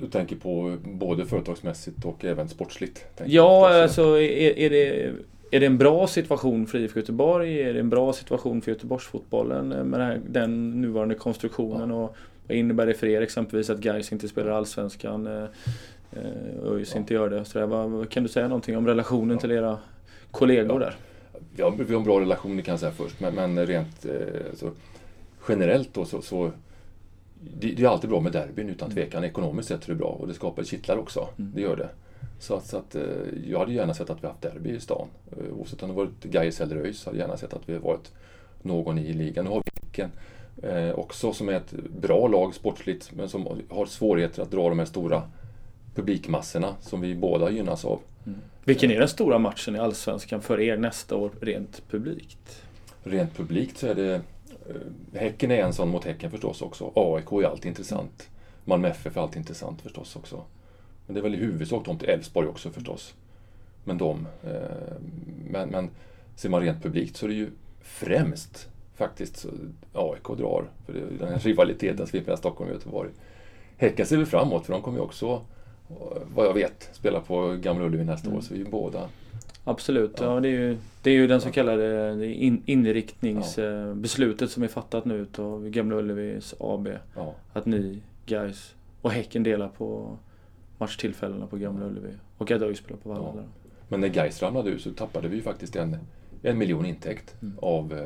Du 0.00 0.06
tänker 0.06 0.36
på 0.36 0.76
både 0.84 1.26
företagsmässigt 1.26 2.04
och 2.04 2.24
även 2.24 2.48
sportsligt? 2.48 3.04
Ja, 3.24 3.82
alltså 3.82 4.02
är, 4.20 4.58
är, 4.58 4.70
det, 4.70 5.12
är 5.50 5.60
det 5.60 5.66
en 5.66 5.78
bra 5.78 6.06
situation 6.06 6.66
för 6.66 6.78
IFK 6.78 7.00
Göteborg? 7.00 7.60
Är 7.62 7.74
det 7.74 7.80
en 7.80 7.90
bra 7.90 8.12
situation 8.12 8.62
för 8.62 8.70
Göteborgsfotbollen 8.70 9.72
eh, 9.72 9.84
med 9.84 10.00
den, 10.00 10.08
här, 10.08 10.20
den 10.28 10.80
nuvarande 10.80 11.14
konstruktionen? 11.14 11.90
Och 11.90 12.16
vad 12.48 12.56
innebär 12.56 12.86
det 12.86 12.94
för 12.94 13.06
er 13.06 13.20
exempelvis 13.22 13.70
att 13.70 13.78
Gais 13.78 14.12
inte 14.12 14.28
spelar 14.28 14.50
Allsvenskan? 14.50 15.26
eh, 15.26 15.44
eh, 16.12 16.72
ÖIS 16.72 16.90
Ja. 16.94 17.00
inte 17.00 17.14
gör 17.14 17.30
det. 17.30 17.44
Så 17.44 17.58
där, 17.58 17.66
vad, 17.66 18.10
kan 18.10 18.22
du 18.22 18.28
säga 18.28 18.48
någonting 18.48 18.76
om 18.76 18.86
relationen 18.86 19.30
Ja. 19.36 19.40
till 19.40 19.50
era 19.50 19.78
kollegor 20.30 20.82
Ja. 20.82 20.86
där? 21.58 21.64
Har, 21.64 21.70
vi 21.84 21.92
har 21.92 22.00
en 22.00 22.04
bra 22.04 22.20
relation, 22.20 22.62
kan 22.62 22.72
jag 22.72 22.80
säga 22.80 22.92
först, 22.92 23.20
men, 23.20 23.34
men 23.34 23.66
rent 23.66 24.04
eh, 24.04 24.12
så, 24.54 24.70
generellt 25.48 25.94
då 25.94 26.04
så, 26.04 26.22
så 26.22 26.50
det, 27.60 27.68
det 27.68 27.82
är 27.82 27.88
alltid 27.88 28.10
bra 28.10 28.20
med 28.20 28.32
derbyn 28.32 28.68
utan 28.68 28.90
tvekan. 28.90 29.24
Ekonomiskt 29.24 29.68
sett 29.68 29.84
är 29.84 29.88
det 29.88 29.94
bra 29.94 30.08
och 30.08 30.28
det 30.28 30.34
skapar 30.34 30.64
kittlar 30.64 30.96
också. 30.96 31.28
Mm. 31.38 31.52
Det 31.54 31.60
gör 31.60 31.76
det. 31.76 31.88
Så 32.38 32.54
att, 32.54 32.66
så 32.66 32.76
att 32.76 32.94
eh, 32.94 33.02
jag 33.46 33.58
hade 33.58 33.72
gärna 33.72 33.94
sett 33.94 34.10
att 34.10 34.22
vi 34.22 34.26
haft 34.26 34.42
derby 34.42 34.70
i 34.70 34.80
stan. 34.80 35.08
Eh, 35.32 35.58
Oavsett 35.58 35.82
om 35.82 35.88
det 35.88 35.94
varit 35.94 36.24
Gais 36.24 36.60
eller 36.60 36.76
ÖIS 36.76 37.04
hade 37.04 37.18
jag 37.18 37.24
gärna 37.24 37.36
sett 37.36 37.54
att 37.54 37.68
vi 37.68 37.78
varit 37.78 38.12
någon 38.62 38.98
i 38.98 39.12
ligan. 39.12 39.44
Nu 39.44 39.50
har 39.50 39.62
vi 39.64 39.70
Häcken 39.86 40.10
eh, 40.62 40.98
också 40.98 41.32
som 41.32 41.48
är 41.48 41.52
ett 41.52 41.72
bra 42.00 42.28
lag 42.28 42.54
sportsligt 42.54 43.12
men 43.12 43.28
som 43.28 43.46
har 43.70 43.86
svårigheter 43.86 44.42
att 44.42 44.50
dra 44.50 44.68
de 44.68 44.78
här 44.78 44.86
stora 44.86 45.22
publikmassorna 45.94 46.74
som 46.80 47.00
vi 47.00 47.14
båda 47.14 47.50
gynnas 47.50 47.84
av. 47.84 48.00
Vilken 48.64 48.90
är 48.90 48.98
den 48.98 49.08
stora 49.08 49.38
matchen 49.38 49.76
i 49.76 49.78
Allsvenskan 49.78 50.42
för 50.42 50.60
er 50.60 50.76
nästa 50.76 51.16
år 51.16 51.30
rent 51.40 51.82
publikt? 51.90 52.62
Rent 53.04 53.36
publikt 53.36 53.78
så 53.78 53.86
är 53.86 53.94
det 53.94 54.20
Häcken 55.14 55.50
är 55.50 55.62
en 55.62 55.72
sån 55.72 55.88
mot 55.88 56.04
Häcken 56.04 56.30
förstås 56.30 56.62
också. 56.62 56.92
AIK 56.94 57.32
är 57.32 57.44
alltid 57.44 57.68
intressant. 57.68 58.28
Malmö 58.64 58.88
FF 58.88 59.16
är 59.16 59.20
alltid 59.20 59.36
intressant 59.36 59.82
förstås 59.82 60.16
också. 60.16 60.44
Men 61.06 61.14
det 61.14 61.20
är 61.20 61.22
väl 61.22 61.34
i 61.34 61.38
huvudsak 61.38 61.84
de 61.84 61.98
till 61.98 62.08
Elfsborg 62.08 62.48
också 62.48 62.70
förstås. 62.70 63.14
Men 63.84 63.98
de. 63.98 64.26
Eh, 64.44 64.52
men, 65.50 65.68
men 65.68 65.90
ser 66.36 66.48
man 66.48 66.60
rent 66.62 66.82
publikt 66.82 67.16
så 67.16 67.26
är 67.26 67.28
det 67.28 67.34
ju 67.36 67.50
främst 67.80 68.68
faktiskt 68.94 69.46
AIK 69.92 70.24
drar. 70.38 70.64
För 70.86 70.92
det 70.92 71.00
den 71.18 71.28
här 71.28 71.38
rivaliteten 71.38 71.96
som 71.98 72.06
finns 72.06 72.26
mellan 72.26 72.38
Stockholm 72.38 72.70
och 72.70 72.76
Göteborg. 72.76 73.10
Häcken 73.76 74.06
ser 74.06 74.16
vi 74.16 74.26
framåt 74.26 74.66
för 74.66 74.72
de 74.72 74.82
kommer 74.82 74.98
ju 74.98 75.04
också, 75.04 75.26
eh, 75.90 76.22
vad 76.34 76.46
jag 76.46 76.54
vet, 76.54 76.90
spela 76.92 77.20
på 77.20 77.56
Gamla 77.62 77.84
Ullevi 77.84 78.04
nästa 78.04 78.26
Mm. 78.26 78.38
år. 78.38 78.42
Så 78.42 78.54
vi 78.54 78.60
är 78.60 78.64
ju 78.64 78.70
båda 78.70 79.08
Absolut, 79.64 80.12
ja. 80.20 80.34
Ja. 80.34 80.40
det, 80.40 80.48
är 80.48 80.52
ju, 80.52 80.76
det 81.02 81.10
är 81.10 81.14
ju 81.14 81.26
den 81.26 81.40
så 81.40 81.48
Ja. 81.48 81.52
kallade 81.52 82.26
in, 82.34 82.62
inriktningsbeslutet 82.66 84.50
som 84.50 84.62
är 84.62 84.68
fattat 84.68 85.04
nu 85.04 85.26
av 85.38 85.68
Gamla 85.68 85.96
Ullevis 85.96 86.54
AB. 86.60 86.88
ja, 87.16 87.34
Att 87.52 87.66
ni, 87.66 88.02
guys 88.26 88.74
och 89.02 89.10
Häcken 89.10 89.42
delar 89.42 89.68
på 89.68 90.16
matchtillfällena 90.78 91.46
på 91.46 91.56
Gamla 91.56 91.86
Ullevi. 91.86 92.12
Och 92.38 92.50
att 92.50 92.62
ÖIS 92.62 92.78
spelar 92.78 93.00
på 93.00 93.08
Vallala. 93.08 93.42
Men 93.88 94.00
när 94.00 94.08
Gais 94.08 94.42
ramlade 94.42 94.70
ut 94.70 94.82
så 94.82 94.90
tappade 94.92 95.28
vi 95.28 95.36
ju 95.36 95.42
faktiskt 95.42 95.76
en, 95.76 95.96
en 96.42 96.58
miljon 96.58 96.86
intäkt 96.86 97.34
Mm. 97.42 97.58
av 97.58 97.92
eh, 97.92 98.04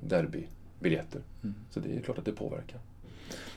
derbybiljetter. 0.00 1.20
Mm. 1.42 1.54
Så 1.70 1.80
det 1.80 1.96
är 1.96 2.00
klart 2.00 2.18
att 2.18 2.24
det 2.24 2.32
påverkar. 2.32 2.80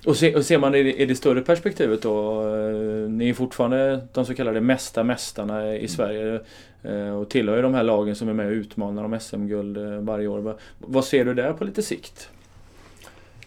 Och, 0.05 0.15
se, 0.17 0.35
och 0.35 0.45
ser 0.45 0.57
man 0.57 0.75
i 0.75 0.83
det, 0.83 0.93
i 1.01 1.05
det 1.05 1.15
större 1.15 1.41
perspektivet 1.41 2.01
då. 2.01 2.41
eh, 2.55 3.09
Ni 3.09 3.29
är 3.29 3.33
fortfarande 3.33 4.07
de 4.13 4.25
så 4.25 4.33
kallade 4.35 4.61
mesta 4.61 5.03
mästarna 5.03 5.67
i 5.73 5.77
Mm. 5.77 5.87
Sverige. 5.87 6.41
eh, 6.83 7.09
Och 7.09 7.29
tillhör 7.29 7.55
ju 7.55 7.61
de 7.61 7.73
här 7.73 7.83
lagen 7.83 8.15
som 8.15 8.29
är 8.29 8.33
med 8.33 8.45
och 8.47 8.51
utmanar 8.51 9.03
om 9.03 9.19
SM-guld 9.19 9.77
eh, 9.77 9.99
varje 9.99 10.27
år. 10.27 10.39
Vad- 10.39 10.57
Vad 10.79 11.05
ser 11.05 11.25
du 11.25 11.33
där 11.33 11.53
på 11.53 11.63
lite 11.63 11.81
sikt? 11.83 12.29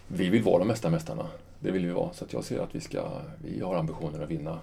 Vi 0.07 0.29
vill 0.29 0.43
vara 0.43 0.59
de 0.59 0.67
mesta 0.67 0.89
mästarna. 0.89 1.25
Det 1.59 1.71
vill 1.71 1.85
vi 1.85 1.91
vara. 1.91 2.13
Så 2.13 2.25
jag 2.29 2.43
ser 2.43 2.59
att 2.59 2.75
vi, 2.75 2.79
ska, 2.79 3.09
vi 3.43 3.61
har 3.61 3.75
ambitioner 3.75 4.23
att 4.23 4.29
vinna 4.31 4.59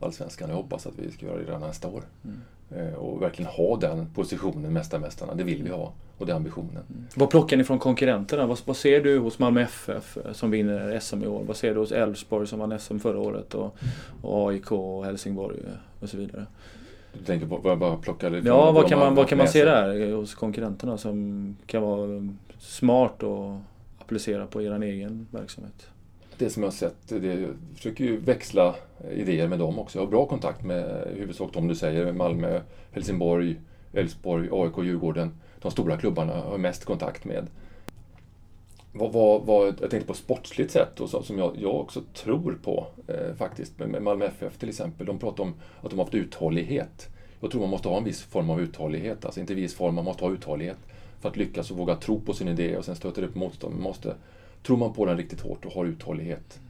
Allsvenskan. 0.00 0.48
Jag 0.48 0.56
hoppas 0.56 0.86
att 0.86 0.98
vi 0.98 1.10
ska 1.10 1.26
göra 1.26 1.36
det 1.36 1.44
redan 1.44 1.60
nästa 1.60 1.88
år. 1.88 2.02
Mm. 2.24 2.40
Eh, 2.70 2.94
och 2.94 3.22
verkligen 3.22 3.50
ha 3.50 3.76
den 3.76 4.06
positionen, 4.14 4.72
mesta 4.72 4.98
mästarna. 4.98 5.34
Det 5.34 5.44
vill 5.44 5.62
vi 5.62 5.70
ha. 5.70 5.92
Och 6.18 6.26
det 6.26 6.32
är 6.32 6.36
ambitionen. 6.36 6.82
Vad 7.14 7.30
plockar 7.30 7.56
ni 7.56 7.64
från 7.64 7.78
konkurrenterna? 7.78 8.46
Vad, 8.46 8.58
vad 8.64 8.76
ser 8.76 9.00
du 9.00 9.18
hos 9.18 9.38
Malmö 9.38 9.60
FF 9.62 10.16
eh, 10.16 10.32
som 10.32 10.50
vinner 10.50 11.00
SM 11.00 11.22
i 11.22 11.26
år? 11.26 11.44
Vad 11.44 11.56
ser 11.56 11.74
du 11.74 11.80
hos 11.80 11.92
Elfsborg 11.92 12.46
som 12.46 12.58
vann 12.58 12.78
SM 12.78 12.98
förra 12.98 13.18
året? 13.18 13.54
Och, 13.54 13.76
och 14.22 14.50
AIK 14.50 14.72
och 14.72 15.04
Helsingborg 15.04 15.58
eh, 15.58 16.02
och 16.02 16.08
så 16.08 16.16
vidare. 16.16 16.46
Du 17.12 17.24
tänker 17.24 17.46
på 17.46 17.56
vad 17.56 17.72
jag 17.72 17.78
bara 17.78 17.96
plockade 17.96 18.38
ifrån 18.38 18.46
Ja, 18.46 18.72
vad 18.72 18.88
kan 18.88 18.98
man, 18.98 19.14
vad 19.14 19.28
kan 19.28 19.38
man 19.38 19.48
se 19.48 19.64
där 19.64 20.12
hos 20.12 20.34
konkurrenterna 20.34 20.98
som 20.98 21.56
kan 21.66 21.82
vara 21.82 22.28
smart 22.58 23.22
och 23.22 23.56
applicera 23.98 24.46
på 24.46 24.62
er 24.62 24.82
egen 24.82 25.26
verksamhet? 25.30 25.90
Det 26.38 26.50
som 26.50 26.62
jag 26.62 26.70
har 26.70 26.74
sett, 26.74 27.08
det, 27.08 27.26
jag 27.26 27.50
försöker 27.74 28.04
ju 28.04 28.16
växla 28.16 28.74
idéer 29.10 29.48
med 29.48 29.58
dem 29.58 29.78
också. 29.78 29.98
Jag 29.98 30.04
har 30.04 30.10
bra 30.10 30.26
kontakt 30.26 30.64
med 30.64 31.08
i 31.16 31.18
huvudsak 31.18 31.50
de 31.52 31.68
du 31.68 31.74
säger, 31.74 32.12
Malmö, 32.12 32.60
Helsingborg, 32.92 33.56
Elfsborg, 33.92 34.48
AIK, 34.52 34.84
Djurgården. 34.84 35.30
De 35.60 35.70
stora 35.70 35.96
klubbarna 35.96 36.32
har 36.34 36.50
jag 36.50 36.60
mest 36.60 36.84
kontakt 36.84 37.24
med. 37.24 37.46
Vad, 38.92 39.12
vad, 39.12 39.46
vad 39.46 39.66
jag 39.66 39.90
tänkte 39.90 40.06
på 40.06 40.14
sportsligt 40.14 40.70
sätt 40.70 41.00
och 41.00 41.10
så, 41.10 41.22
som 41.22 41.38
jag, 41.38 41.56
jag 41.58 41.74
också 41.74 42.02
tror 42.14 42.58
på 42.62 42.86
eh, 43.06 43.34
faktiskt, 43.36 43.78
med, 43.78 44.02
Malmö 44.02 44.26
FF 44.26 44.58
till 44.58 44.68
exempel. 44.68 45.06
De 45.06 45.18
pratar 45.18 45.44
om 45.44 45.54
att 45.82 45.90
de 45.90 45.98
har 45.98 46.04
haft 46.04 46.14
uthållighet. 46.14 47.08
Jag 47.40 47.50
tror 47.50 47.60
man 47.60 47.70
måste 47.70 47.88
ha 47.88 47.98
en 47.98 48.04
viss 48.04 48.22
form 48.22 48.50
av 48.50 48.60
uthållighet, 48.60 49.24
alltså 49.24 49.40
inte 49.40 49.54
viss 49.54 49.74
form, 49.74 49.94
man 49.94 50.04
måste 50.04 50.24
ha 50.24 50.32
uthållighet 50.32 50.78
för 51.20 51.28
att 51.28 51.36
lyckas 51.36 51.70
och 51.70 51.76
våga 51.76 51.96
tro 51.96 52.20
på 52.20 52.32
sin 52.32 52.48
idé 52.48 52.76
och 52.76 52.84
sen 52.84 52.96
stöter 52.96 53.22
det 53.22 53.28
på 53.28 53.38
motstånd. 53.38 53.74
Man 53.74 53.82
måste, 53.82 54.14
tror 54.62 54.76
man 54.76 54.92
på 54.92 55.04
den 55.04 55.16
riktigt 55.16 55.40
hårt 55.40 55.64
och 55.64 55.72
har 55.72 55.84
uthållighet, 55.84 56.60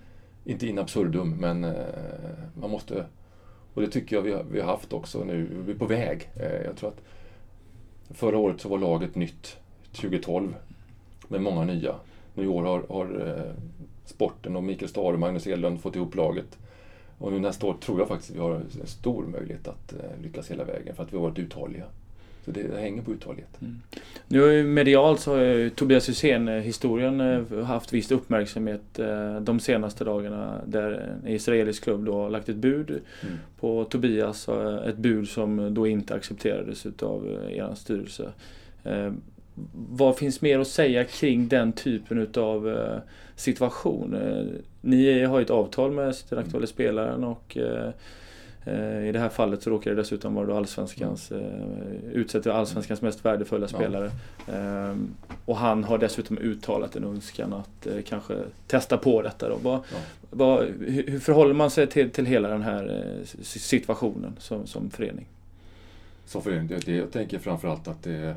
inte 0.45 0.67
in 0.67 0.79
absurdum, 0.79 1.31
men 1.31 1.65
eh, 1.65 1.73
man 2.55 2.71
måste... 2.71 3.07
Och 3.75 3.83
det 3.83 3.89
tycker 3.89 4.17
jag 4.17 4.23
vi 4.23 4.33
har, 4.33 4.45
vi 4.51 4.61
har 4.61 4.67
haft 4.67 4.93
också 4.93 5.25
nu. 5.25 5.49
Vi 5.67 5.73
är 5.73 5.77
på 5.77 5.87
väg. 5.87 6.31
Eh, 6.37 6.63
jag 6.65 6.77
tror 6.77 6.89
att 6.89 7.01
förra 8.11 8.39
året 8.39 8.61
så 8.61 8.69
var 8.69 8.79
laget 8.79 9.15
nytt, 9.15 9.57
2012, 9.93 10.55
med 11.29 11.41
många 11.41 11.65
nya. 11.65 11.95
Nu 12.35 12.45
i 12.45 12.47
år 12.47 12.63
har, 12.63 12.85
har 12.89 13.27
eh, 13.27 13.55
sporten 14.05 14.57
och 14.57 14.65
Mikael 14.65 14.89
Stahre 14.89 15.13
och 15.13 15.19
Magnus 15.19 15.47
Edlund 15.47 15.81
fått 15.81 15.97
ihop 15.97 16.15
laget. 16.15 16.59
Och 17.19 17.33
nu 17.33 17.39
nästa 17.39 17.67
år 17.67 17.75
tror 17.75 17.99
jag 17.99 18.09
faktiskt 18.09 18.31
att 18.31 18.37
vi 18.37 18.41
har 18.41 18.55
en 18.55 18.87
stor 18.87 19.27
möjlighet 19.27 19.69
att 19.69 19.93
eh, 19.93 20.23
lyckas 20.23 20.51
hela 20.51 20.65
vägen 20.65 20.95
för 20.95 21.03
att 21.03 21.13
vi 21.13 21.17
har 21.17 21.25
varit 21.25 21.39
uthålliga. 21.39 21.85
Så 22.45 22.51
det, 22.51 22.81
hänger 22.81 23.03
på 23.03 23.13
uthållighet. 23.13 23.59
Nu 24.29 24.41
har 24.41 24.49
ju 24.49 24.65
medialt 24.65 25.21
så 25.21 25.31
har 25.37 25.43
ju 25.43 25.71
Tobias 25.71 26.09
Hysén-historien 26.09 27.21
eh, 27.21 27.65
haft 27.65 27.93
viss 27.93 28.11
uppmärksamhet 28.11 28.99
eh, 28.99 29.41
de 29.41 29.61
senaste 29.61 30.05
dagarna 30.05 30.61
där 30.67 30.91
en 30.93 31.29
israelisk 31.29 31.85
klubb 31.85 32.05
då 32.05 32.13
har 32.13 32.31
lagt 32.31 32.49
ett 32.49 32.57
bud 32.57 32.91
Mm. 32.91 33.37
på 33.61 33.85
Tobias. 33.85 34.49
eh, 34.49 34.75
Ett 34.89 34.97
bud 34.97 35.29
som 35.29 35.75
då 35.75 35.87
inte 35.87 36.15
accepterades 36.15 36.87
utav 36.87 37.27
eh, 37.49 37.57
er 37.59 37.75
styrelse. 37.75 38.33
Eh, 38.85 39.13
vad 39.89 40.17
finns 40.17 40.41
mer 40.41 40.59
att 40.59 40.69
säga 40.69 41.05
kring 41.05 41.49
den 41.49 41.73
typen 41.73 42.19
utav 42.19 42.69
eh, 42.69 42.99
situation? 43.37 44.15
Eh, 44.15 44.45
ni 44.81 45.23
har 45.25 45.39
ju 45.39 45.45
ett 45.45 45.51
avtal 45.51 45.91
med 45.93 46.15
den 46.31 46.39
aktuella 46.39 46.67
spelaren 46.67 47.25
och 47.25 47.57
eh, 47.57 47.87
eh, 47.87 47.91
i 49.09 49.13
det 49.13 49.19
här 49.19 49.29
fallet 49.29 49.63
så 49.63 49.71
råkar 49.71 49.91
det 49.91 49.97
dessutom 49.97 50.35
vara 50.35 50.47
då 50.47 50.57
allsvenskans, 50.57 51.33
eh, 51.33 51.41
utsett 52.13 52.43
till 52.43 52.53
allsvenskans 52.53 53.03
mest 53.03 53.25
värdefulla 53.25 53.67
Ja. 53.71 53.79
spelare. 53.79 54.11
Ehm, 54.53 55.15
och 55.45 55.57
han 55.57 55.85
har 55.85 55.99
dessutom 55.99 56.39
uttalat 56.39 56.97
en 56.97 57.05
önskan 57.05 57.53
att 57.53 57.87
eh, 57.87 58.03
kanske 58.09 58.35
testa 58.67 58.97
på 58.99 59.23
detta. 59.23 59.49
Då. 59.49 59.57
Vad, 59.63 59.75
Ja. 59.93 59.97
vad, 60.31 60.65
hur, 60.87 61.19
förhåller 61.19 61.55
man 61.55 61.71
sig 61.71 61.87
till, 61.87 62.11
till 62.11 62.27
hela 62.27 62.49
den 62.49 62.63
här 62.63 63.05
eh, 63.21 63.27
situationen 63.43 64.33
som, 64.39 64.67
som 64.67 64.91
förening? 64.91 65.27
Som 66.27 66.43
förening, 66.43 66.69
det, 66.85 66.97
jag 66.97 67.13
tänker 67.13 67.39
framförallt 67.39 67.89
att 67.89 68.03
det 68.03 68.35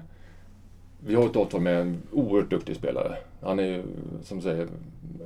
vi 1.05 1.15
har 1.15 1.25
ett 1.25 1.35
avtal 1.35 1.61
med 1.61 1.81
en 1.81 1.97
oerhört 2.11 2.49
duktig 2.49 2.75
spelare. 2.75 3.17
Han 3.41 3.59
är 3.59 3.63
ju, 3.63 3.83
som 4.23 4.41
säger, 4.41 4.67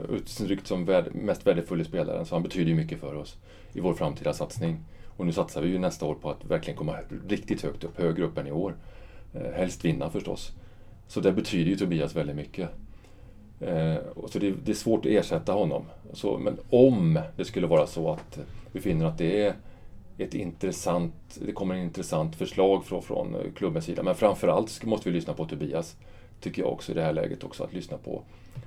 utryckt 0.10 0.68
som 0.68 0.86
värd, 0.86 1.06
mest 1.16 1.48
värdefulla 1.48 1.84
spelaren, 1.84 2.26
så 2.26 2.36
han 2.36 2.44
betyder 2.44 2.70
ju 2.70 2.76
mycket 2.76 3.00
för 3.00 3.16
oss 3.16 3.36
i 3.74 3.80
vår 3.80 3.94
framtida 3.94 4.34
satsning. 4.34 4.78
Och 5.18 5.26
nu 5.26 5.32
satsar 5.32 5.62
vi 5.62 5.70
ju 5.70 5.80
nästa 5.80 6.06
år 6.06 6.16
på 6.16 6.30
att 6.30 6.46
verkligen 6.46 6.78
komma 6.78 6.98
riktigt 7.28 7.62
högt 7.62 7.84
upp, 7.84 7.98
högre 7.98 8.24
upp 8.24 8.38
än 8.38 8.48
i 8.48 8.52
år. 8.52 8.76
Eh, 9.34 9.52
helst 9.52 9.86
vinna 9.86 10.10
förstås. 10.10 10.52
Så 11.08 11.20
det 11.20 11.32
betyder 11.32 11.72
ju 11.72 11.78
Tobias 11.78 12.16
väldigt 12.16 12.36
mycket. 12.36 12.70
Eh, 13.60 13.96
så 14.30 14.40
det, 14.40 14.52
det 14.52 14.72
är 14.72 14.76
svårt 14.76 15.06
att 15.06 15.12
ersätta 15.12 15.52
honom. 15.52 15.86
Så, 16.14 16.38
men 16.38 16.58
om 16.70 17.20
det 17.38 17.46
skulle 17.46 17.68
vara 17.68 17.88
så 17.88 18.12
att 18.12 18.40
vi 18.72 18.82
finner 18.82 19.06
att 19.06 19.18
det 19.18 19.42
är 19.42 19.56
ett 20.18 20.34
intressant, 20.34 21.40
det 21.46 21.52
kommer 21.52 21.76
en 21.76 21.82
intressant 21.82 22.36
förslag 22.36 22.86
från, 22.86 23.02
från 23.02 23.36
klubbens 23.56 23.86
sida. 23.86 24.04
Men 24.04 24.16
framförallt 24.16 24.84
måste 24.84 25.10
vi 25.10 25.16
lyssna 25.16 25.34
på 25.34 25.46
Tobias. 25.46 25.96
Tycker 26.42 26.62
jag 26.62 26.72
också 26.72 26.92
i 26.92 26.96
det 26.96 27.02
här 27.02 27.14
läget 27.14 27.44
också 27.44 27.64
att 27.64 27.74
lyssna 27.74 27.98
på. 27.98 28.22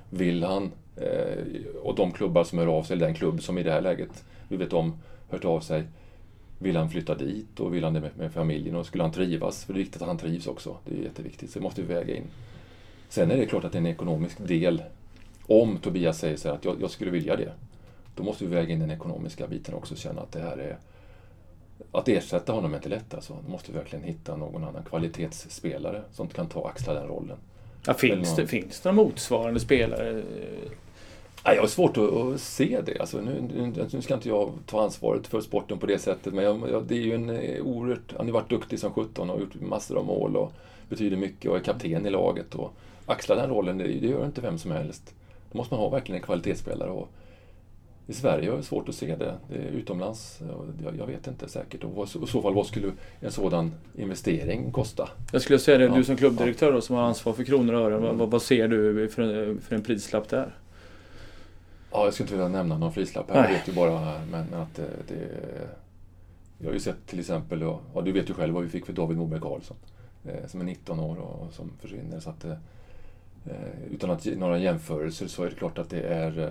Vill 0.09 0.43
han, 0.43 0.71
eh, 0.95 1.65
och 1.83 1.95
de 1.95 2.11
klubbar 2.11 2.43
som 2.43 2.59
hör 2.59 2.67
av 2.67 2.83
sig, 2.83 2.93
eller 2.93 3.05
den 3.05 3.15
klubb 3.15 3.41
som 3.41 3.57
i 3.57 3.63
det 3.63 3.71
här 3.71 3.81
läget 3.81 4.23
vi 4.47 4.57
vet 4.57 4.73
om 4.73 4.93
hört 5.29 5.45
av 5.45 5.59
sig. 5.59 5.83
Vill 6.61 6.75
han 6.75 6.89
flytta 6.89 7.15
dit 7.15 7.59
och 7.59 7.73
vill 7.73 7.83
han 7.83 7.93
det 7.93 7.99
med, 7.99 8.11
med 8.17 8.33
familjen 8.33 8.75
och 8.75 8.85
skulle 8.85 9.03
han 9.03 9.11
trivas? 9.11 9.63
För 9.65 9.73
det 9.73 9.77
är 9.79 9.83
viktigt 9.83 10.01
att 10.01 10.07
han 10.07 10.17
trivs 10.17 10.47
också. 10.47 10.77
Det 10.85 10.95
är 10.99 11.03
jätteviktigt, 11.03 11.51
så 11.51 11.59
det 11.59 11.63
måste 11.63 11.81
vi 11.81 11.87
väga 11.93 12.15
in. 12.15 12.23
Sen 13.09 13.31
är 13.31 13.37
det 13.37 13.45
klart 13.45 13.63
att 13.63 13.71
det 13.71 13.77
är 13.77 13.79
en 13.79 13.85
ekonomisk 13.87 14.37
del. 14.47 14.83
Om 15.47 15.77
Tobias 15.77 16.19
säger 16.19 16.37
så 16.37 16.47
här 16.47 16.55
att 16.55 16.65
jag, 16.65 16.81
jag 16.81 16.91
skulle 16.91 17.11
vilja 17.11 17.35
det. 17.35 17.51
Då 18.15 18.23
måste 18.23 18.45
vi 18.45 18.55
väga 18.55 18.73
in 18.73 18.79
den 18.79 18.91
ekonomiska 18.91 19.47
biten 19.47 19.73
också 19.75 19.93
och 19.93 19.97
känna 19.97 20.21
att 20.21 20.31
det 20.31 20.39
här 20.41 20.57
är 20.57 20.77
att 21.91 22.07
ersätta 22.07 22.53
honom 22.53 22.71
är 22.73 22.77
inte 22.77 22.89
lätt 22.89 23.13
alltså. 23.13 23.37
Då 23.45 23.51
måste 23.51 23.71
vi 23.71 23.77
verkligen 23.77 24.05
hitta 24.05 24.35
någon 24.35 24.63
annan 24.63 24.83
kvalitetsspelare 24.83 26.01
som 26.11 26.27
kan 26.27 26.47
ta 26.47 26.67
axla 26.67 26.93
den 26.93 27.07
rollen. 27.07 27.37
Ja, 27.85 27.93
finns, 27.93 28.11
Eller 28.13 28.35
det, 28.35 28.41
någon- 28.41 28.47
finns 28.47 28.79
det 28.79 28.91
några 28.91 29.03
motsvarande 29.07 29.59
spelare? 29.59 30.23
Nej, 31.45 31.55
jag 31.55 31.63
har 31.63 31.67
svårt 31.67 31.97
att, 31.97 32.13
att 32.13 32.41
se 32.41 32.81
det. 32.85 32.99
Alltså, 32.99 33.21
nu, 33.21 33.41
nu, 33.55 33.87
nu 33.91 34.01
ska 34.01 34.13
inte 34.13 34.29
jag 34.29 34.51
ta 34.65 34.83
ansvaret 34.83 35.27
för 35.27 35.41
sporten 35.41 35.77
på 35.77 35.85
det 35.85 35.99
sättet, 35.99 36.33
men 36.33 36.43
jag, 36.43 36.69
jag, 36.71 36.83
det 36.83 36.95
är 36.95 37.01
ju 37.01 37.13
en 37.13 37.29
eh, 37.29 37.61
oerhört... 37.61 38.13
Han 38.17 38.25
har 38.25 38.33
varit 38.33 38.49
duktig 38.49 38.79
som 38.79 38.93
17 38.93 39.29
och 39.29 39.39
gjort 39.39 39.61
massor 39.61 39.97
av 39.97 40.05
mål 40.05 40.35
och 40.35 40.53
betyder 40.89 41.17
mycket 41.17 41.51
och 41.51 41.57
är 41.57 41.61
kapten 41.61 42.05
i 42.05 42.09
laget. 42.09 42.55
Och 42.55 42.73
axla 43.05 43.35
den 43.35 43.49
rollen, 43.49 43.77
det, 43.77 43.83
det 43.83 44.07
gör 44.07 44.25
inte 44.25 44.41
vem 44.41 44.57
som 44.57 44.71
helst. 44.71 45.13
Då 45.51 45.57
måste 45.57 45.73
man 45.73 45.83
ha 45.83 45.89
verkligen 45.89 46.21
en 46.21 46.25
kvalitetsspelare. 46.25 46.89
Och 46.89 47.09
I 48.07 48.13
Sverige 48.13 48.49
har 48.49 48.55
jag 48.55 48.65
svårt 48.65 48.89
att 48.89 48.95
se 48.95 49.15
det. 49.15 49.33
det 49.47 49.55
utomlands, 49.55 50.39
jag, 50.83 50.95
jag 50.97 51.05
vet 51.05 51.27
inte 51.27 51.49
säkert. 51.49 51.83
Och 51.83 52.07
i 52.23 52.27
så 52.27 52.41
fall, 52.41 52.53
vad 52.53 52.65
skulle 52.65 52.91
en 53.19 53.31
sådan 53.31 53.71
investering 53.97 54.71
kosta? 54.71 55.09
Jag 55.31 55.41
skulle 55.41 55.59
säga 55.59 55.77
det, 55.77 55.83
Ja, 55.83 55.95
du 55.95 56.03
som 56.03 56.17
klubbdirektör 56.17 56.73
då, 56.73 56.81
som 56.81 56.95
har 56.95 57.03
ansvar 57.03 57.33
för 57.33 57.43
kronor 57.43 57.73
och 57.73 57.81
ören. 57.81 58.01
Vad, 58.01 58.15
vad, 58.15 58.31
vad 58.31 58.41
ser 58.41 58.67
du 58.67 59.09
för 59.09 59.21
en, 59.21 59.61
för 59.61 59.75
en 59.75 59.83
prislapp 59.83 60.29
där? 60.29 60.55
Ja, 61.91 62.05
jag 62.05 62.13
skulle 62.13 62.25
inte 62.25 62.33
vilja 62.35 62.47
nämna 62.47 62.77
någon 62.77 62.93
prislapp 62.93 63.29
här. 63.31 63.43
Jag 63.43 63.49
vet 63.51 63.67
ju 63.67 63.73
bara 63.73 64.21
men 64.31 64.53
att 64.53 64.75
det, 64.75 64.89
det... 65.07 65.27
Jag 66.57 66.67
har 66.67 66.73
ju 66.73 66.79
sett 66.79 67.07
till 67.07 67.19
exempel, 67.19 67.61
ja, 67.61 68.01
du 68.05 68.11
vet 68.11 68.29
ju 68.29 68.33
själv 68.33 68.53
vad 68.53 68.63
vi 68.63 68.69
fick 68.69 68.85
för 68.85 68.93
David 68.93 69.17
Moberg 69.17 69.41
Karlsson. 69.41 69.77
Eh, 70.25 70.47
som 70.47 70.61
är 70.61 70.65
19 70.65 70.99
år 70.99 71.17
och 71.17 71.53
som 71.53 71.71
försvinner. 71.79 72.19
Så 72.19 72.29
att, 72.29 72.45
eh, 72.45 72.53
utan 73.91 74.09
att 74.11 74.25
några 74.25 74.57
jämförelser 74.59 75.27
så 75.27 75.43
är 75.43 75.49
det 75.49 75.55
klart 75.55 75.77
att 75.77 75.89
det 75.89 76.01
är... 76.01 76.39
Eh, 76.39 76.49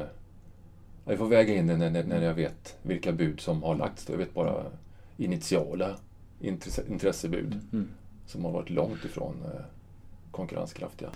jag 1.05 1.19
får 1.19 1.29
väga 1.29 1.55
in 1.55 1.67
det 1.67 1.77
när, 1.77 2.05
när- 2.05 2.23
jag 2.23 2.35
vet 2.35 2.77
vilka 2.83 3.13
bud 3.13 3.41
som 3.41 3.63
har 3.63 3.75
lagts. 3.75 4.09
Jag 4.11 4.17
vet 4.17 4.35
bara 4.35 4.63
initiala 5.17 5.97
intresse, 6.41 6.83
intressebud 6.89 7.61
Mm. 7.73 7.89
som 8.27 8.45
har 8.45 8.53
varit 8.53 8.71
långt 8.71 9.05
ifrån 9.05 9.35
eh, 9.45 9.61
konkurrenskraftiga. 10.31 11.09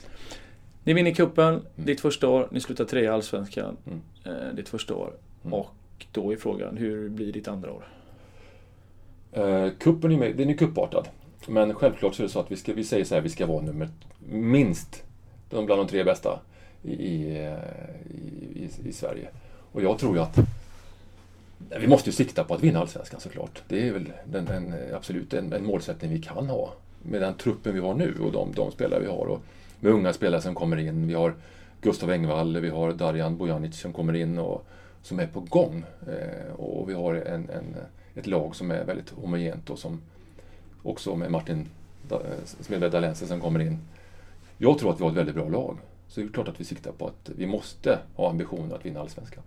Ni 0.84 0.92
vinner 0.92 1.10
cupen 1.14 1.62
ditt 1.76 2.00
första 2.00 2.28
år, 2.28 2.48
ni 2.50 2.60
slutar 2.60 2.84
trea 2.84 3.04
i 3.04 3.08
Allsvenskan 3.08 3.76
Mm. 3.86 4.00
eh, 4.24 4.54
ditt 4.54 4.68
första 4.68 4.94
år. 4.94 5.12
Mm. 5.44 5.54
Och 5.54 5.74
då 6.12 6.32
är 6.32 6.36
frågan, 6.36 6.76
hur 6.76 7.08
blir 7.08 7.32
ditt 7.32 7.48
andra 7.48 7.72
år? 7.72 7.84
Eh, 9.32 9.68
kuppen 9.78 10.12
är, 10.12 10.16
med, 10.16 10.36
den 10.36 10.50
är 10.50 10.54
kuppartad. 10.54 11.08
Men 11.48 11.74
självklart 11.74 12.14
så 12.14 12.22
är 12.22 12.26
det 12.26 12.32
så 12.32 12.40
att 12.40 12.50
vi, 12.50 12.56
ska, 12.56 12.72
vi 12.74 12.84
säger 12.84 13.04
så 13.04 13.14
här, 13.14 13.22
vi 13.22 13.28
ska 13.28 13.46
vara 13.46 13.62
nummer 13.62 13.88
minst 14.28 15.02
de 15.50 15.66
bland 15.66 15.80
de 15.80 15.88
tre 15.88 16.04
bästa 16.04 16.40
i, 16.82 16.92
i, 16.92 17.44
eh, 17.44 17.52
i, 18.10 18.68
i, 18.84 18.88
i 18.88 18.92
Sverige. 18.92 19.28
Och 19.72 19.82
jag 19.82 19.98
tror 19.98 20.16
ju 20.16 20.22
att 20.22 20.38
vi 21.80 21.86
måste 21.86 22.08
ju 22.08 22.12
sikta 22.12 22.44
på 22.44 22.54
att 22.54 22.62
vinna 22.62 22.80
Allsvenskan 22.80 23.20
såklart. 23.20 23.62
Det 23.68 23.88
är 23.88 23.92
väl 23.92 24.12
den, 24.24 24.44
den, 24.44 24.74
absolut 24.94 25.34
en, 25.34 25.52
en 25.52 25.64
målsättning 25.66 26.10
vi 26.10 26.22
kan 26.22 26.46
ha 26.48 26.72
med 27.02 27.20
den 27.22 27.34
truppen 27.34 27.74
vi 27.74 27.80
har 27.80 27.94
nu 27.94 28.14
och 28.20 28.32
de, 28.32 28.52
de 28.54 28.70
spelare 28.70 29.00
vi 29.00 29.06
har. 29.06 29.26
Och 29.26 29.42
med 29.82 29.92
unga 29.92 30.12
spelare 30.12 30.40
som 30.40 30.54
kommer 30.54 30.76
in. 30.76 31.06
Vi 31.06 31.14
har 31.14 31.34
Gustav 31.80 32.10
Engvall, 32.10 32.60
vi 32.60 32.68
har 32.68 32.92
Darjan 32.92 33.36
Bojanic 33.36 33.80
som 33.80 33.92
kommer 33.92 34.14
in 34.14 34.38
och 34.38 34.66
som 35.02 35.20
är 35.20 35.26
på 35.26 35.40
gång. 35.40 35.84
Eh, 36.06 36.54
och 36.54 36.88
vi 36.88 36.94
har 36.94 37.14
en, 37.14 37.50
en, 37.50 37.76
ett 38.14 38.26
lag 38.26 38.56
som 38.56 38.70
är 38.70 38.84
väldigt 38.84 39.10
homogent 39.10 39.70
och 39.70 39.78
som 39.78 40.00
också 40.82 41.16
med 41.16 41.30
Martin 41.30 41.68
eh, 42.10 42.16
Smedberg 42.60 42.90
Dalense 42.90 43.26
som 43.26 43.40
kommer 43.40 43.60
in. 43.60 43.78
Jag 44.58 44.78
tror 44.78 44.90
att 44.90 45.00
vi 45.00 45.04
har 45.04 45.10
ett 45.10 45.16
väldigt 45.16 45.34
bra 45.34 45.48
lag. 45.48 45.78
Så 46.08 46.20
det 46.20 46.26
är 46.26 46.32
klart 46.32 46.48
att 46.48 46.60
vi 46.60 46.64
siktar 46.64 46.92
på 46.92 47.06
att 47.06 47.30
vi 47.36 47.46
måste 47.46 47.98
ha 48.14 48.30
ambitionen 48.30 48.72
att 48.72 48.86
vinna 48.86 49.00
Allsvenskan. 49.00 49.42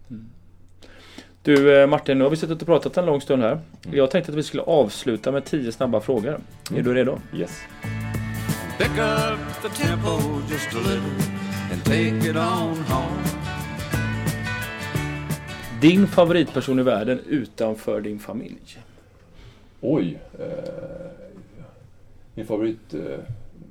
Du 1.41 1.81
eh, 1.81 1.87
Martin, 1.87 2.17
nu 2.17 2.23
har 2.23 2.31
vi 2.31 2.37
suttit 2.37 2.61
och 2.61 2.67
pratat 2.67 2.97
en 2.97 3.05
lång 3.05 3.21
stund 3.21 3.41
här. 3.43 3.51
Mm. 3.51 3.97
Jag 3.97 4.11
tänkte 4.11 4.31
att 4.31 4.37
vi 4.37 4.43
skulle 4.43 4.63
avsluta 4.63 5.31
med 5.31 5.45
tio 5.45 5.71
snabba 5.71 6.01
frågor. 6.01 6.39
Är 6.75 6.81
du 6.81 6.93
redo? 6.93 7.19
Yes. 7.33 7.61
Pick 8.77 8.97
up 8.97 9.39
the 9.61 9.69
tempo 9.69 10.19
just 10.49 10.73
a 10.73 10.79
little 10.79 11.11
and 11.71 11.85
take 11.85 12.29
it 12.29 12.35
on 12.35 12.77
home. 12.77 13.23
Din 15.81 16.07
favoritperson 16.07 16.79
i 16.79 16.83
världen 16.83 17.19
utanför 17.27 18.01
din 18.01 18.19
familj? 18.19 18.77
Oj. 19.81 20.17
Eh, 20.39 20.45
min 22.33 22.45
favorit 22.45 22.93
eh, 22.93 23.19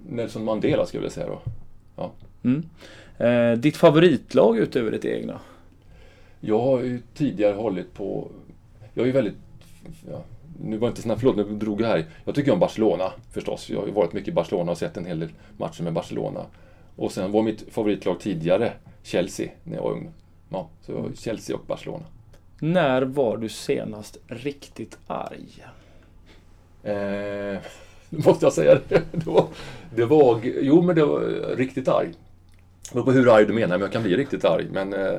Nelson 0.09 0.45
Mandela 0.45 0.87
skulle 0.87 0.99
jag 0.99 1.11
vilja 1.11 1.15
säga 1.15 1.41
då. 1.97 2.13
Mm. 2.45 2.65
Eh, 3.19 3.59
ditt 3.59 3.77
favoritlag 3.77 4.59
utöver 4.59 4.91
ditt 4.91 5.05
egna? 5.05 5.41
Jag 6.41 6.61
har 6.61 6.81
ju 6.81 7.01
tidigare 7.15 7.55
hållit 7.55 7.95
på... 7.95 8.29
Jag 8.95 9.03
är 9.03 9.07
ju 9.07 9.13
väldigt... 9.13 9.37
Ja, 10.11 10.23
nu 10.61 10.77
var 10.77 10.89
inte 10.89 11.03
snabbt, 11.03 11.21
förlåt, 11.21 11.37
nu 11.37 11.57
drog 11.57 11.81
jag 11.81 11.87
här. 11.87 12.07
Jag 12.25 12.35
tycker 12.35 12.53
om 12.53 12.59
Barcelona 12.59 13.13
förstås. 13.33 13.71
Jag 13.71 13.81
har 13.81 13.87
ju 13.87 13.93
varit 13.93 14.13
mycket 14.13 14.29
i 14.29 14.33
Barcelona 14.33 14.73
och 14.73 14.79
sett 14.79 14.97
en 14.97 15.07
hel 15.07 15.21
del 15.21 15.33
matcher 15.57 15.83
med 15.83 15.93
Barcelona. 15.93 16.47
Och 16.97 17.13
sen 17.13 17.33
var 17.33 17.43
mitt 17.43 17.65
favoritlag 17.73 18.21
tidigare 18.21 18.73
Chelsea 19.03 19.51
när 19.63 19.77
jag 19.77 19.83
var 19.83 19.91
ung. 19.91 20.11
Ja, 20.49 20.69
så 20.81 21.11
Chelsea 21.15 21.57
och 21.57 21.63
Barcelona. 21.67 22.05
När 22.61 23.03
var 23.03 23.37
du 23.37 23.49
senast 23.49 24.19
riktigt 24.27 24.99
arg? 25.07 25.65
Eh, 26.83 27.59
måste 28.11 28.47
jag 28.47 28.53
säga 28.53 28.79
det. 28.89 29.03
Det 29.13 29.27
var, 29.27 29.47
det 29.95 30.05
var... 30.05 30.41
Jo, 30.43 30.83
men 30.83 30.97
det 30.97 31.05
var 31.05 31.21
riktigt 31.57 31.89
arg. 31.89 32.09
Det 32.93 33.03
på 33.03 33.13
hur 33.13 33.35
arg 33.35 33.47
du 33.47 33.53
menar, 33.53 33.69
men 33.69 33.81
jag 33.81 33.93
kan 33.93 34.03
bli 34.03 34.17
riktigt 34.17 34.45
arg. 34.45 34.67
Men 34.73 34.93
eh, 34.93 35.19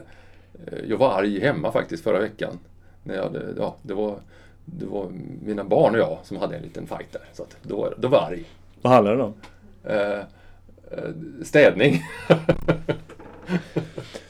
jag 0.88 0.98
var 0.98 1.12
arg 1.12 1.40
hemma 1.40 1.72
faktiskt 1.72 2.04
förra 2.04 2.20
veckan. 2.20 2.60
När 3.04 3.16
jag 3.16 3.36
ja, 3.58 3.76
det, 3.82 3.94
var, 3.94 4.20
det 4.66 4.86
var 4.86 5.08
mina 5.46 5.64
barn 5.64 5.94
och 5.94 6.00
jag 6.02 6.18
som 6.24 6.38
hade 6.38 6.56
en 6.56 6.64
liten 6.64 6.88
fight 6.88 7.12
där. 7.12 7.22
Så 7.34 7.44
att 7.44 7.58
då, 7.62 7.94
då 7.98 8.08
var 8.08 8.18
jag 8.18 8.28
arg. 8.28 8.44
Vad 8.82 8.94
handlar 8.94 9.18
det 9.18 9.24
om? 9.24 9.34
Eh, 9.84 10.20
eh, 10.92 11.12
städning. 11.44 12.02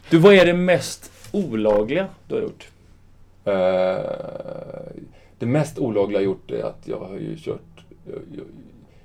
Du, 0.09 0.17
vad 0.17 0.33
är 0.33 0.45
det 0.45 0.53
mest 0.53 1.11
olagliga 1.31 2.07
du 2.27 2.35
har 2.35 2.41
gjort? 2.41 2.67
Eh, 3.45 4.05
det 5.39 5.45
mest 5.45 5.79
olagliga 5.79 6.19
jag 6.19 6.25
gjort 6.25 6.51
är 6.51 6.63
att 6.63 6.87
jag 6.87 6.99
har 6.99 7.15
ju 7.15 7.37
kört... 7.37 7.61
Jag, 8.05 8.15
jag, 8.31 8.45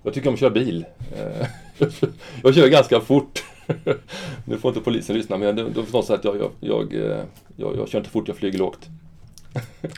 jag 0.02 0.14
tycker 0.14 0.28
om 0.28 0.34
att 0.34 0.40
köra 0.40 0.50
bil. 0.50 0.84
Eh, 1.16 1.46
jag, 1.78 1.92
kör, 1.92 2.08
jag 2.42 2.54
kör 2.54 2.68
ganska 2.68 3.00
fort. 3.00 3.44
nu 4.44 4.58
får 4.58 4.68
inte 4.68 4.80
polisen 4.80 5.16
lyssna, 5.16 5.36
men 5.36 5.56
de, 5.56 5.62
de 5.62 5.82
förstår 5.82 6.02
så 6.02 6.14
att 6.14 6.24
jag, 6.24 6.36
jag, 6.36 6.50
jag, 6.60 6.94
eh, 6.94 7.22
jag, 7.56 7.76
jag 7.76 7.88
kör 7.88 7.98
inte 7.98 8.10
fort, 8.10 8.28
jag 8.28 8.36
flyger 8.36 8.58
lågt. 8.58 8.88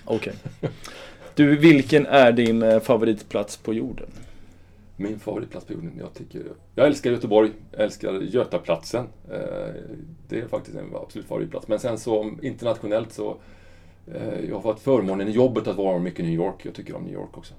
Okej. 0.05 0.33
Du, 1.35 1.57
vilken 1.57 2.07
är 2.07 2.33
din 2.33 2.63
eh, 2.63 2.81
favoritplats 2.81 3.57
på 3.57 3.75
jorden? 3.75 4.09
Min 4.97 5.19
favoritplats 5.19 5.67
på 5.67 5.73
jorden? 5.73 5.93
Jag, 5.99 6.15
tycker, 6.15 6.43
jag 6.75 6.87
älskar 6.87 7.11
Göteborg, 7.11 7.51
jag 7.71 7.81
älskar 7.81 8.13
Götaplatsen. 8.13 9.07
Eh, 9.31 9.75
det 10.29 10.39
är 10.39 10.47
faktiskt 10.49 10.77
en 10.77 10.97
absolut 10.97 11.29
favoritplats. 11.29 11.69
Men 11.69 11.79
sen 11.79 11.99
så 11.99 12.31
internationellt 12.43 13.13
så 13.13 13.37
eh, 14.15 14.41
jag 14.49 14.55
har 14.55 14.63
fått 14.63 14.81
förmånen 14.81 15.29
i 15.29 15.31
jobbet 15.31 15.67
att 15.67 15.77
vara 15.77 15.99
mycket 15.99 16.21
i 16.21 16.23
New 16.23 16.35
York. 16.35 16.65
Jag 16.65 16.75
tycker 16.75 16.97
om 16.97 17.03
New 17.03 17.15
York 17.15 17.39
också. 17.39 17.55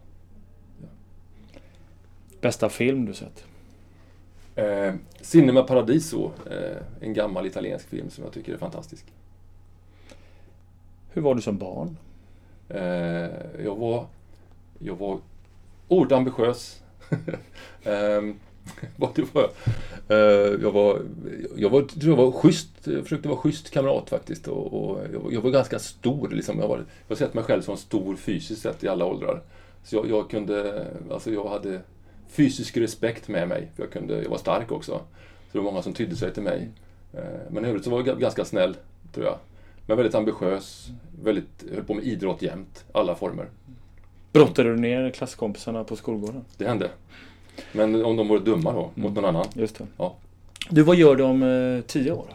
Bästa 2.42 2.70
film 2.70 3.06
du 3.06 3.14
sett? 3.14 3.46
Eh, 4.56 4.94
Cinema 5.22 5.64
Paradiso, 5.64 6.32
eh, 6.52 6.78
en 7.02 7.14
gammal 7.14 7.46
italiensk 7.46 7.90
film 7.90 8.10
som 8.10 8.24
jag 8.24 8.34
tycker 8.34 8.54
är 8.54 8.58
fantastisk. 8.58 9.06
Hur 11.14 11.22
var 11.22 11.36
du 11.36 11.42
som 11.42 11.58
barn? 11.58 11.98
Eh, 12.74 13.64
jag 13.64 13.76
var, 13.76 14.06
jag 14.80 14.96
var 14.96 15.20
oerhört 15.88 16.12
ambitiös. 16.12 16.82
Ehm, 17.84 18.36
vad 18.96 19.16
det 19.16 19.22
eh, 19.22 19.28
var, 19.34 19.50
jag 20.62 20.72
var, 20.72 21.02
jag 21.56 21.70
var, 21.70 21.82
tror 21.82 22.18
jag 22.18 22.26
var 22.26 22.32
schysst, 22.32 22.70
jag 22.84 23.04
försökte 23.04 23.28
vara 23.28 23.40
schysst 23.40 23.72
kamrat 23.72 24.10
faktiskt. 24.10 24.48
Och, 24.48 24.74
och 24.74 25.00
jag, 25.14 25.20
var, 25.20 25.32
jag, 25.32 25.42
var 25.42 25.52
ganska 25.52 25.80
stor, 25.80 26.30
liksom. 26.30 26.60
jag, 26.60 26.68
var, 26.68 26.78
jag 26.78 26.86
har 27.08 27.16
sett 27.16 27.34
mig 27.34 27.44
själv 27.44 27.62
som 27.62 27.78
stor 27.78 28.16
fysiskt 28.16 28.62
sett 28.62 28.84
i 28.84 28.88
alla 28.88 29.06
åldrar. 29.06 29.42
Så 29.84 29.96
jag, 29.96 30.10
jag 30.10 30.30
kunde, 30.30 30.88
alltså 31.12 31.32
jag 31.32 31.50
hade 31.50 31.82
fysisk 32.30 32.78
respekt 32.78 33.28
med 33.28 33.48
mig. 33.48 33.72
Jag, 33.76 33.92
kunde, 33.92 34.24
jag 34.24 34.30
var 34.30 34.38
stark 34.38 34.72
också. 34.72 34.92
Så 34.92 35.52
det 35.52 35.58
var 35.58 35.72
många 35.72 35.82
som 35.82 35.94
tydde 35.94 36.16
sig 36.16 36.34
till 36.34 36.44
mig. 36.44 36.70
Eh, 37.14 37.24
men 37.50 37.66
i 37.66 37.68
övrigt 37.68 37.84
så 37.84 37.90
var 37.90 38.04
jag 38.06 38.20
ganska 38.20 38.46
snäll, 38.46 38.78
tror 39.14 39.26
jag. 39.26 39.38
Men 39.86 39.98
väldigt 39.98 40.16
ambitiös. 40.16 40.88
Väldigt, 41.24 41.64
höll 41.74 41.84
på 41.84 41.94
med 41.94 42.04
idrott 42.04 42.42
jämt. 42.42 42.86
Alla 42.92 43.16
former. 43.16 43.46
Brottade 44.34 44.70
du 44.70 44.78
ner 44.78 45.10
klasskompisarna 45.10 45.84
på 45.84 45.96
skolgården? 45.96 46.42
Det 46.58 46.68
hände. 46.68 46.90
Men 47.72 48.06
om 48.06 48.16
de 48.16 48.28
var 48.28 48.40
dumma 48.40 48.72
då, 48.74 48.82
mot 48.96 49.12
Mm. 49.12 49.14
någon 49.14 49.26
annan. 49.26 49.46
Just 49.54 49.78
det. 49.78 49.88
Ja. 49.98 50.16
Du, 50.70 50.82
vad 50.84 50.96
gör 50.96 51.16
du 51.16 51.24
om 51.24 51.44
eh, 51.44 51.82
tio 51.88 52.12
år? 52.12 52.26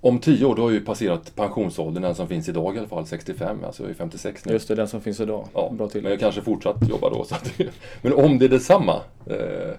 Om 0.00 0.18
tio 0.18 0.44
år, 0.46 0.54
då 0.56 0.62
har 0.62 0.70
jag 0.70 0.78
ju 0.80 0.84
passerat 0.84 1.32
pensionsåldern, 1.36 2.02
den 2.02 2.14
som 2.14 2.28
finns 2.28 2.48
idag 2.48 2.76
i 2.76 2.78
alla 2.78 2.88
fall, 2.88 3.06
65. 3.06 3.64
Alltså 3.64 3.82
jag 3.82 3.90
är 3.90 3.94
56 3.94 4.44
nu. 4.44 4.52
Just 4.52 4.68
det, 4.68 4.74
den 4.74 4.88
som 4.88 5.00
finns 5.00 5.20
idag. 5.20 5.48
Ja, 5.54 5.70
Bra 5.72 5.88
till. 5.88 6.02
men 6.02 6.10
jag 6.10 6.20
kanske 6.20 6.40
fortsatt 6.42 6.88
jobba 6.88 7.10
då. 7.10 7.20
Att, 7.30 7.52
men 8.02 8.12
om 8.12 8.38
det 8.38 8.44
är 8.44 8.48
detsamma, 8.48 9.00
eh, 9.26 9.70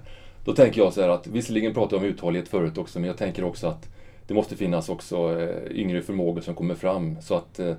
då 0.46 0.54
tänker 0.54 0.82
jag 0.82 0.94
så 0.94 1.02
här 1.02 1.10
att 1.10 1.28
visserligen 1.28 1.74
pratar 1.74 1.98
jag 1.98 2.04
om 2.04 2.10
uthållighet 2.10 2.50
förut 2.50 2.78
också, 2.78 3.00
men 3.00 3.08
jag 3.08 3.18
tänker 3.18 3.44
också 3.44 3.68
att 3.68 3.88
det 4.28 4.34
måste 4.34 4.56
finnas 4.56 4.90
också 4.90 5.42
eh, 5.42 5.72
yngre 5.72 6.02
förmågor 6.02 6.42
som 6.42 6.56
kommer 6.56 6.76
fram. 6.76 7.22
Så 7.22 7.36
att 7.36 7.60
eh, 7.60 7.76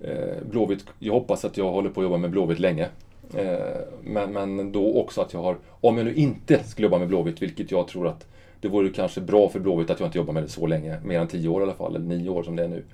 eh, 0.00 0.42
Blåvitt, 0.50 0.84
jag 0.98 1.12
hoppas 1.12 1.44
att 1.44 1.56
jag 1.56 1.70
håller 1.70 1.90
på 1.90 2.00
att 2.00 2.04
jobba 2.04 2.16
med 2.16 2.30
Blåvitt 2.30 2.58
länge. 2.58 2.88
Eh, 3.34 3.76
men, 4.02 4.32
men 4.32 4.72
då 4.72 5.00
också 5.00 5.20
att 5.20 5.32
jag 5.32 5.42
har, 5.42 5.56
om 5.80 5.96
jag 5.96 6.06
nu 6.06 6.14
inte 6.14 6.64
skulle 6.64 6.86
jobba 6.86 6.98
med 6.98 7.08
Blåvitt, 7.08 7.42
vilket 7.42 7.70
jag 7.70 7.88
tror 7.88 8.08
att 8.08 8.26
det 8.60 8.68
vore 8.68 8.88
kanske 8.88 9.20
bra 9.20 9.48
för 9.48 9.60
Blåvitt 9.60 9.90
att 9.90 10.00
jag 10.00 10.06
inte 10.06 10.18
jobbar 10.18 10.32
med 10.32 10.42
det 10.42 10.48
så 10.48 10.66
länge, 10.66 11.00
mer 11.04 11.20
än 11.20 11.28
tio 11.28 11.48
år 11.48 11.60
i 11.60 11.64
alla 11.64 11.74
fall, 11.74 11.96
eller 11.96 12.06
nio 12.06 12.28
år 12.28 12.42
som 12.42 12.56
det 12.56 12.64
är 12.64 12.68
nu. 12.68 12.84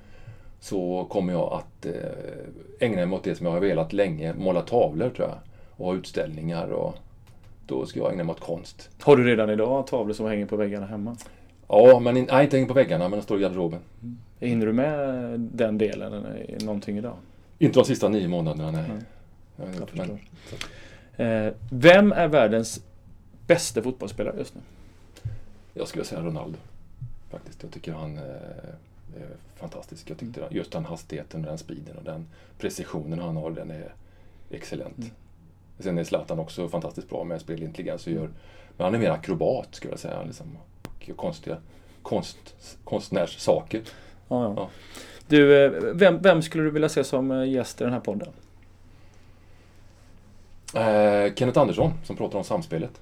Så 0.60 1.04
kommer 1.04 1.32
jag 1.32 1.52
att 1.52 1.86
eh, 1.86 1.92
ägna 2.80 3.06
mig 3.06 3.16
åt 3.16 3.24
det 3.24 3.34
som 3.34 3.46
jag 3.46 3.52
har 3.52 3.60
velat 3.60 3.92
länge, 3.92 4.34
måla 4.34 4.60
tavlor 4.60 5.10
tror 5.10 5.28
jag. 5.28 5.38
Och 5.76 5.86
ha 5.86 5.94
utställningar 5.94 6.68
och 6.68 6.94
då 7.66 7.86
ska 7.86 8.00
jag 8.00 8.12
ägna 8.12 8.24
mig 8.24 8.32
åt 8.32 8.40
konst. 8.40 8.90
Har 9.00 9.16
du 9.16 9.24
redan 9.24 9.50
idag 9.50 9.86
tavlor 9.86 10.14
som 10.14 10.26
hänger 10.26 10.46
på 10.46 10.56
väggarna 10.56 10.86
hemma? 10.86 11.16
Ja, 11.68 12.00
men 12.00 12.16
in, 12.16 12.28
nej, 12.30 12.44
inte 12.44 12.56
hänger 12.56 12.68
på 12.68 12.74
väggarna, 12.74 13.08
men 13.08 13.18
de 13.18 13.22
står 13.22 13.38
i 13.38 13.42
garderoben. 13.42 13.80
Hinner 14.40 14.66
du 14.66 14.72
med 14.72 15.40
den 15.40 15.78
delen 15.78 16.26
någonting 16.60 16.98
idag? 16.98 17.16
Inte 17.58 17.78
de 17.78 17.84
sista 17.84 18.08
nio 18.08 18.28
månaderna, 18.28 18.70
nej. 18.70 18.84
Nej. 18.88 19.02
Jag 19.56 19.66
har 19.66 19.88
Jag 19.96 20.08
men 20.08 20.18
Eh, 21.16 21.52
vem 21.70 22.12
är 22.12 22.28
världens 22.28 22.84
bästa 23.46 23.82
fotbollsspelare 23.82 24.38
just 24.38 24.54
nu? 24.54 24.60
jag 25.74 25.88
skulle 25.88 26.04
säga 26.04 26.22
Ronaldo. 26.22 26.58
Faktiskt. 27.30 27.62
Jag 27.62 27.72
tycker 27.72 27.92
han 27.92 28.16
eh, 28.16 28.24
är 29.16 29.28
fantastisk. 29.56 30.10
Jag 30.10 30.18
tyckte 30.18 30.40
just 30.50 30.72
den 30.72 30.84
hastigheten, 30.84 31.42
den 31.42 31.58
speeden 31.58 31.96
och 31.96 32.04
den 32.04 32.26
precisionen 32.58 33.18
han 33.18 33.36
har, 33.36 33.50
den 33.50 33.70
är 33.70 33.92
excellent. 34.50 34.98
Mm. 34.98 35.10
Sen 35.78 35.98
är 35.98 36.04
Zlatan 36.04 36.38
också 36.38 36.68
fantastiskt 36.68 37.08
bra 37.08 37.24
med 37.24 37.40
spelintelligens 37.40 38.06
och 38.06 38.12
gör, 38.12 38.30
men 38.76 38.84
han 38.84 38.94
är 38.94 38.98
mer 38.98 39.10
akrobat 39.10 39.74
skulle 39.74 39.92
jag 39.92 40.00
säga. 40.00 40.22
Liksom, 40.22 40.58
och 41.12 41.18
konstiga 41.18 41.56
konst, 42.02 42.38
konstnärssaker. 42.84 43.80
Ja, 44.28 44.54
ja. 44.56 44.68
Du, 45.28 45.64
eh, 45.64 45.70
vem, 45.94 46.22
vem 46.22 46.42
skulle 46.42 46.64
du 46.64 46.70
vilja 46.70 46.88
se 46.88 47.04
som 47.04 47.30
eh, 47.30 47.48
gäst 47.50 47.80
i 47.80 47.84
den 47.84 47.92
här 47.92 48.00
podden? 48.00 48.28
Eh, 50.74 51.34
Kenneth 51.34 51.58
Andersson 51.60 51.92
som 52.04 52.16
pratar 52.16 52.38
om 52.38 52.44
samspelet. 52.44 53.00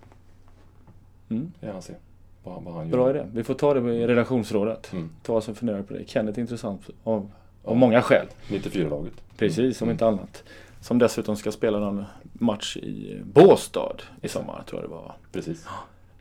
Mm. 1.30 1.52
Han 1.72 1.82
ser. 1.82 1.96
Vad, 2.44 2.62
vad 2.62 2.74
han 2.74 2.90
Bra 2.90 3.06
gör. 3.08 3.14
idé. 3.14 3.26
Vi 3.32 3.44
får 3.44 3.54
ta 3.54 3.74
det 3.74 3.94
i 3.94 4.06
redaktionsrådet. 4.06 4.92
Mm. 4.92 5.10
Ta 5.22 5.32
oss 5.34 5.48
en 5.48 5.54
funderare 5.54 5.82
på 5.82 5.94
det. 5.94 6.08
Kenneth 6.08 6.38
är 6.38 6.40
intressant 6.42 6.90
av, 7.04 7.30
av 7.64 7.76
många 7.76 8.02
skäl. 8.02 8.26
94-laget. 8.48 9.12
Precis, 9.36 9.82
om 9.82 9.86
Mm. 9.88 9.92
inte 9.94 10.06
annat. 10.06 10.44
Som 10.80 10.98
dessutom 10.98 11.36
ska 11.36 11.52
spela 11.52 11.78
någon 11.78 12.04
match 12.32 12.76
i 12.76 13.20
Båstad 13.24 13.96
i 14.22 14.28
sommar, 14.28 14.62
tror 14.66 14.80
jag 14.82 14.90
det 14.90 14.94
var. 14.94 15.14
Precis. 15.32 15.66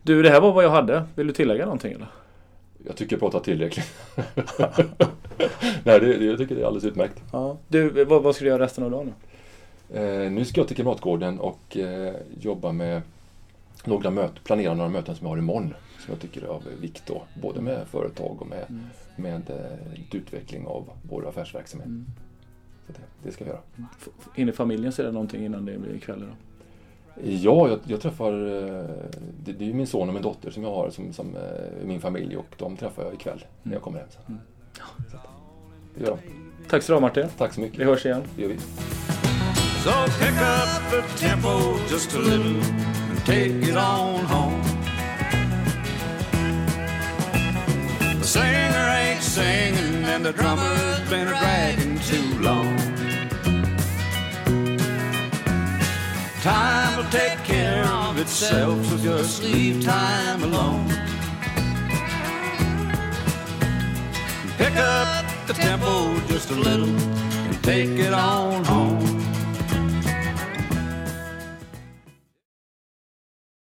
Du, 0.03 0.21
det 0.21 0.29
här 0.29 0.41
var 0.41 0.51
vad 0.53 0.63
jag 0.63 0.69
hade. 0.69 1.03
Vill 1.15 1.27
du 1.27 1.33
tillägga 1.33 1.65
någonting 1.65 1.93
eller? 1.93 2.07
Jag 2.85 2.95
tycker 2.95 3.13
jag 3.13 3.19
pratar 3.19 3.39
tillräckligt. 3.39 3.93
Nej, 5.83 5.99
det, 5.99 6.17
det, 6.17 6.25
jag 6.25 6.37
tycker 6.37 6.55
det 6.55 6.61
är 6.61 6.65
alldeles 6.65 6.83
utmärkt. 6.85 7.23
Ja. 7.31 7.57
Du, 7.67 8.05
vad, 8.05 8.23
vad 8.23 8.35
ska 8.35 8.45
du 8.45 8.49
göra 8.49 8.63
resten 8.63 8.83
av 8.83 8.91
dagen 8.91 9.05
nu? 9.89 9.99
Eh, 9.99 10.31
nu 10.31 10.45
ska 10.45 10.59
jag 10.61 10.67
till 10.67 10.77
Kamratgården 10.77 11.39
och 11.39 11.77
eh, 11.77 12.13
jobba 12.39 12.71
med 12.71 13.01
några 13.85 14.09
möten, 14.09 14.37
planera 14.43 14.73
några 14.73 14.89
möten 14.89 15.15
som 15.15 15.25
jag 15.27 15.31
har 15.31 15.37
imorgon. 15.37 15.73
Som 15.99 16.11
jag 16.13 16.19
tycker 16.19 16.41
är 16.41 16.47
av 16.47 16.63
vikt 16.81 17.03
då, 17.07 17.21
både 17.41 17.61
med 17.61 17.87
företag 17.87 18.41
och 18.41 18.47
med, 18.47 18.65
Mm. 18.69 18.83
med 19.15 19.49
eh, 19.49 20.15
utveckling 20.17 20.65
av 20.65 20.89
vår 21.09 21.29
affärsverksamhet. 21.29 21.87
Mm. 21.87 22.05
Så 22.87 22.93
det, 22.93 22.99
det 23.27 23.31
ska 23.31 23.43
jag 23.45 23.49
göra. 23.53 23.87
Hinner 24.35 24.51
familjen 24.53 24.91
se 24.91 25.11
någonting 25.11 25.45
innan 25.45 25.65
det 25.65 25.77
blir 25.77 25.99
kväll? 25.99 26.19
Då? 26.19 26.25
Ja, 27.23 27.67
jag, 27.69 27.79
jag 27.83 28.01
träffar, 28.01 28.31
eh, 28.33 28.85
det, 29.43 29.51
det 29.51 29.69
är 29.69 29.73
min 29.73 29.87
son 29.87 30.07
och 30.07 30.13
min 30.13 30.23
dotter 30.23 30.51
som 30.51 30.63
jag 30.63 30.69
har 30.71 30.89
som, 30.89 31.13
som 31.13 31.35
eh, 31.35 31.41
min 31.85 32.01
familj 32.01 32.37
och 32.37 32.45
de 32.57 32.77
träffar 32.77 33.03
jag 33.03 33.13
ikväll 33.13 33.45
när 33.63 33.73
jag 33.73 33.81
kommer 33.81 33.99
hem. 33.99 34.07
sen. 34.11 34.21
Mm. 34.27 34.41
Så 35.11 35.17
det 35.95 36.03
gör 36.03 36.09
de. 36.09 36.17
Tack 36.69 36.83
så 36.83 36.93
du 36.93 36.99
Martin. 36.99 37.27
Tack 37.37 37.53
så 37.53 37.61
Vi 37.61 37.67
mycket. 37.67 37.85
hörs 37.85 38.05
igen. 38.05 38.21
Det 38.35 38.41
gör 38.41 38.49
vi. 38.49 38.57
So 39.83 39.91
pick 40.19 40.37
up 40.41 40.91
the 40.91 41.25
tempo 41.27 41.49
just 41.91 42.15
a 42.15 42.19
little 42.19 42.61
and 43.09 43.25
take 43.25 43.69
it 43.69 43.75
on 43.75 44.25
home. 44.25 44.61
The 48.19 48.27
singer 48.27 48.89
ain't 48.89 49.21
singing 49.21 50.05
and 50.05 50.23
the 50.25 50.31
drummer's 50.31 51.09
been 51.09 51.27
a 51.27 51.31
dragging 51.31 51.99
too 51.99 52.43
long. 52.43 52.80
Time 56.41 56.97
will 56.97 57.11
take 57.11 57.37
care 57.43 57.85
of 57.85 58.17
itself, 58.17 58.83
so 58.87 58.97
just 58.97 59.43
leave 59.43 59.83
time 59.83 60.41
alone. 60.41 60.87
Pick 64.57 64.75
up 64.75 65.23
the 65.45 65.53
tempo 65.53 66.19
just 66.21 66.49
a 66.49 66.55
little 66.55 66.89
and 66.89 67.63
take 67.63 67.89
it 67.89 68.11
on 68.11 68.63
home. 68.65 69.10